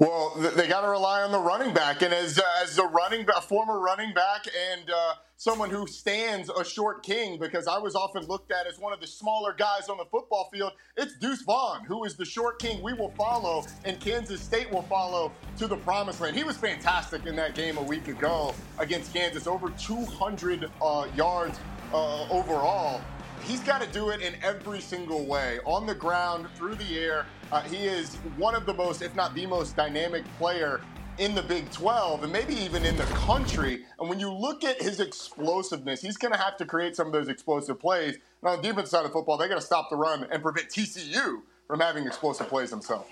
Well, 0.00 0.32
they 0.36 0.66
got 0.66 0.80
to 0.80 0.88
rely 0.88 1.20
on 1.20 1.30
the 1.30 1.38
running 1.38 1.74
back, 1.74 2.00
and 2.00 2.14
as 2.14 2.38
uh, 2.38 2.42
as 2.62 2.78
a 2.78 2.86
running, 2.86 3.26
a 3.36 3.40
former 3.42 3.78
running 3.78 4.14
back, 4.14 4.46
and 4.72 4.90
uh, 4.90 5.14
someone 5.36 5.68
who 5.68 5.86
stands 5.86 6.48
a 6.48 6.64
short 6.64 7.02
king, 7.02 7.38
because 7.38 7.66
I 7.66 7.76
was 7.76 7.94
often 7.94 8.24
looked 8.24 8.50
at 8.50 8.66
as 8.66 8.78
one 8.78 8.94
of 8.94 9.00
the 9.00 9.06
smaller 9.06 9.52
guys 9.52 9.90
on 9.90 9.98
the 9.98 10.06
football 10.06 10.48
field. 10.50 10.72
It's 10.96 11.18
Deuce 11.18 11.42
Vaughn, 11.42 11.84
who 11.84 12.04
is 12.04 12.14
the 12.16 12.24
short 12.24 12.58
king 12.58 12.82
we 12.82 12.94
will 12.94 13.10
follow, 13.10 13.66
and 13.84 14.00
Kansas 14.00 14.40
State 14.40 14.72
will 14.72 14.84
follow 14.84 15.32
to 15.58 15.66
the 15.66 15.76
promised 15.76 16.22
land. 16.22 16.34
He 16.34 16.44
was 16.44 16.56
fantastic 16.56 17.26
in 17.26 17.36
that 17.36 17.54
game 17.54 17.76
a 17.76 17.82
week 17.82 18.08
ago 18.08 18.54
against 18.78 19.12
Kansas, 19.12 19.46
over 19.46 19.68
200 19.68 20.70
uh, 20.80 21.08
yards 21.14 21.60
uh, 21.92 22.26
overall 22.30 23.02
he's 23.44 23.60
got 23.60 23.80
to 23.80 23.88
do 23.88 24.10
it 24.10 24.20
in 24.20 24.34
every 24.42 24.80
single 24.80 25.24
way 25.26 25.58
on 25.64 25.86
the 25.86 25.94
ground, 25.94 26.46
through 26.54 26.74
the 26.76 26.98
air. 26.98 27.26
Uh, 27.52 27.62
he 27.62 27.86
is 27.86 28.16
one 28.36 28.54
of 28.54 28.66
the 28.66 28.74
most, 28.74 29.02
if 29.02 29.14
not 29.14 29.34
the 29.34 29.46
most 29.46 29.76
dynamic 29.76 30.24
player 30.38 30.80
in 31.18 31.34
the 31.34 31.42
Big 31.42 31.70
12 31.70 32.24
and 32.24 32.32
maybe 32.32 32.54
even 32.54 32.84
in 32.84 32.96
the 32.96 33.04
country. 33.04 33.84
And 33.98 34.08
when 34.08 34.18
you 34.18 34.32
look 34.32 34.64
at 34.64 34.80
his 34.80 35.00
explosiveness, 35.00 36.00
he's 36.00 36.16
going 36.16 36.32
to 36.32 36.38
have 36.38 36.56
to 36.56 36.64
create 36.64 36.96
some 36.96 37.08
of 37.08 37.12
those 37.12 37.28
explosive 37.28 37.78
plays. 37.78 38.14
And 38.42 38.50
on 38.50 38.62
the 38.62 38.68
defense 38.68 38.90
side 38.90 39.04
of 39.04 39.12
football, 39.12 39.36
they 39.36 39.48
got 39.48 39.56
to 39.56 39.60
stop 39.60 39.90
the 39.90 39.96
run 39.96 40.26
and 40.30 40.42
prevent 40.42 40.68
TCU 40.68 41.42
from 41.66 41.80
having 41.80 42.06
explosive 42.06 42.48
plays 42.48 42.70
themselves. 42.70 43.06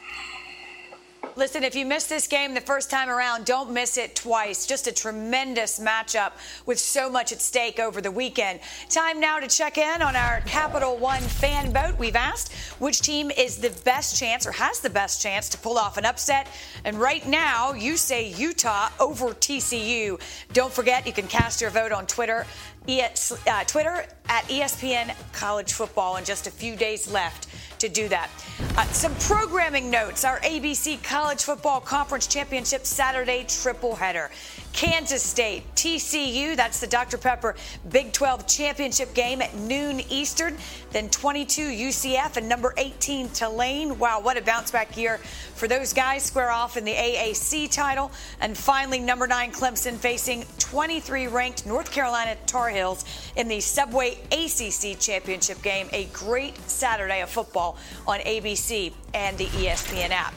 Listen, 1.38 1.62
if 1.62 1.76
you 1.76 1.86
missed 1.86 2.08
this 2.08 2.26
game 2.26 2.52
the 2.52 2.60
first 2.60 2.90
time 2.90 3.08
around, 3.08 3.44
don't 3.44 3.70
miss 3.70 3.96
it 3.96 4.16
twice. 4.16 4.66
Just 4.66 4.88
a 4.88 4.92
tremendous 4.92 5.78
matchup 5.78 6.32
with 6.66 6.80
so 6.80 7.08
much 7.08 7.30
at 7.30 7.40
stake 7.40 7.78
over 7.78 8.00
the 8.00 8.10
weekend. 8.10 8.58
Time 8.88 9.20
now 9.20 9.38
to 9.38 9.46
check 9.46 9.78
in 9.78 10.02
on 10.02 10.16
our 10.16 10.40
Capital 10.40 10.96
One 10.96 11.22
fan 11.22 11.72
vote. 11.72 11.96
We've 11.96 12.16
asked 12.16 12.52
which 12.80 13.02
team 13.02 13.30
is 13.30 13.58
the 13.58 13.70
best 13.84 14.18
chance 14.18 14.48
or 14.48 14.50
has 14.50 14.80
the 14.80 14.90
best 14.90 15.22
chance 15.22 15.48
to 15.50 15.58
pull 15.58 15.78
off 15.78 15.96
an 15.96 16.04
upset. 16.04 16.48
And 16.84 16.98
right 16.98 17.24
now, 17.24 17.72
you 17.72 17.96
say 17.96 18.30
Utah 18.30 18.88
over 18.98 19.26
TCU. 19.28 20.20
Don't 20.54 20.72
forget, 20.72 21.06
you 21.06 21.12
can 21.12 21.28
cast 21.28 21.60
your 21.60 21.70
vote 21.70 21.92
on 21.92 22.08
Twitter. 22.08 22.46
uh, 22.88 23.64
Twitter 23.64 24.06
at 24.28 24.44
ESPN 24.44 25.14
College 25.32 25.72
Football 25.72 26.16
in 26.16 26.24
just 26.24 26.46
a 26.46 26.50
few 26.50 26.76
days 26.76 27.10
left 27.10 27.48
to 27.78 27.88
do 27.88 28.08
that. 28.08 28.30
Uh, 28.76 28.84
some 28.86 29.14
programming 29.16 29.90
notes 29.90 30.24
our 30.24 30.40
ABC 30.40 31.02
College 31.02 31.42
Football 31.42 31.80
Conference 31.80 32.26
Championship 32.26 32.84
Saturday 32.84 33.44
triple 33.48 33.94
header. 33.94 34.30
Kansas 34.72 35.22
State, 35.22 35.62
TCU, 35.74 36.54
that's 36.54 36.78
the 36.78 36.86
Dr. 36.86 37.18
Pepper 37.18 37.56
Big 37.90 38.12
12 38.12 38.46
championship 38.46 39.12
game 39.14 39.42
at 39.42 39.54
noon 39.54 40.00
Eastern. 40.10 40.56
Then 40.90 41.08
22 41.08 41.62
UCF 41.62 42.36
and 42.36 42.48
number 42.48 42.74
18 42.76 43.30
Tulane. 43.30 43.98
Wow, 43.98 44.20
what 44.20 44.36
a 44.36 44.42
bounce 44.42 44.70
back 44.70 44.96
year 44.96 45.18
for 45.18 45.68
those 45.68 45.92
guys. 45.92 46.22
Square 46.22 46.50
off 46.50 46.76
in 46.76 46.84
the 46.84 46.94
AAC 46.94 47.70
title. 47.70 48.12
And 48.40 48.56
finally, 48.56 49.00
number 49.00 49.26
9 49.26 49.52
Clemson 49.52 49.94
facing 49.96 50.44
23 50.58 51.28
ranked 51.28 51.66
North 51.66 51.90
Carolina 51.90 52.36
Tar 52.46 52.68
Heels 52.68 53.04
in 53.36 53.48
the 53.48 53.60
Subway 53.60 54.17
ACC 54.32 54.98
championship 54.98 55.60
game. 55.62 55.88
A 55.92 56.06
great 56.06 56.56
Saturday 56.68 57.22
of 57.22 57.30
football 57.30 57.76
on 58.06 58.20
ABC 58.20 58.92
and 59.14 59.36
the 59.38 59.46
ESPN 59.46 60.10
app. 60.10 60.34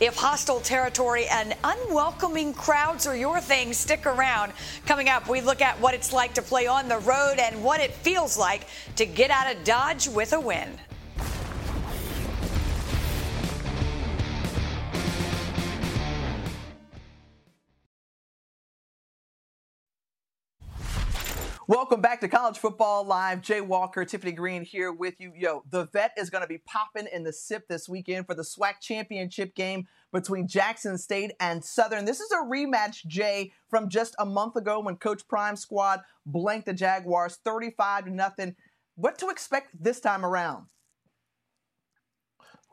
If 0.00 0.16
hostile 0.16 0.60
territory 0.60 1.26
and 1.26 1.54
unwelcoming 1.62 2.54
crowds 2.54 3.06
are 3.06 3.14
your 3.14 3.38
thing, 3.38 3.74
stick 3.74 4.06
around. 4.06 4.52
Coming 4.86 5.10
up, 5.10 5.28
we 5.28 5.42
look 5.42 5.60
at 5.60 5.78
what 5.78 5.92
it's 5.92 6.10
like 6.10 6.32
to 6.34 6.42
play 6.42 6.66
on 6.66 6.88
the 6.88 6.98
road 6.98 7.34
and 7.38 7.62
what 7.62 7.80
it 7.80 7.92
feels 7.92 8.38
like 8.38 8.66
to 8.96 9.04
get 9.04 9.30
out 9.30 9.54
of 9.54 9.62
Dodge 9.62 10.08
with 10.08 10.32
a 10.32 10.40
win. 10.40 10.70
Welcome 21.70 22.00
back 22.00 22.20
to 22.22 22.28
College 22.28 22.58
Football 22.58 23.04
Live. 23.04 23.42
Jay 23.42 23.60
Walker, 23.60 24.04
Tiffany 24.04 24.32
Green 24.32 24.64
here 24.64 24.90
with 24.90 25.20
you. 25.20 25.32
Yo, 25.36 25.62
the 25.70 25.86
vet 25.92 26.10
is 26.18 26.28
going 26.28 26.42
to 26.42 26.48
be 26.48 26.58
popping 26.58 27.06
in 27.12 27.22
the 27.22 27.32
SIP 27.32 27.68
this 27.68 27.88
weekend 27.88 28.26
for 28.26 28.34
the 28.34 28.42
SWAC 28.42 28.80
championship 28.80 29.54
game 29.54 29.86
between 30.12 30.48
Jackson 30.48 30.98
State 30.98 31.30
and 31.38 31.64
Southern. 31.64 32.06
This 32.06 32.18
is 32.18 32.32
a 32.32 32.38
rematch, 32.38 33.06
Jay, 33.06 33.52
from 33.68 33.88
just 33.88 34.16
a 34.18 34.26
month 34.26 34.56
ago 34.56 34.80
when 34.80 34.96
Coach 34.96 35.28
Prime 35.28 35.54
squad 35.54 36.00
blanked 36.26 36.66
the 36.66 36.72
Jaguars 36.74 37.38
35 37.44 38.06
to 38.06 38.10
nothing. 38.10 38.56
What 38.96 39.16
to 39.20 39.28
expect 39.28 39.80
this 39.80 40.00
time 40.00 40.26
around? 40.26 40.66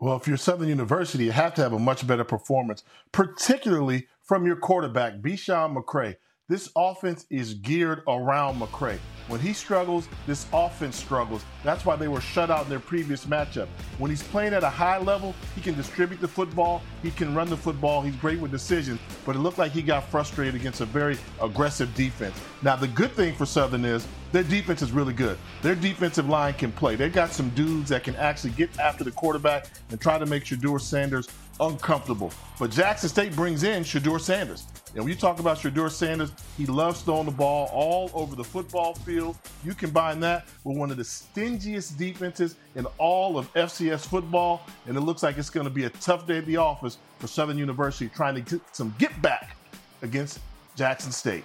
Well, 0.02 0.18
if 0.18 0.28
you're 0.28 0.38
Southern 0.38 0.70
University, 0.70 1.26
you 1.26 1.34
have 1.34 1.54
to 1.54 1.62
have 1.62 1.74
a 1.74 1.78
much 1.78 2.08
better 2.08 2.24
performance, 2.24 2.84
particularly 3.12 4.08
from 4.24 4.48
your 4.48 4.56
quarterback, 4.56 5.18
Besean 5.18 5.78
McCray. 5.78 6.16
This 6.50 6.72
offense 6.78 7.26
is 7.30 7.56
geared 7.56 8.04
around 8.08 8.58
McCray. 8.58 9.00
When 9.28 9.42
he 9.42 9.52
struggles, 9.52 10.08
this 10.26 10.46
offense 10.54 10.96
struggles. 10.96 11.44
That's 11.62 11.84
why 11.84 11.98
they 11.98 12.08
were 12.08 12.22
shut 12.22 12.50
out 12.50 12.64
in 12.64 12.70
their 12.70 12.80
previous 12.80 13.26
matchup. 13.26 13.68
When 13.98 14.10
he's 14.10 14.24
playing 14.24 14.54
at 14.54 14.64
a 14.64 14.70
high 14.70 14.98
level, 14.98 15.36
he 15.56 15.60
can 15.60 15.76
distribute 15.76 16.22
the 16.22 16.28
football, 16.30 16.82
he 17.04 17.12
can 17.12 17.36
run 17.36 17.50
the 17.50 17.58
football, 17.58 18.02
he's 18.02 18.16
great 18.16 18.40
with 18.40 18.52
decisions, 18.52 19.02
but 19.26 19.36
it 19.36 19.40
looked 19.40 19.58
like 19.58 19.74
he 19.74 19.82
got 19.82 20.06
frustrated 20.06 20.56
against 20.56 20.80
a 20.80 20.86
very 20.86 21.18
aggressive 21.42 21.94
defense. 21.96 22.40
Now, 22.62 22.78
the 22.78 22.88
good 22.88 23.12
thing 23.12 23.36
for 23.36 23.46
Southern 23.46 23.84
is 23.84 24.08
their 24.32 24.44
defense 24.44 24.82
is 24.82 24.94
really 24.94 25.14
good. 25.14 25.38
Their 25.62 25.76
defensive 25.76 26.30
line 26.30 26.54
can 26.54 26.72
play. 26.72 26.96
They've 26.96 27.12
got 27.12 27.34
some 27.34 27.50
dudes 27.50 27.90
that 27.90 28.06
can 28.06 28.16
actually 28.16 28.52
get 28.52 28.80
after 28.80 29.04
the 29.04 29.12
quarterback 29.12 29.68
and 29.90 30.00
try 30.00 30.18
to 30.18 30.26
make 30.26 30.46
Shedeur 30.46 30.80
Sanders 30.80 31.28
uncomfortable. 31.60 32.32
But 32.58 32.72
Jackson 32.72 33.10
State 33.10 33.36
brings 33.36 33.64
in 33.64 33.84
Shedeur 33.84 34.22
Sanders. 34.22 34.66
And 34.98 35.06
when 35.06 35.14
you 35.14 35.20
talk 35.20 35.40
about 35.40 35.60
Shedeur 35.60 35.92
Sanders, 35.92 36.32
he 36.58 36.66
loves 36.66 37.04
throwing 37.04 37.28
the 37.28 37.32
ball 37.32 37.70
all 37.72 38.10
over 38.16 38.36
the 38.36 38.44
football 38.44 38.96
field. 38.96 39.38
You 39.64 39.76
combine 39.76 40.20
that 40.22 40.48
with 40.64 40.76
one 40.76 40.90
of 40.90 40.98
the 40.98 41.04
stingiest 41.04 42.00
defenses 42.00 42.56
in 42.74 42.88
all 42.98 43.38
of 43.38 43.54
FCS 43.54 44.08
football, 44.08 44.64
and 44.88 44.98
it 44.98 45.02
looks 45.02 45.22
like 45.22 45.38
it's 45.38 45.52
going 45.52 45.66
to 45.66 45.70
be 45.72 45.84
a 45.84 45.92
tough 45.92 46.26
day 46.26 46.40
at 46.40 46.48
the 46.48 46.58
office 46.58 46.98
for 47.20 47.28
Southern 47.28 47.60
University 47.60 48.10
trying 48.10 48.34
to 48.34 48.42
get 48.42 48.60
some 48.76 48.96
get 48.98 49.22
back 49.22 49.56
against 50.02 50.40
Jackson 50.76 51.12
State. 51.12 51.44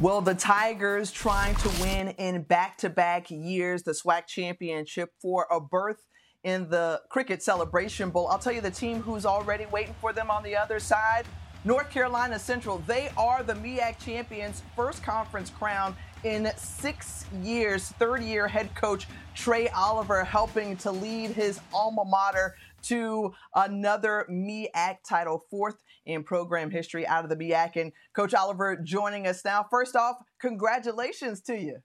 Well, 0.00 0.20
the 0.20 0.34
Tigers 0.34 1.12
trying 1.12 1.54
to 1.54 1.68
win 1.80 2.08
in 2.18 2.42
back 2.42 2.78
to 2.78 2.90
back 2.90 3.30
years 3.30 3.84
the 3.84 3.92
SWAC 3.92 4.26
championship 4.26 5.10
for 5.22 5.46
a 5.52 5.60
berth 5.60 6.02
in 6.42 6.68
the 6.68 7.00
Cricket 7.10 7.44
Celebration 7.44 8.10
Bowl. 8.10 8.26
I'll 8.26 8.40
tell 8.40 8.52
you 8.52 8.60
the 8.60 8.72
team 8.72 9.00
who's 9.00 9.24
already 9.24 9.66
waiting 9.66 9.94
for 10.00 10.12
them 10.12 10.32
on 10.32 10.42
the 10.42 10.56
other 10.56 10.80
side 10.80 11.26
North 11.64 11.90
Carolina 11.90 12.38
Central. 12.38 12.78
They 12.86 13.10
are 13.16 13.42
the 13.42 13.54
MEAC 13.54 13.98
champions, 14.04 14.62
first 14.74 15.02
conference 15.02 15.50
crown 15.50 15.94
in 16.24 16.50
six 16.56 17.26
years. 17.42 17.88
Third 17.98 18.22
year 18.22 18.48
head 18.48 18.74
coach 18.74 19.06
Trey 19.34 19.68
Oliver 19.68 20.24
helping 20.24 20.76
to 20.78 20.90
lead 20.90 21.30
his 21.30 21.60
alma 21.72 22.04
mater 22.04 22.56
to 22.84 23.32
another 23.54 24.26
MEAC 24.28 24.98
title, 25.08 25.44
fourth 25.50 25.82
in 26.04 26.24
program 26.24 26.70
history 26.70 27.06
out 27.06 27.22
of 27.22 27.30
the 27.30 27.36
MEAC. 27.36 27.76
And 27.76 27.92
Coach 28.14 28.34
Oliver 28.34 28.76
joining 28.76 29.26
us 29.26 29.44
now. 29.44 29.64
First 29.70 29.94
off, 29.94 30.16
congratulations 30.40 31.40
to 31.42 31.56
you. 31.56 31.78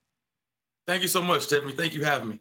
Thank 0.88 1.04
you 1.04 1.08
so 1.08 1.22
much, 1.22 1.48
Tiffany. 1.48 1.74
Thank 1.74 1.94
you 1.94 2.02
for 2.02 2.08
having 2.08 2.30
me. 2.30 2.40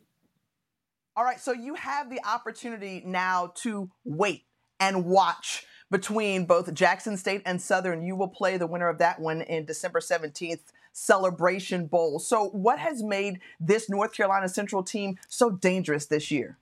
All 1.16 1.24
right, 1.24 1.40
so 1.40 1.52
you 1.52 1.74
have 1.74 2.10
the 2.10 2.20
opportunity 2.26 3.02
now 3.04 3.52
to 3.56 3.90
wait 4.04 4.44
and 4.78 5.04
watch 5.06 5.66
between 5.90 6.44
both 6.44 6.72
Jackson 6.74 7.16
State 7.16 7.42
and 7.46 7.60
Southern. 7.60 8.02
You 8.02 8.16
will 8.16 8.28
play 8.28 8.56
the 8.56 8.66
winner 8.66 8.88
of 8.88 8.98
that 8.98 9.20
one 9.20 9.42
in 9.42 9.64
December 9.64 10.00
17th. 10.00 10.60
Celebration 10.98 11.84
Bowl. 11.86 12.18
So, 12.18 12.48
what 12.48 12.78
has 12.78 13.02
made 13.02 13.40
this 13.60 13.90
North 13.90 14.14
Carolina 14.14 14.48
Central 14.48 14.82
team 14.82 15.18
so 15.28 15.50
dangerous 15.50 16.06
this 16.06 16.30
year? 16.30 16.56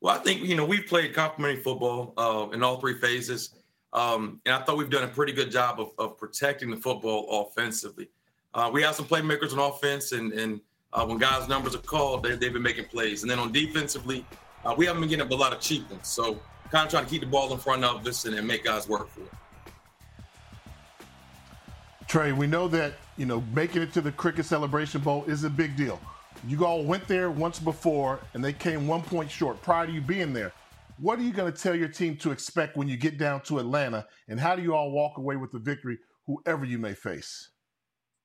Well, 0.00 0.14
I 0.14 0.18
think 0.18 0.44
you 0.44 0.54
know 0.54 0.64
we've 0.64 0.86
played 0.86 1.12
complementary 1.12 1.60
football 1.60 2.14
uh, 2.16 2.50
in 2.54 2.62
all 2.62 2.78
three 2.78 2.98
phases, 2.98 3.50
um, 3.92 4.40
and 4.46 4.54
I 4.54 4.62
thought 4.62 4.78
we've 4.78 4.88
done 4.88 5.02
a 5.02 5.08
pretty 5.08 5.32
good 5.32 5.50
job 5.50 5.80
of, 5.80 5.90
of 5.98 6.18
protecting 6.18 6.70
the 6.70 6.76
football 6.76 7.48
offensively. 7.48 8.08
Uh, 8.54 8.70
we 8.72 8.80
have 8.82 8.94
some 8.94 9.06
playmakers 9.06 9.52
on 9.52 9.58
offense, 9.58 10.12
and, 10.12 10.32
and 10.32 10.60
uh, 10.92 11.04
when 11.04 11.18
guys' 11.18 11.48
numbers 11.48 11.74
are 11.74 11.78
called, 11.78 12.22
they, 12.22 12.30
have 12.30 12.40
been 12.40 12.62
making 12.62 12.84
plays. 12.86 13.22
And 13.22 13.30
then 13.30 13.38
on 13.38 13.52
defensively, 13.52 14.24
uh, 14.64 14.74
we 14.76 14.86
haven't 14.86 15.00
been 15.02 15.10
getting 15.10 15.32
a 15.32 15.36
lot 15.36 15.52
of 15.52 15.60
cheap 15.60 15.88
ones. 15.90 16.08
So 16.08 16.40
kind 16.70 16.86
of 16.86 16.90
trying 16.90 17.04
to 17.04 17.10
keep 17.10 17.20
the 17.20 17.26
ball 17.26 17.52
in 17.52 17.58
front 17.58 17.84
of 17.84 18.06
us 18.06 18.24
and, 18.24 18.34
and 18.36 18.46
make 18.46 18.64
guys 18.64 18.88
work 18.88 19.08
for 19.08 19.20
it. 19.20 19.30
Trey, 22.06 22.32
we 22.32 22.46
know 22.46 22.66
that 22.68 22.94
you 23.16 23.26
know 23.26 23.42
making 23.54 23.82
it 23.82 23.92
to 23.92 24.00
the 24.00 24.12
Cricket 24.12 24.44
Celebration 24.44 25.00
Bowl 25.00 25.24
is 25.26 25.44
a 25.44 25.50
big 25.50 25.76
deal. 25.76 26.00
You 26.48 26.64
all 26.64 26.82
went 26.82 27.06
there 27.06 27.30
once 27.30 27.58
before, 27.58 28.18
and 28.34 28.44
they 28.44 28.52
came 28.52 28.88
one 28.88 29.02
point 29.02 29.30
short 29.30 29.60
prior 29.62 29.86
to 29.86 29.92
you 29.92 30.00
being 30.00 30.32
there. 30.32 30.52
What 30.98 31.18
are 31.18 31.22
you 31.22 31.32
going 31.32 31.52
to 31.52 31.58
tell 31.58 31.74
your 31.74 31.88
team 31.88 32.16
to 32.18 32.30
expect 32.30 32.76
when 32.76 32.88
you 32.88 32.96
get 32.96 33.16
down 33.16 33.42
to 33.42 33.58
Atlanta, 33.58 34.06
and 34.28 34.40
how 34.40 34.56
do 34.56 34.62
you 34.62 34.74
all 34.74 34.90
walk 34.90 35.18
away 35.18 35.36
with 35.36 35.52
the 35.52 35.58
victory, 35.58 35.98
whoever 36.26 36.64
you 36.64 36.78
may 36.78 36.94
face? 36.94 37.50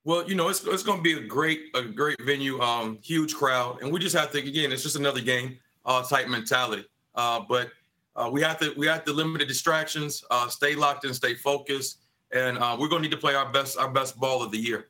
Well, 0.03 0.27
you 0.27 0.35
know, 0.35 0.49
it's, 0.49 0.63
it's 0.65 0.83
going 0.83 0.99
to 0.99 1.03
be 1.03 1.13
a 1.13 1.27
great 1.27 1.61
a 1.75 1.83
great 1.83 2.21
venue, 2.21 2.59
um, 2.61 2.99
huge 3.01 3.35
crowd, 3.35 3.81
and 3.81 3.91
we 3.91 3.99
just 3.99 4.15
have 4.15 4.31
to 4.31 4.39
again, 4.39 4.71
it's 4.71 4.83
just 4.83 4.95
another 4.95 5.21
game 5.21 5.57
uh, 5.85 6.03
type 6.03 6.27
mentality. 6.27 6.85
Uh, 7.13 7.41
but 7.47 7.69
uh, 8.15 8.29
we 8.31 8.41
have 8.41 8.59
to 8.59 8.73
we 8.77 8.87
have 8.87 9.03
to 9.05 9.13
limit 9.13 9.39
the 9.39 9.45
distractions, 9.45 10.23
uh, 10.31 10.47
stay 10.47 10.75
locked 10.75 11.05
in, 11.05 11.13
stay 11.13 11.35
focused, 11.35 11.99
and 12.31 12.57
uh, 12.57 12.75
we're 12.79 12.87
going 12.87 13.01
to 13.01 13.09
need 13.09 13.15
to 13.15 13.19
play 13.19 13.35
our 13.35 13.51
best 13.51 13.77
our 13.77 13.89
best 13.89 14.17
ball 14.19 14.41
of 14.41 14.51
the 14.51 14.57
year. 14.57 14.87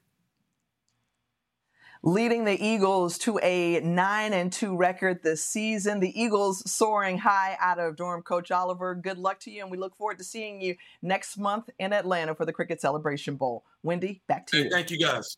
Leading 2.03 2.45
the 2.45 2.63
Eagles 2.63 3.17
to 3.17 3.39
a 3.39 3.79
nine 3.79 4.31
and 4.31 4.53
two 4.53 4.77
record 4.77 5.23
this 5.23 5.43
season. 5.43 5.99
The 5.99 6.21
Eagles 6.21 6.69
soaring 6.69 7.17
high 7.17 7.57
out 7.59 7.79
of 7.79 7.95
Durham. 7.95 8.21
Coach 8.21 8.51
Oliver, 8.51 8.93
good 8.93 9.17
luck 9.17 9.39
to 9.39 9.51
you, 9.51 9.63
and 9.63 9.71
we 9.71 9.77
look 9.77 9.95
forward 9.95 10.19
to 10.19 10.23
seeing 10.23 10.61
you 10.61 10.75
next 11.01 11.35
month 11.35 11.67
in 11.79 11.93
Atlanta 11.93 12.35
for 12.35 12.45
the 12.45 12.53
Cricket 12.53 12.79
Celebration 12.79 13.37
Bowl. 13.37 13.63
Wendy, 13.81 14.21
back 14.27 14.45
to 14.47 14.57
hey, 14.57 14.63
you. 14.65 14.69
Thank 14.69 14.91
you, 14.91 14.99
guys. 14.99 15.37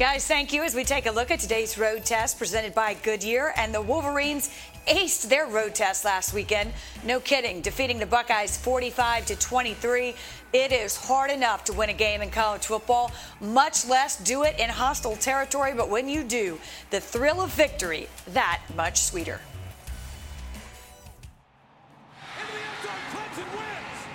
Guys, 0.00 0.26
thank 0.26 0.54
you 0.54 0.62
as 0.62 0.74
we 0.74 0.82
take 0.82 1.04
a 1.04 1.10
look 1.10 1.30
at 1.30 1.38
today's 1.38 1.76
road 1.76 2.06
test 2.06 2.38
presented 2.38 2.74
by 2.74 2.94
Goodyear. 2.94 3.52
And 3.58 3.74
the 3.74 3.82
Wolverines 3.82 4.48
aced 4.86 5.28
their 5.28 5.46
road 5.46 5.74
test 5.74 6.04
last 6.04 6.32
weekend. 6.34 6.72
No 7.04 7.20
kidding, 7.20 7.60
defeating 7.60 7.98
the 7.98 8.06
Buckeyes 8.06 8.56
45 8.56 9.26
to 9.26 9.36
23. 9.36 10.14
It 10.52 10.72
is 10.72 10.96
hard 10.96 11.30
enough 11.30 11.64
to 11.64 11.72
win 11.72 11.90
a 11.90 11.94
game 11.94 12.22
in 12.22 12.30
college 12.30 12.66
football, 12.66 13.12
much 13.40 13.86
less 13.86 14.16
do 14.16 14.42
it 14.42 14.58
in 14.58 14.68
hostile 14.68 15.16
territory. 15.16 15.72
But 15.76 15.88
when 15.88 16.08
you 16.08 16.24
do, 16.24 16.58
the 16.90 17.00
thrill 17.00 17.40
of 17.40 17.50
victory, 17.50 18.08
that 18.28 18.60
much 18.76 19.00
sweeter. 19.00 19.40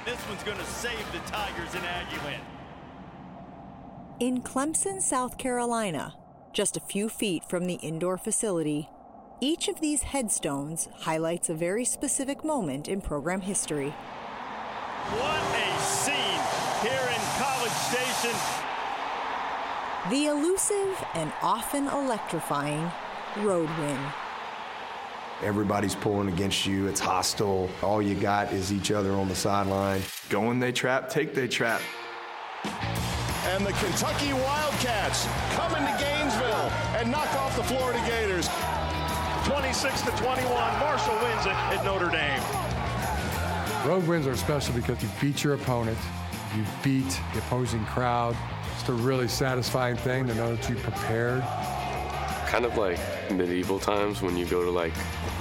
This 0.06 0.20
one's 0.30 0.44
going 0.44 0.58
to 0.58 0.66
save 0.66 1.12
the 1.14 1.20
Tigers 1.32 1.74
in 1.74 1.82
Aggieland. 1.82 2.42
In 4.20 4.42
Clemson, 4.42 5.02
South 5.02 5.38
Carolina, 5.38 6.14
just 6.54 6.78
a 6.78 6.80
few 6.80 7.10
feet 7.10 7.44
from 7.50 7.66
the 7.66 7.74
indoor 7.76 8.18
facility, 8.18 8.88
each 9.42 9.68
of 9.68 9.80
these 9.82 10.04
headstones 10.04 10.88
highlights 11.00 11.50
a 11.50 11.54
very 11.54 11.86
specific 11.86 12.44
moment 12.44 12.88
in 12.88 13.02
program 13.02 13.42
history. 13.42 13.90
What 15.10 15.42
a 15.56 15.80
scene 15.82 16.42
here 16.82 17.10
in 17.14 17.22
College 17.38 17.72
Station. 17.72 18.38
The 20.10 20.28
elusive 20.28 21.06
and 21.16 21.34
often 21.42 21.88
electrifying 21.88 22.90
road 23.38 23.70
win. 23.80 24.00
Everybody's 25.44 25.96
pulling 25.96 26.30
against 26.30 26.66
you. 26.66 26.88
It's 26.88 27.00
hostile. 27.00 27.70
All 27.84 28.02
you 28.02 28.16
got 28.16 28.54
is 28.54 28.72
each 28.72 28.92
other 28.92 29.12
on 29.12 29.28
the 29.28 29.36
sideline. 29.36 30.02
Go 30.30 30.48
when 30.48 30.60
they 30.60 30.72
trap, 30.72 31.10
take 31.10 31.34
they 31.34 31.48
trap 31.48 31.82
and 33.56 33.64
the 33.64 33.74
Kentucky 33.74 34.34
Wildcats 34.34 35.28
come 35.52 35.76
into 35.76 35.96
Gainesville 36.04 36.72
and 36.98 37.12
knock 37.12 37.32
off 37.36 37.56
the 37.56 37.64
Florida 37.64 38.00
Gators. 38.08 38.50
26 39.46 40.02
to 40.02 40.10
21, 40.12 40.44
Marshall 40.80 41.14
wins 41.22 41.46
it 41.46 41.54
at 41.54 41.86
Notre 41.86 42.10
Dame. 42.10 42.42
Road 43.88 44.08
wins 44.08 44.26
are 44.26 44.36
special 44.36 44.74
because 44.74 45.02
you 45.04 45.10
beat 45.22 45.44
your 45.44 45.54
opponent, 45.54 46.00
you 46.56 46.66
beat 46.84 47.08
the 47.32 47.40
opposing 47.40 47.86
crowd. 47.86 48.36
It's 48.74 48.90
a 48.90 48.94
really 48.94 49.28
satisfying 49.28 49.98
thing 49.98 50.26
to 50.26 50.34
know 50.34 50.56
that 50.56 50.68
you 50.68 50.76
prepared. 50.78 51.44
Kind 52.48 52.66
of 52.66 52.76
like 52.76 53.00
medieval 53.32 53.80
times 53.80 54.24
when 54.24 54.36
you 54.36 54.46
go 54.46 54.64
to 54.64 54.72
like 54.72 54.94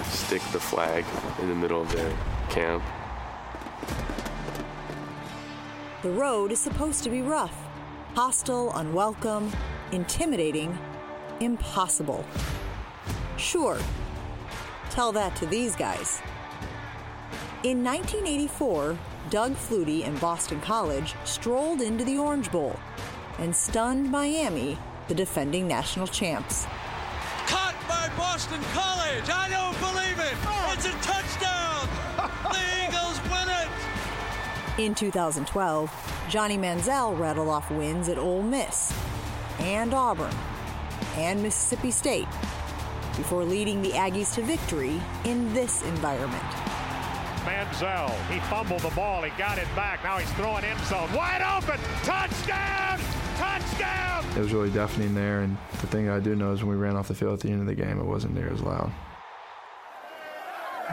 stick 0.05 0.43
the 0.53 0.61
flag 0.61 1.03
in 1.41 1.49
the 1.49 1.55
middle 1.55 1.81
of 1.81 1.91
the 1.91 2.15
camp. 2.51 2.83
The 6.03 6.11
road 6.11 6.53
is 6.53 6.61
supposed 6.61 7.05
to 7.05 7.11
be 7.11 7.23
rough 7.23 7.57
hostile, 8.15 8.71
unwelcome, 8.75 9.51
intimidating, 9.93 10.79
impossible. 11.41 12.25
Sure, 13.45 13.78
tell 14.88 15.12
that 15.12 15.36
to 15.36 15.45
these 15.45 15.76
guys. 15.76 16.22
In 17.62 17.84
1984, 17.84 18.97
Doug 19.28 19.53
Flutie 19.53 20.07
and 20.07 20.18
Boston 20.18 20.62
College 20.62 21.14
strolled 21.24 21.82
into 21.82 22.05
the 22.05 22.16
Orange 22.16 22.51
Bowl 22.51 22.74
and 23.38 23.55
stunned 23.55 24.11
Miami, 24.11 24.78
the 25.09 25.14
defending 25.14 25.68
national 25.68 26.07
champs. 26.07 26.64
Caught 27.47 27.76
by 27.86 28.11
Boston 28.16 28.62
College! 28.72 29.28
I 29.28 29.51
don't 29.51 29.78
believe 29.78 30.18
it! 30.18 30.36
Oh. 30.47 30.72
It's 30.72 30.86
a 30.86 30.92
touchdown! 31.03 31.86
the 32.51 32.88
Eagles 32.88 33.20
win 33.30 33.49
it! 33.51 34.82
In 34.82 34.95
2012, 34.95 36.24
Johnny 36.30 36.57
Manziel 36.57 37.18
rattled 37.18 37.49
off 37.49 37.70
wins 37.70 38.09
at 38.09 38.16
Ole 38.16 38.42
Miss 38.42 38.99
and 39.59 39.92
Auburn 39.92 40.34
and 41.16 41.42
Mississippi 41.42 41.90
State 41.90 42.26
before 43.17 43.45
leading 43.45 43.83
the 43.83 43.91
Aggies 43.91 44.35
to 44.35 44.43
victory 44.43 45.01
in 45.25 45.53
this 45.55 45.83
environment. 45.83 46.43
Manziel, 47.45 48.11
he 48.29 48.41
fumbled 48.49 48.81
the 48.81 48.95
ball, 48.95 49.23
he 49.23 49.31
got 49.39 49.59
it 49.59 49.69
back, 49.77 50.03
now 50.03 50.17
he's 50.17 50.31
throwing 50.33 50.65
end 50.65 50.81
zone, 50.87 51.12
wide 51.12 51.43
open, 51.43 51.79
touchdown, 52.03 52.99
touchdown! 53.37 54.25
It 54.35 54.39
was 54.39 54.53
really 54.53 54.71
deafening 54.71 55.15
there, 55.15 55.41
and 55.41 55.57
the 55.81 55.87
thing 55.87 56.09
I 56.09 56.21
do 56.21 56.35
know 56.35 56.53
is 56.53 56.65
when 56.65 56.71
we 56.71 56.83
ran 56.83 56.97
off 56.97 57.09
the 57.09 57.15
field 57.15 57.35
at 57.35 57.41
the 57.41 57.51
end 57.51 57.61
of 57.61 57.67
the 57.67 57.75
game, 57.75 58.01
it 58.01 58.05
wasn't 58.05 58.35
near 58.35 58.51
as 58.51 58.62
loud. 58.62 58.91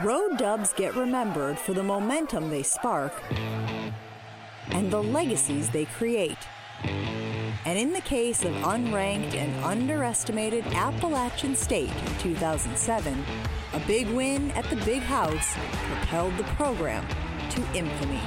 Road 0.04 0.36
dubs 0.38 0.72
get 0.72 0.94
remembered 0.94 1.58
for 1.58 1.74
the 1.74 1.82
momentum 1.82 2.50
they 2.50 2.62
spark 2.62 3.14
and 4.70 4.90
the 4.90 5.02
legacies 5.02 5.68
they 5.70 5.84
create. 5.84 6.38
And 7.64 7.78
in 7.78 7.92
the 7.92 8.00
case 8.00 8.44
of 8.44 8.52
unranked 8.54 9.34
and 9.34 9.64
underestimated 9.64 10.66
Appalachian 10.74 11.54
State 11.54 11.90
in 11.90 12.18
2007, 12.18 13.24
a 13.72 13.80
big 13.86 14.08
win 14.08 14.50
at 14.52 14.64
the 14.64 14.76
Big 14.84 15.02
House 15.02 15.54
propelled 15.86 16.36
the 16.36 16.44
program 16.58 17.06
to 17.50 17.60
infamy. 17.72 18.20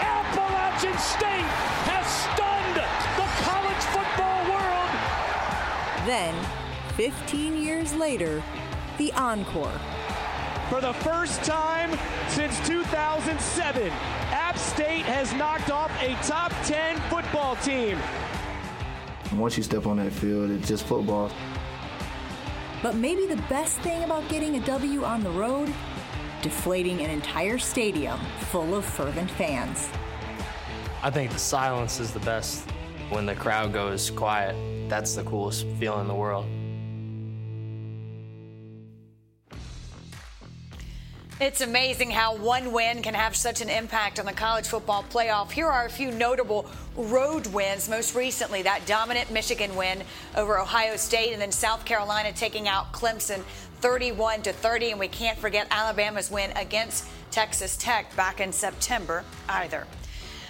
Appalachian 0.00 0.96
State 0.96 1.50
has 1.84 2.06
stunned 2.24 2.76
the 3.20 3.28
college 3.44 3.84
football 3.92 4.40
world. 4.48 4.90
Then, 6.06 6.34
15 6.96 7.62
years 7.62 7.94
later, 7.94 8.42
the 8.96 9.12
encore. 9.12 9.78
For 10.70 10.80
the 10.80 10.94
first 10.94 11.44
time 11.44 11.90
since 12.28 12.58
2007, 12.66 13.92
App 14.54 14.60
State 14.60 15.04
has 15.06 15.32
knocked 15.34 15.72
off 15.72 15.90
a 16.00 16.14
top 16.24 16.52
10 16.62 17.00
football 17.10 17.56
team. 17.56 17.98
Once 19.34 19.56
you 19.56 19.64
step 19.64 19.84
on 19.84 19.96
that 19.96 20.12
field, 20.12 20.48
it's 20.52 20.68
just 20.68 20.86
football. 20.86 21.32
But 22.80 22.94
maybe 22.94 23.26
the 23.26 23.42
best 23.48 23.80
thing 23.80 24.04
about 24.04 24.28
getting 24.28 24.54
a 24.54 24.60
W 24.60 25.02
on 25.02 25.24
the 25.24 25.30
road? 25.30 25.72
Deflating 26.40 27.00
an 27.00 27.10
entire 27.10 27.58
stadium 27.58 28.20
full 28.52 28.76
of 28.76 28.84
fervent 28.84 29.30
fans. 29.32 29.88
I 31.02 31.10
think 31.10 31.32
the 31.32 31.38
silence 31.38 31.98
is 31.98 32.12
the 32.12 32.20
best. 32.20 32.70
When 33.10 33.26
the 33.26 33.34
crowd 33.34 33.72
goes 33.72 34.08
quiet, 34.08 34.54
that's 34.88 35.16
the 35.16 35.24
coolest 35.24 35.66
feeling 35.80 36.02
in 36.02 36.08
the 36.08 36.14
world. 36.14 36.46
It's 41.40 41.62
amazing 41.62 42.12
how 42.12 42.36
one 42.36 42.70
win 42.70 43.02
can 43.02 43.14
have 43.14 43.34
such 43.34 43.60
an 43.60 43.68
impact 43.68 44.20
on 44.20 44.24
the 44.24 44.32
college 44.32 44.68
football 44.68 45.04
playoff. 45.10 45.50
Here 45.50 45.66
are 45.66 45.84
a 45.84 45.90
few 45.90 46.12
notable 46.12 46.64
road 46.96 47.48
wins. 47.48 47.88
Most 47.88 48.14
recently, 48.14 48.62
that 48.62 48.86
dominant 48.86 49.32
Michigan 49.32 49.74
win 49.74 50.04
over 50.36 50.60
Ohio 50.60 50.94
State, 50.94 51.32
and 51.32 51.42
then 51.42 51.50
South 51.50 51.84
Carolina 51.84 52.32
taking 52.32 52.68
out 52.68 52.92
Clemson 52.92 53.42
31 53.80 54.42
to 54.42 54.52
30. 54.52 54.92
And 54.92 55.00
we 55.00 55.08
can't 55.08 55.36
forget 55.36 55.66
Alabama's 55.72 56.30
win 56.30 56.52
against 56.52 57.04
Texas 57.32 57.76
Tech 57.76 58.14
back 58.14 58.40
in 58.40 58.52
September 58.52 59.24
either. 59.48 59.88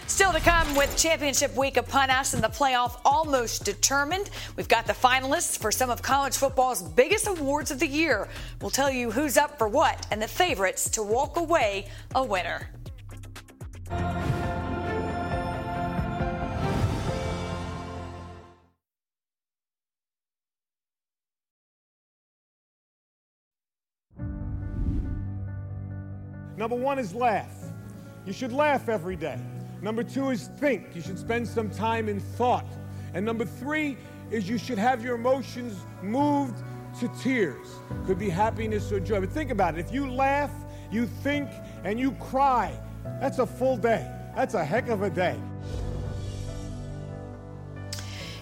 Still 0.07 0.33
to 0.33 0.41
come 0.41 0.77
with 0.77 0.97
championship 0.97 1.57
week 1.57 1.77
upon 1.77 2.11
us 2.11 2.35
and 2.35 2.43
the 2.43 2.49
playoff 2.49 3.01
almost 3.05 3.65
determined. 3.65 4.31
We've 4.55 4.69
got 4.69 4.87
the 4.87 4.93
finalists 4.93 5.59
for 5.59 5.73
some 5.73 5.91
of 5.91 6.03
college 6.03 6.37
football's 6.37 6.83
biggest 6.83 7.27
awards 7.27 7.71
of 7.71 7.81
the 7.81 7.87
year. 7.87 8.29
We'll 8.61 8.71
tell 8.71 8.91
you 8.91 9.11
who's 9.11 9.37
up 9.37 9.59
for 9.59 9.67
what 9.67 10.07
and 10.11 10.23
the 10.23 10.29
favorites 10.29 10.89
to 10.91 11.03
walk 11.03 11.37
away 11.37 11.89
a 12.15 12.23
winner. 12.23 12.69
Number 26.57 26.77
one 26.77 26.99
is 27.01 27.15
laugh. 27.15 27.51
You 28.25 28.33
should 28.33 28.53
laugh 28.53 28.89
every 28.89 29.17
day. 29.17 29.41
Number 29.85 30.03
two 30.03 30.31
is 30.31 30.49
think. 30.57 30.97
You 30.97 31.03
should 31.03 31.19
spend 31.19 31.47
some 31.47 31.69
time 31.69 32.09
in 32.09 32.19
thought. 32.19 32.67
And 33.13 33.23
number 33.23 33.45
three 33.45 33.99
is 34.31 34.49
you 34.49 34.57
should 34.57 34.79
have 34.79 35.05
your 35.05 35.15
emotions 35.15 35.79
moved 36.03 36.57
to 37.01 37.09
tears. 37.21 37.67
Could 38.07 38.19
be 38.19 38.31
happiness 38.31 38.91
or 38.91 38.99
joy. 38.99 39.21
But 39.21 39.29
think 39.29 39.51
about 39.51 39.75
it. 39.75 39.81
If 39.81 39.93
you 39.93 40.11
laugh, 40.11 40.51
you 40.91 41.05
think, 41.05 41.51
and 41.85 42.01
you 42.01 42.13
cry, 42.13 42.73
that's 43.21 43.41
a 43.41 43.47
full 43.47 43.77
day. 43.77 44.11
That's 44.35 44.55
a 44.55 44.65
heck 44.65 44.89
of 44.89 45.03
a 45.03 45.11
day. 45.11 45.39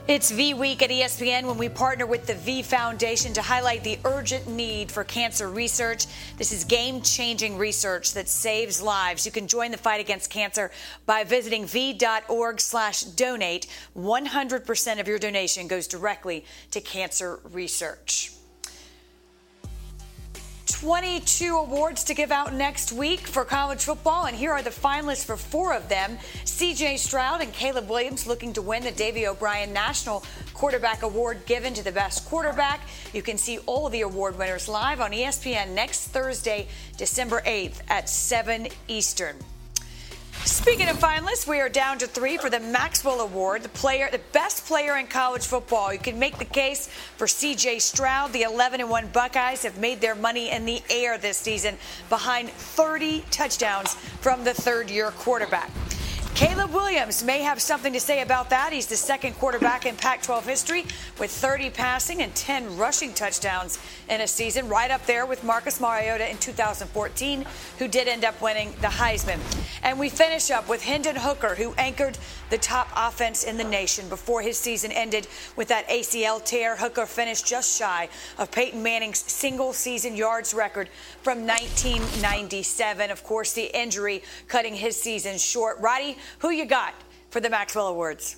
It's 0.09 0.32
V 0.32 0.53
Week 0.55 0.82
at 0.82 0.90
ESPN 0.90 1.44
when 1.44 1.57
we 1.57 1.68
partner 1.68 2.07
with 2.07 2.26
the 2.26 2.34
V 2.34 2.62
Foundation 2.62 3.32
to 3.34 3.40
highlight 3.40 3.84
the 3.84 4.00
urgent 4.05 4.48
need 4.48 4.90
for 4.90 5.05
cancer 5.05 5.48
research. 5.48 6.07
This 6.38 6.50
is 6.50 6.64
game 6.64 7.03
changing 7.03 7.57
research 7.57 8.12
that 8.14 8.28
saves 8.28 8.82
lives. 8.82 9.24
You 9.24 9.30
can 9.30 9.46
join 9.46 9.70
the 9.70 9.76
fight 9.76 10.00
against 10.00 10.28
cancer 10.28 10.72
by 11.07 11.22
visiting 11.22 11.66
v.org 11.66 12.61
slash 12.61 13.05
donate. 13.05 13.68
100% 13.96 15.00
of 15.00 15.07
your 15.07 15.20
donation 15.20 15.68
goes 15.68 15.86
directly 15.86 16.44
to 16.72 16.80
cancer 16.80 17.38
research. 17.53 18.32
22 20.83 21.59
awards 21.59 22.03
to 22.03 22.12
give 22.12 22.33
out 22.33 22.53
next 22.53 22.91
week 22.91 23.20
for 23.20 23.45
college 23.45 23.85
football, 23.85 24.26
and 24.26 24.37
here 24.37 24.51
are 24.51 24.62
the 24.62 24.70
finalists 24.70 25.24
for 25.24 25.37
four 25.37 25.72
of 25.72 25.89
them. 25.89 26.18
CJ 26.45 26.99
Stroud 26.99 27.41
and 27.41 27.53
Caleb 27.53 27.89
Williams 27.89 28.26
looking 28.26 28.53
to 28.53 28.61
win 28.61 28.83
the 28.83 28.91
Davy 28.91 29.28
O'Brien 29.28 29.72
National 29.72 30.24
Quarterback 30.55 31.05
Award 31.05 31.47
given 31.47 31.72
to 31.74 31.85
the 31.85 31.93
best 31.93 32.28
quarterback. 32.28 32.80
You 33.12 33.22
can 33.22 33.39
see 33.39 33.59
all 33.59 33.91
the 33.91 34.01
award 34.01 34.37
winners 34.37 34.68
live 34.68 35.01
on 35.01 35.12
ESPN 35.12 35.72
next 35.72 36.09
Thursday, 36.09 36.66
December 36.97 37.43
8th 37.47 37.80
at 37.89 38.09
7 38.09 38.66
Eastern. 38.89 39.37
Speaking 40.45 40.88
of 40.88 40.99
finalists, 40.99 41.47
we 41.47 41.61
are 41.61 41.68
down 41.68 41.99
to 41.99 42.09
three 42.09 42.36
for 42.36 42.51
the 42.51 42.59
Maxwell 42.59 43.20
Award, 43.20 43.62
the 43.62 43.68
player, 43.68 44.09
the 44.11 44.20
best 44.32 44.66
player 44.66 44.97
in 44.97 45.07
college 45.07 45.47
football. 45.47 45.93
You 45.93 46.01
can 46.01 46.18
make 46.18 46.36
the 46.38 46.45
case 46.45 46.88
for 47.16 47.28
C.J. 47.28 47.78
Stroud. 47.78 48.32
The 48.32 48.43
11 48.43 48.80
and 48.80 48.90
1 48.90 49.09
Buckeyes 49.12 49.62
have 49.62 49.78
made 49.78 50.01
their 50.01 50.16
money 50.16 50.51
in 50.51 50.64
the 50.64 50.82
air 50.90 51.16
this 51.16 51.38
season, 51.38 51.78
behind 52.09 52.51
30 52.51 53.24
touchdowns 53.30 53.95
from 53.95 54.43
the 54.43 54.53
third-year 54.53 55.12
quarterback. 55.12 55.70
Caleb 56.35 56.72
Williams 56.72 57.22
may 57.22 57.43
have 57.43 57.61
something 57.61 57.93
to 57.93 58.01
say 58.01 58.22
about 58.22 58.49
that. 58.51 58.72
He's 58.72 58.87
the 58.87 58.97
second 58.97 59.35
quarterback 59.35 59.85
in 59.85 59.97
Pac 59.97 60.22
12 60.22 60.47
history 60.47 60.87
with 61.20 61.30
30 61.30 61.68
passing 61.70 62.22
and 62.22 62.35
10 62.35 62.78
rushing 62.78 63.12
touchdowns 63.12 63.78
in 64.09 64.22
a 64.22 64.26
season, 64.26 64.66
right 64.68 64.91
up 64.91 65.05
there 65.05 65.26
with 65.26 65.45
Marcus 65.45 65.78
Mariota 65.78 66.28
in 66.30 66.39
2014, 66.39 67.45
who 67.78 67.87
did 67.87 68.09
end 68.09 68.24
up 68.24 68.41
winning 68.41 68.72
the 68.80 68.89
Heisman. 68.89 69.39
And 69.83 70.01
we 70.01 70.09
finish 70.09 70.51
up 70.51 70.68
with 70.70 70.83
Hendon 70.83 71.16
Hooker, 71.16 71.55
who 71.55 71.74
anchored 71.74 72.16
the 72.49 72.59
top 72.59 72.89
offense 72.97 73.45
in 73.45 73.59
the 73.59 73.64
nation 73.64 74.09
before 74.09 74.41
his 74.41 74.59
season 74.59 74.91
ended 74.91 75.28
with 75.57 75.68
that 75.68 75.87
ACL 75.89 76.43
tear. 76.43 76.76
Hooker 76.76 77.05
finished 77.05 77.47
just 77.47 77.78
shy 77.78 78.09
of 78.39 78.51
Peyton 78.51 78.83
Manning's 78.83 79.18
single 79.18 79.74
season 79.74 80.16
yards 80.16 80.55
record 80.55 80.89
from 81.22 81.47
1997. 81.47 83.11
Of 83.11 83.22
course, 83.22 83.53
the 83.53 83.78
injury 83.78 84.22
cutting 84.49 84.74
his 84.74 85.01
season 85.01 85.37
short. 85.37 85.78
Roddy, 85.78 86.16
who 86.38 86.50
you 86.50 86.64
got 86.64 86.94
for 87.30 87.40
the 87.40 87.50
Maxwell 87.50 87.88
Awards? 87.88 88.36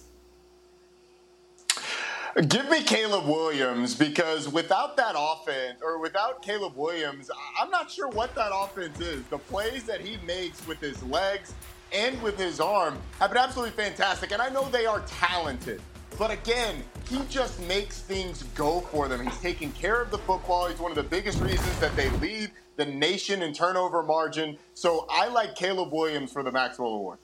Give 2.49 2.68
me 2.68 2.82
Caleb 2.82 3.28
Williams 3.28 3.95
because 3.95 4.49
without 4.49 4.97
that 4.97 5.14
offense, 5.16 5.80
or 5.80 6.01
without 6.01 6.43
Caleb 6.43 6.76
Williams, 6.76 7.30
I'm 7.61 7.70
not 7.70 7.89
sure 7.89 8.09
what 8.09 8.35
that 8.35 8.51
offense 8.53 9.01
is. 9.01 9.24
The 9.26 9.39
plays 9.39 9.85
that 9.85 10.01
he 10.01 10.16
makes 10.26 10.66
with 10.66 10.80
his 10.80 11.01
legs 11.05 11.55
and 11.93 12.20
with 12.22 12.37
his 12.37 12.59
arm 12.59 12.99
have 13.20 13.30
been 13.30 13.39
absolutely 13.39 13.70
fantastic. 13.70 14.32
And 14.32 14.43
I 14.43 14.49
know 14.49 14.68
they 14.68 14.85
are 14.85 15.01
talented. 15.07 15.80
But 16.18 16.32
again, 16.32 16.82
he 17.09 17.20
just 17.28 17.61
makes 17.68 18.01
things 18.01 18.43
go 18.55 18.80
for 18.80 19.07
them. 19.07 19.24
He's 19.24 19.41
taking 19.41 19.70
care 19.72 20.03
of 20.03 20.11
the 20.11 20.18
football. 20.18 20.68
He's 20.68 20.80
one 20.80 20.91
of 20.91 20.97
the 20.97 21.05
biggest 21.05 21.41
reasons 21.41 21.78
that 21.78 21.95
they 21.95 22.11
lead 22.11 22.51
the 22.76 22.85
nation 22.85 23.43
in 23.43 23.53
turnover 23.53 24.03
margin. 24.03 24.59
So 24.74 25.07
I 25.09 25.28
like 25.28 25.55
Caleb 25.55 25.93
Williams 25.93 26.32
for 26.32 26.43
the 26.43 26.51
Maxwell 26.51 26.89
Award. 26.89 27.18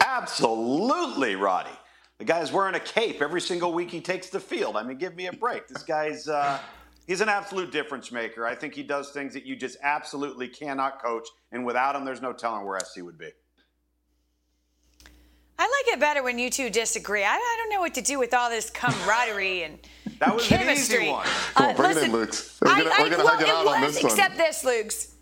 Absolutely, 0.00 1.36
Roddy. 1.36 1.70
The 2.18 2.24
guy's 2.24 2.50
wearing 2.50 2.74
a 2.74 2.80
cape 2.80 3.20
every 3.20 3.40
single 3.40 3.72
week 3.72 3.90
he 3.90 4.00
takes 4.00 4.30
the 4.30 4.40
field. 4.40 4.76
I 4.76 4.82
mean, 4.82 4.96
give 4.96 5.14
me 5.14 5.26
a 5.26 5.32
break. 5.32 5.68
This 5.68 5.82
guy's 5.82 6.28
uh, 6.28 6.58
he's 7.06 7.20
an 7.20 7.28
absolute 7.28 7.70
difference 7.70 8.10
maker. 8.10 8.46
I 8.46 8.54
think 8.54 8.74
he 8.74 8.82
does 8.82 9.10
things 9.10 9.34
that 9.34 9.44
you 9.44 9.54
just 9.54 9.76
absolutely 9.82 10.48
cannot 10.48 11.02
coach, 11.02 11.28
and 11.52 11.66
without 11.66 11.94
him, 11.94 12.04
there's 12.04 12.22
no 12.22 12.32
telling 12.32 12.64
where 12.64 12.80
SC 12.80 13.02
would 13.02 13.18
be. 13.18 13.30
I 15.58 15.62
like 15.62 15.94
it 15.94 16.00
better 16.00 16.22
when 16.22 16.38
you 16.38 16.50
two 16.50 16.68
disagree. 16.68 17.24
I, 17.24 17.34
I 17.34 17.56
don't 17.58 17.70
know 17.70 17.80
what 17.80 17.94
to 17.94 18.02
do 18.02 18.18
with 18.18 18.34
all 18.34 18.50
this 18.50 18.68
camaraderie 18.70 19.62
and 19.62 19.78
that 20.18 20.34
was 20.34 20.46
chemistry. 20.46 20.96
An 20.96 21.02
easy 21.02 21.12
one. 21.12 21.26
Come 21.54 21.66
on, 21.66 21.76
bring 21.76 21.90
it 21.92 22.02
in, 22.02 22.12
Luke. 22.12 22.34
We're 22.60 22.76
gonna, 22.76 22.90
I, 22.90 23.02
we're 23.02 23.10
gonna 23.10 23.24
well, 23.24 23.34
hug 23.34 23.42
it 23.42 23.48
out 23.48 23.64
was, 23.64 23.74
on 23.74 23.80
this 23.80 24.02
one. 24.02 24.12
except 24.12 24.36
this, 24.36 24.64
Luke's. 24.64 25.15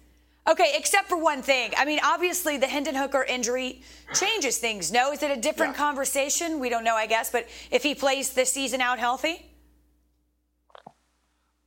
Okay, 0.47 0.72
except 0.76 1.09
for 1.09 1.16
one 1.16 1.40
thing. 1.40 1.72
I 1.76 1.86
mean, 1.86 2.01
obviously, 2.05 2.59
the 2.59 2.66
Hendon 2.66 2.95
Hooker 2.95 3.24
injury 3.24 3.82
changes 4.12 4.59
things. 4.59 4.92
No, 4.92 5.11
is 5.11 5.22
it 5.22 5.30
a 5.30 5.40
different 5.40 5.72
yeah. 5.72 5.78
conversation? 5.78 6.61
We 6.61 6.68
don't 6.68 6.84
know, 6.84 6.97
I 6.97 7.07
guess. 7.07 7.30
But 7.30 7.49
if 7.70 7.82
he 7.82 7.95
plays 7.95 8.34
the 8.34 8.45
season 8.45 8.82
out 8.82 8.99
healthy, 8.99 9.55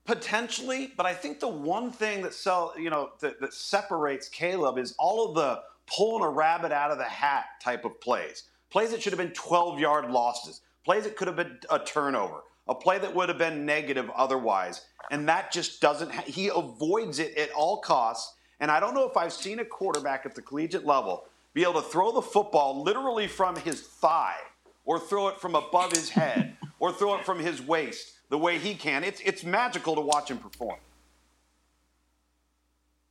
potentially. 0.05 0.93
But 0.95 1.05
I 1.05 1.13
think 1.13 1.39
the 1.39 1.47
one 1.47 1.91
thing 1.91 2.21
that 2.23 2.33
sell, 2.33 2.73
you 2.77 2.89
know, 2.89 3.09
that, 3.19 3.39
that 3.41 3.53
separates 3.53 4.27
Caleb 4.29 4.79
is 4.79 4.95
all 4.97 5.29
of 5.29 5.35
the 5.35 5.61
pulling 5.85 6.23
a 6.23 6.29
rabbit 6.29 6.71
out 6.71 6.91
of 6.91 6.97
the 6.97 7.03
hat 7.03 7.45
type 7.61 7.85
of 7.85 7.99
plays. 8.01 8.43
Plays 8.69 8.91
that 8.91 9.01
should 9.01 9.13
have 9.13 9.19
been 9.19 9.31
12-yard 9.31 10.09
losses. 10.11 10.61
Plays 10.83 11.03
that 11.03 11.15
could 11.15 11.27
have 11.27 11.37
been 11.37 11.59
a 11.69 11.79
turnover. 11.79 12.41
A 12.67 12.75
play 12.75 12.99
that 12.99 13.13
would 13.13 13.29
have 13.29 13.37
been 13.37 13.65
negative 13.65 14.09
otherwise. 14.15 14.85
And 15.11 15.27
that 15.29 15.51
just 15.51 15.81
doesn't. 15.81 16.11
Ha- 16.11 16.23
he 16.25 16.49
avoids 16.53 17.19
it 17.19 17.37
at 17.37 17.49
all 17.51 17.79
costs 17.79 18.35
and 18.59 18.71
I 18.71 18.79
don't 18.79 18.93
know 18.93 19.07
if 19.07 19.15
I've 19.17 19.33
seen 19.33 19.59
a 19.59 19.65
quarterback 19.65 20.25
at 20.25 20.35
the 20.35 20.41
collegiate 20.41 20.85
level 20.85 21.25
be 21.53 21.63
able 21.63 21.81
to 21.81 21.81
throw 21.81 22.11
the 22.11 22.21
football 22.21 22.83
literally 22.83 23.27
from 23.27 23.55
his 23.55 23.81
thigh 23.81 24.37
or 24.85 24.99
throw 24.99 25.27
it 25.27 25.39
from 25.39 25.55
above 25.55 25.91
his 25.91 26.09
head 26.09 26.55
or 26.79 26.91
throw 26.91 27.15
it 27.15 27.25
from 27.25 27.39
his 27.39 27.61
waist 27.61 28.13
the 28.29 28.37
way 28.37 28.57
he 28.57 28.75
can. 28.75 29.03
It's, 29.03 29.21
it's 29.21 29.43
magical 29.43 29.95
to 29.95 30.01
watch 30.01 30.29
him 30.29 30.37
perform. 30.37 30.79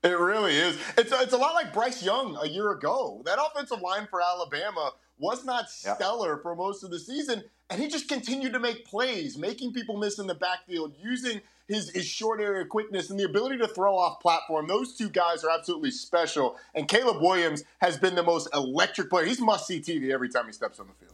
It 0.03 0.18
really 0.18 0.57
is. 0.57 0.78
It's 0.97 1.11
a, 1.11 1.20
it's 1.22 1.32
a 1.32 1.36
lot 1.36 1.55
like 1.55 1.72
Bryce 1.72 2.03
Young 2.03 2.38
a 2.40 2.47
year 2.47 2.70
ago. 2.70 3.22
That 3.24 3.38
offensive 3.44 3.80
line 3.80 4.07
for 4.09 4.22
Alabama 4.22 4.92
was 5.18 5.44
not 5.44 5.68
stellar 5.68 6.36
for 6.36 6.55
most 6.55 6.84
of 6.84 6.90
the 6.90 7.01
season, 7.01 7.42
and 7.71 7.81
he 7.81 7.89
just 7.89 8.09
continued 8.09 8.53
to 8.53 8.61
make 8.61 8.85
plays, 8.85 9.37
making 9.37 9.73
people 9.73 9.97
miss 9.97 10.19
in 10.19 10.27
the 10.27 10.35
backfield, 10.35 10.95
using 11.03 11.41
his, 11.69 11.91
his 11.91 12.07
short 12.07 12.41
area 12.41 12.64
quickness 12.64 13.11
and 13.11 13.19
the 13.19 13.25
ability 13.25 13.59
to 13.59 13.67
throw 13.67 13.97
off 13.97 14.21
platform. 14.21 14.69
Those 14.69 14.95
two 14.95 15.09
guys 15.09 15.43
are 15.43 15.51
absolutely 15.51 15.91
special. 15.91 16.57
And 16.75 16.87
Caleb 16.87 17.21
Williams 17.21 17.64
has 17.81 17.99
been 17.99 18.14
the 18.14 18.23
most 18.23 18.49
electric 18.55 19.11
player. 19.11 19.25
He's 19.25 19.41
must 19.41 19.67
see 19.67 19.81
TV 19.81 20.12
every 20.12 20.29
time 20.29 20.47
he 20.47 20.53
steps 20.53 20.79
on 20.79 20.87
the 20.87 20.93
field. 20.95 21.12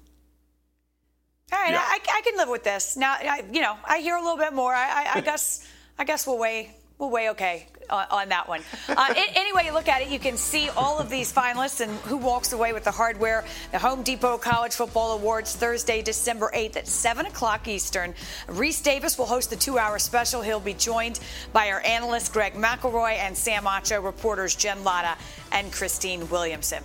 All 1.53 1.59
right, 1.59 1.75
I, 1.75 1.99
I 2.11 2.21
can 2.23 2.37
live 2.37 2.49
with 2.49 2.65
this. 2.65 2.97
Now, 2.97 3.13
I, 3.13 3.45
you 3.53 3.61
know, 3.61 3.77
I 3.85 3.99
hear 3.99 4.17
a 4.17 4.23
little 4.23 4.39
bit 4.39 4.55
more. 4.55 4.75
I, 4.75 5.05
I, 5.05 5.19
I 5.19 5.21
guess, 5.25 5.67
I 5.99 6.05
guess 6.05 6.27
we'll 6.27 6.39
weigh, 6.39 6.75
weigh 7.11 7.31
okay 7.31 7.67
on, 7.91 8.07
on 8.11 8.29
that 8.31 8.49
one. 8.49 8.63
Uh, 8.89 9.07
it, 9.11 9.37
anyway, 9.37 9.67
you 9.67 9.73
look 9.73 9.89
at 9.89 10.03
it, 10.03 10.09
you 10.09 10.19
can 10.19 10.37
see 10.37 10.69
all 10.71 10.99
of 10.99 11.11
these 11.11 11.33
finalists 11.33 11.81
and 11.81 11.91
who 12.01 12.17
walks 12.17 12.53
away 12.53 12.73
with 12.73 12.85
the 12.85 12.91
hardware. 12.91 13.45
The 13.71 13.79
Home 13.79 14.03
Depot 14.03 14.39
College 14.39 14.75
Football 14.75 15.13
Awards 15.13 15.55
Thursday, 15.55 16.03
December 16.03 16.51
8th 16.55 16.77
at 16.77 16.89
7 16.89 17.27
o'clock 17.27 17.69
Eastern. 17.69 18.15
Rece 18.49 18.83
Davis 18.83 19.19
will 19.19 19.27
host 19.27 19.51
the 19.51 19.57
two-hour 19.57 19.99
special. 19.99 20.43
He'll 20.43 20.61
be 20.61 20.75
joined 20.75 21.21
by 21.53 21.71
our 21.71 21.81
analysts 21.81 22.29
Greg 22.29 22.55
McElroy 22.55 23.15
and 23.19 23.37
Sam 23.37 23.65
Acho, 23.65 24.03
reporters 24.03 24.55
Jen 24.55 24.83
Lada 24.85 25.17
and 25.53 25.73
Christine 25.73 26.29
Williamson. 26.31 26.83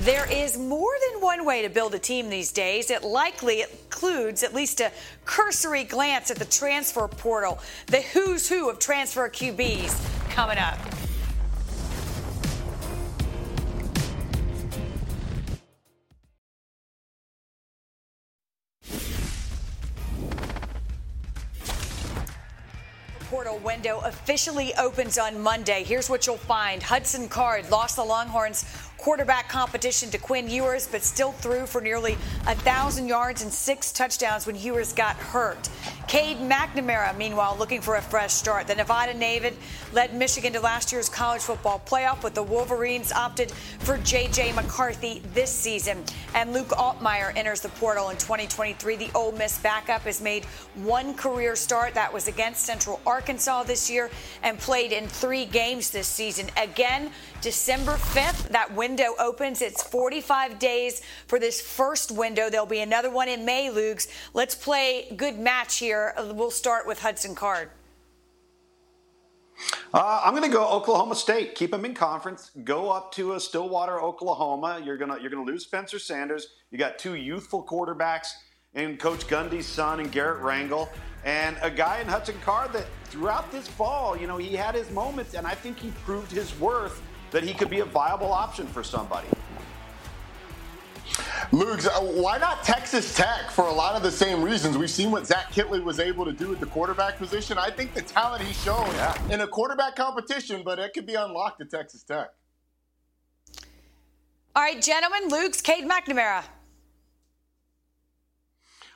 There 0.00 0.30
is 0.32 0.56
more 0.56 0.92
than 1.12 1.20
one 1.20 1.44
way 1.44 1.62
to 1.62 1.68
build 1.68 1.94
a 1.94 1.98
team 1.98 2.30
these 2.30 2.52
days. 2.52 2.90
It 2.90 3.04
likely 3.04 3.62
includes 3.62 4.42
at 4.42 4.54
least 4.54 4.80
a 4.80 4.90
cursory 5.24 5.84
glance 5.84 6.30
at 6.30 6.38
the 6.38 6.46
transfer 6.46 7.06
portal, 7.06 7.58
the 7.86 8.00
who's 8.00 8.48
who 8.48 8.70
of 8.70 8.78
transfer 8.78 9.28
QBs 9.28 10.30
coming 10.30 10.58
up. 10.58 10.78
portal 23.30 23.60
window 23.60 24.00
officially 24.00 24.74
opens 24.74 25.16
on 25.16 25.40
Monday. 25.40 25.84
Here's 25.84 26.10
what 26.10 26.26
you'll 26.26 26.36
find 26.36 26.82
Hudson 26.82 27.28
Card 27.28 27.70
lost 27.70 27.94
the 27.94 28.02
Longhorns 28.02 28.64
quarterback 29.00 29.48
competition 29.48 30.10
to 30.10 30.18
Quinn 30.18 30.48
Ewers, 30.48 30.86
but 30.86 31.02
still 31.02 31.32
threw 31.32 31.64
for 31.64 31.80
nearly 31.80 32.14
1,000 32.44 33.08
yards 33.08 33.42
and 33.42 33.52
six 33.52 33.92
touchdowns 33.92 34.46
when 34.46 34.56
Ewers 34.56 34.92
got 34.92 35.16
hurt. 35.16 35.68
Cade 36.06 36.38
McNamara, 36.38 37.16
meanwhile, 37.16 37.56
looking 37.58 37.80
for 37.80 37.96
a 37.96 38.02
fresh 38.02 38.32
start. 38.32 38.66
The 38.66 38.74
Nevada 38.74 39.14
native 39.14 39.56
led 39.92 40.14
Michigan 40.14 40.52
to 40.52 40.60
last 40.60 40.92
year's 40.92 41.08
college 41.08 41.40
football 41.40 41.80
playoff, 41.86 42.20
but 42.20 42.34
the 42.34 42.42
Wolverines 42.42 43.12
opted 43.12 43.50
for 43.50 43.96
J.J. 43.98 44.52
McCarthy 44.52 45.22
this 45.32 45.50
season. 45.50 46.04
And 46.34 46.52
Luke 46.52 46.68
Altmyer 46.70 47.34
enters 47.36 47.60
the 47.60 47.68
portal 47.70 48.10
in 48.10 48.16
2023. 48.16 48.96
The 48.96 49.10
Ole 49.14 49.32
Miss 49.32 49.58
backup 49.60 50.02
has 50.02 50.20
made 50.20 50.44
one 50.74 51.14
career 51.14 51.56
start. 51.56 51.94
That 51.94 52.12
was 52.12 52.28
against 52.28 52.66
Central 52.66 53.00
Arkansas 53.06 53.62
this 53.62 53.88
year 53.88 54.10
and 54.42 54.58
played 54.58 54.92
in 54.92 55.06
three 55.06 55.46
games 55.46 55.90
this 55.90 56.08
season. 56.08 56.48
Again, 56.60 57.10
December 57.40 57.92
5th, 57.92 58.48
that 58.48 58.70
window 58.90 59.14
opens. 59.20 59.62
It's 59.62 59.84
45 59.84 60.58
days 60.58 61.00
for 61.28 61.38
this 61.38 61.60
first 61.60 62.10
window. 62.10 62.50
There'll 62.50 62.66
be 62.66 62.80
another 62.80 63.08
one 63.08 63.28
in 63.28 63.44
May, 63.44 63.70
Lugs. 63.70 64.08
Let's 64.34 64.56
play 64.56 65.12
good 65.16 65.38
match 65.38 65.76
here. 65.76 66.12
We'll 66.18 66.50
start 66.50 66.88
with 66.88 67.00
Hudson 67.00 67.36
Card. 67.36 67.70
Uh, 69.94 70.22
I'm 70.24 70.34
going 70.34 70.50
to 70.50 70.56
go 70.56 70.68
Oklahoma 70.68 71.14
State. 71.14 71.54
Keep 71.54 71.70
them 71.70 71.84
in 71.84 71.94
conference. 71.94 72.50
Go 72.64 72.90
up 72.90 73.12
to 73.12 73.34
a 73.34 73.40
Stillwater, 73.40 74.00
Oklahoma. 74.02 74.82
You're 74.84 74.96
going 74.96 75.12
to 75.12 75.20
you're 75.20 75.30
going 75.30 75.46
to 75.46 75.52
lose 75.52 75.62
Spencer 75.62 76.00
Sanders. 76.00 76.48
You 76.72 76.78
got 76.78 76.98
two 76.98 77.14
youthful 77.14 77.64
quarterbacks 77.64 78.28
in 78.74 78.96
Coach 78.96 79.28
Gundy's 79.28 79.66
son 79.66 80.00
and 80.00 80.10
Garrett 80.10 80.42
Rangel, 80.42 80.88
and 81.24 81.56
a 81.62 81.70
guy 81.70 82.00
in 82.00 82.08
Hudson 82.08 82.36
Card 82.44 82.72
that 82.72 82.86
throughout 83.04 83.52
this 83.52 83.68
fall, 83.68 84.16
you 84.16 84.26
know, 84.26 84.36
he 84.36 84.56
had 84.56 84.74
his 84.74 84.90
moments, 84.90 85.34
and 85.34 85.46
I 85.46 85.54
think 85.54 85.78
he 85.78 85.90
proved 86.04 86.32
his 86.32 86.58
worth 86.58 87.02
that 87.30 87.42
he 87.42 87.54
could 87.54 87.70
be 87.70 87.80
a 87.80 87.84
viable 87.84 88.32
option 88.32 88.66
for 88.66 88.82
somebody. 88.82 89.28
Lugs, 91.52 91.86
uh, 91.86 92.00
why 92.00 92.38
not 92.38 92.62
Texas 92.62 93.14
Tech 93.16 93.50
for 93.50 93.66
a 93.66 93.72
lot 93.72 93.96
of 93.96 94.02
the 94.02 94.10
same 94.10 94.42
reasons? 94.42 94.78
We've 94.78 94.90
seen 94.90 95.10
what 95.10 95.26
Zach 95.26 95.52
Kittley 95.52 95.82
was 95.82 95.98
able 95.98 96.24
to 96.24 96.32
do 96.32 96.52
at 96.52 96.60
the 96.60 96.66
quarterback 96.66 97.18
position. 97.18 97.58
I 97.58 97.70
think 97.70 97.92
the 97.92 98.02
talent 98.02 98.42
he's 98.44 98.60
shown 98.62 98.86
yeah. 98.94 99.16
in 99.30 99.40
a 99.40 99.48
quarterback 99.48 99.96
competition, 99.96 100.62
but 100.64 100.78
it 100.78 100.92
could 100.94 101.06
be 101.06 101.14
unlocked 101.14 101.60
at 101.60 101.70
Texas 101.70 102.04
Tech. 102.04 102.28
All 104.54 104.62
right, 104.62 104.80
gentlemen, 104.80 105.28
Luke's 105.28 105.60
Cade 105.60 105.88
McNamara. 105.88 106.44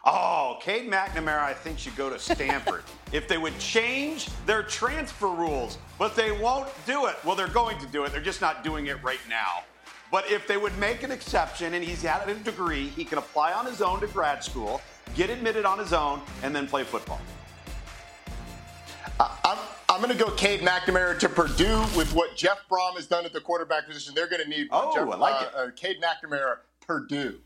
Oh, 0.06 0.58
Cade 0.60 0.90
McNamara, 0.90 1.40
I 1.40 1.54
think, 1.54 1.78
should 1.78 1.96
go 1.96 2.10
to 2.10 2.18
Stanford. 2.18 2.84
if 3.12 3.26
they 3.26 3.38
would 3.38 3.58
change 3.58 4.28
their 4.44 4.62
transfer 4.62 5.28
rules, 5.28 5.78
but 5.98 6.14
they 6.14 6.32
won't 6.32 6.68
do 6.86 7.06
it. 7.06 7.16
Well, 7.24 7.34
they're 7.36 7.48
going 7.48 7.78
to 7.78 7.86
do 7.86 8.04
it. 8.04 8.12
They're 8.12 8.20
just 8.20 8.40
not 8.40 8.62
doing 8.62 8.86
it 8.88 9.02
right 9.02 9.20
now. 9.28 9.62
But 10.10 10.30
if 10.30 10.46
they 10.46 10.56
would 10.58 10.76
make 10.78 11.02
an 11.02 11.10
exception 11.10 11.74
and 11.74 11.82
he's 11.82 12.02
had 12.02 12.28
a 12.28 12.34
degree, 12.34 12.88
he 12.88 13.04
can 13.04 13.18
apply 13.18 13.52
on 13.52 13.66
his 13.66 13.80
own 13.80 14.00
to 14.00 14.06
grad 14.06 14.44
school, 14.44 14.80
get 15.14 15.30
admitted 15.30 15.64
on 15.64 15.78
his 15.78 15.92
own, 15.92 16.20
and 16.42 16.54
then 16.54 16.66
play 16.66 16.84
football. 16.84 17.20
I'm, 19.18 19.58
I'm 19.88 20.02
going 20.02 20.16
to 20.16 20.22
go 20.22 20.30
Cade 20.32 20.60
McNamara 20.60 21.18
to 21.20 21.28
Purdue 21.28 21.80
with 21.96 22.12
what 22.14 22.36
Jeff 22.36 22.68
Brohm 22.68 22.96
has 22.96 23.06
done 23.06 23.24
at 23.24 23.32
the 23.32 23.40
quarterback 23.40 23.86
position. 23.86 24.14
They're 24.14 24.28
going 24.28 24.42
to 24.42 24.48
need 24.48 24.68
oh, 24.70 24.92
Jeff, 24.94 25.08
I 25.08 25.16
like 25.16 25.34
uh, 25.34 25.44
it. 25.44 25.54
Uh, 25.54 25.70
Cade 25.76 26.02
McNamara, 26.02 26.56
Purdue. 26.86 27.38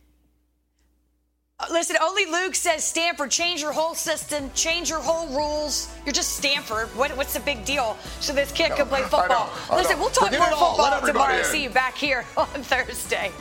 Uh, 1.61 1.67
listen, 1.73 1.97
only 2.01 2.25
Luke 2.27 2.55
says 2.55 2.85
Stanford, 2.85 3.33
change 3.33 3.61
your 3.63 3.73
whole 3.73 3.93
system, 3.93 4.49
change 4.55 4.89
your 4.89 5.01
whole 5.01 5.27
rules. 5.37 5.93
You're 6.07 6.13
just 6.13 6.37
Stanford. 6.37 6.87
What, 6.97 7.11
what's 7.17 7.35
the 7.35 7.41
big 7.41 7.65
deal? 7.65 7.97
So 8.21 8.33
this 8.33 8.53
kid 8.53 8.69
no, 8.71 8.77
can 8.77 8.87
play 8.87 9.03
football. 9.03 9.51
I 9.69 9.75
I 9.75 9.77
Listen, 9.79 9.99
we'll 9.99 10.11
talk 10.11 10.27
Forget 10.27 10.39
more 10.39 10.51
football 10.51 11.01
tomorrow. 11.05 11.39
in. 11.39 11.45
See 11.45 11.65
you 11.65 11.71
back 11.71 11.97
here 11.97 12.25
on 12.37 12.47
Thursday. 12.47 13.33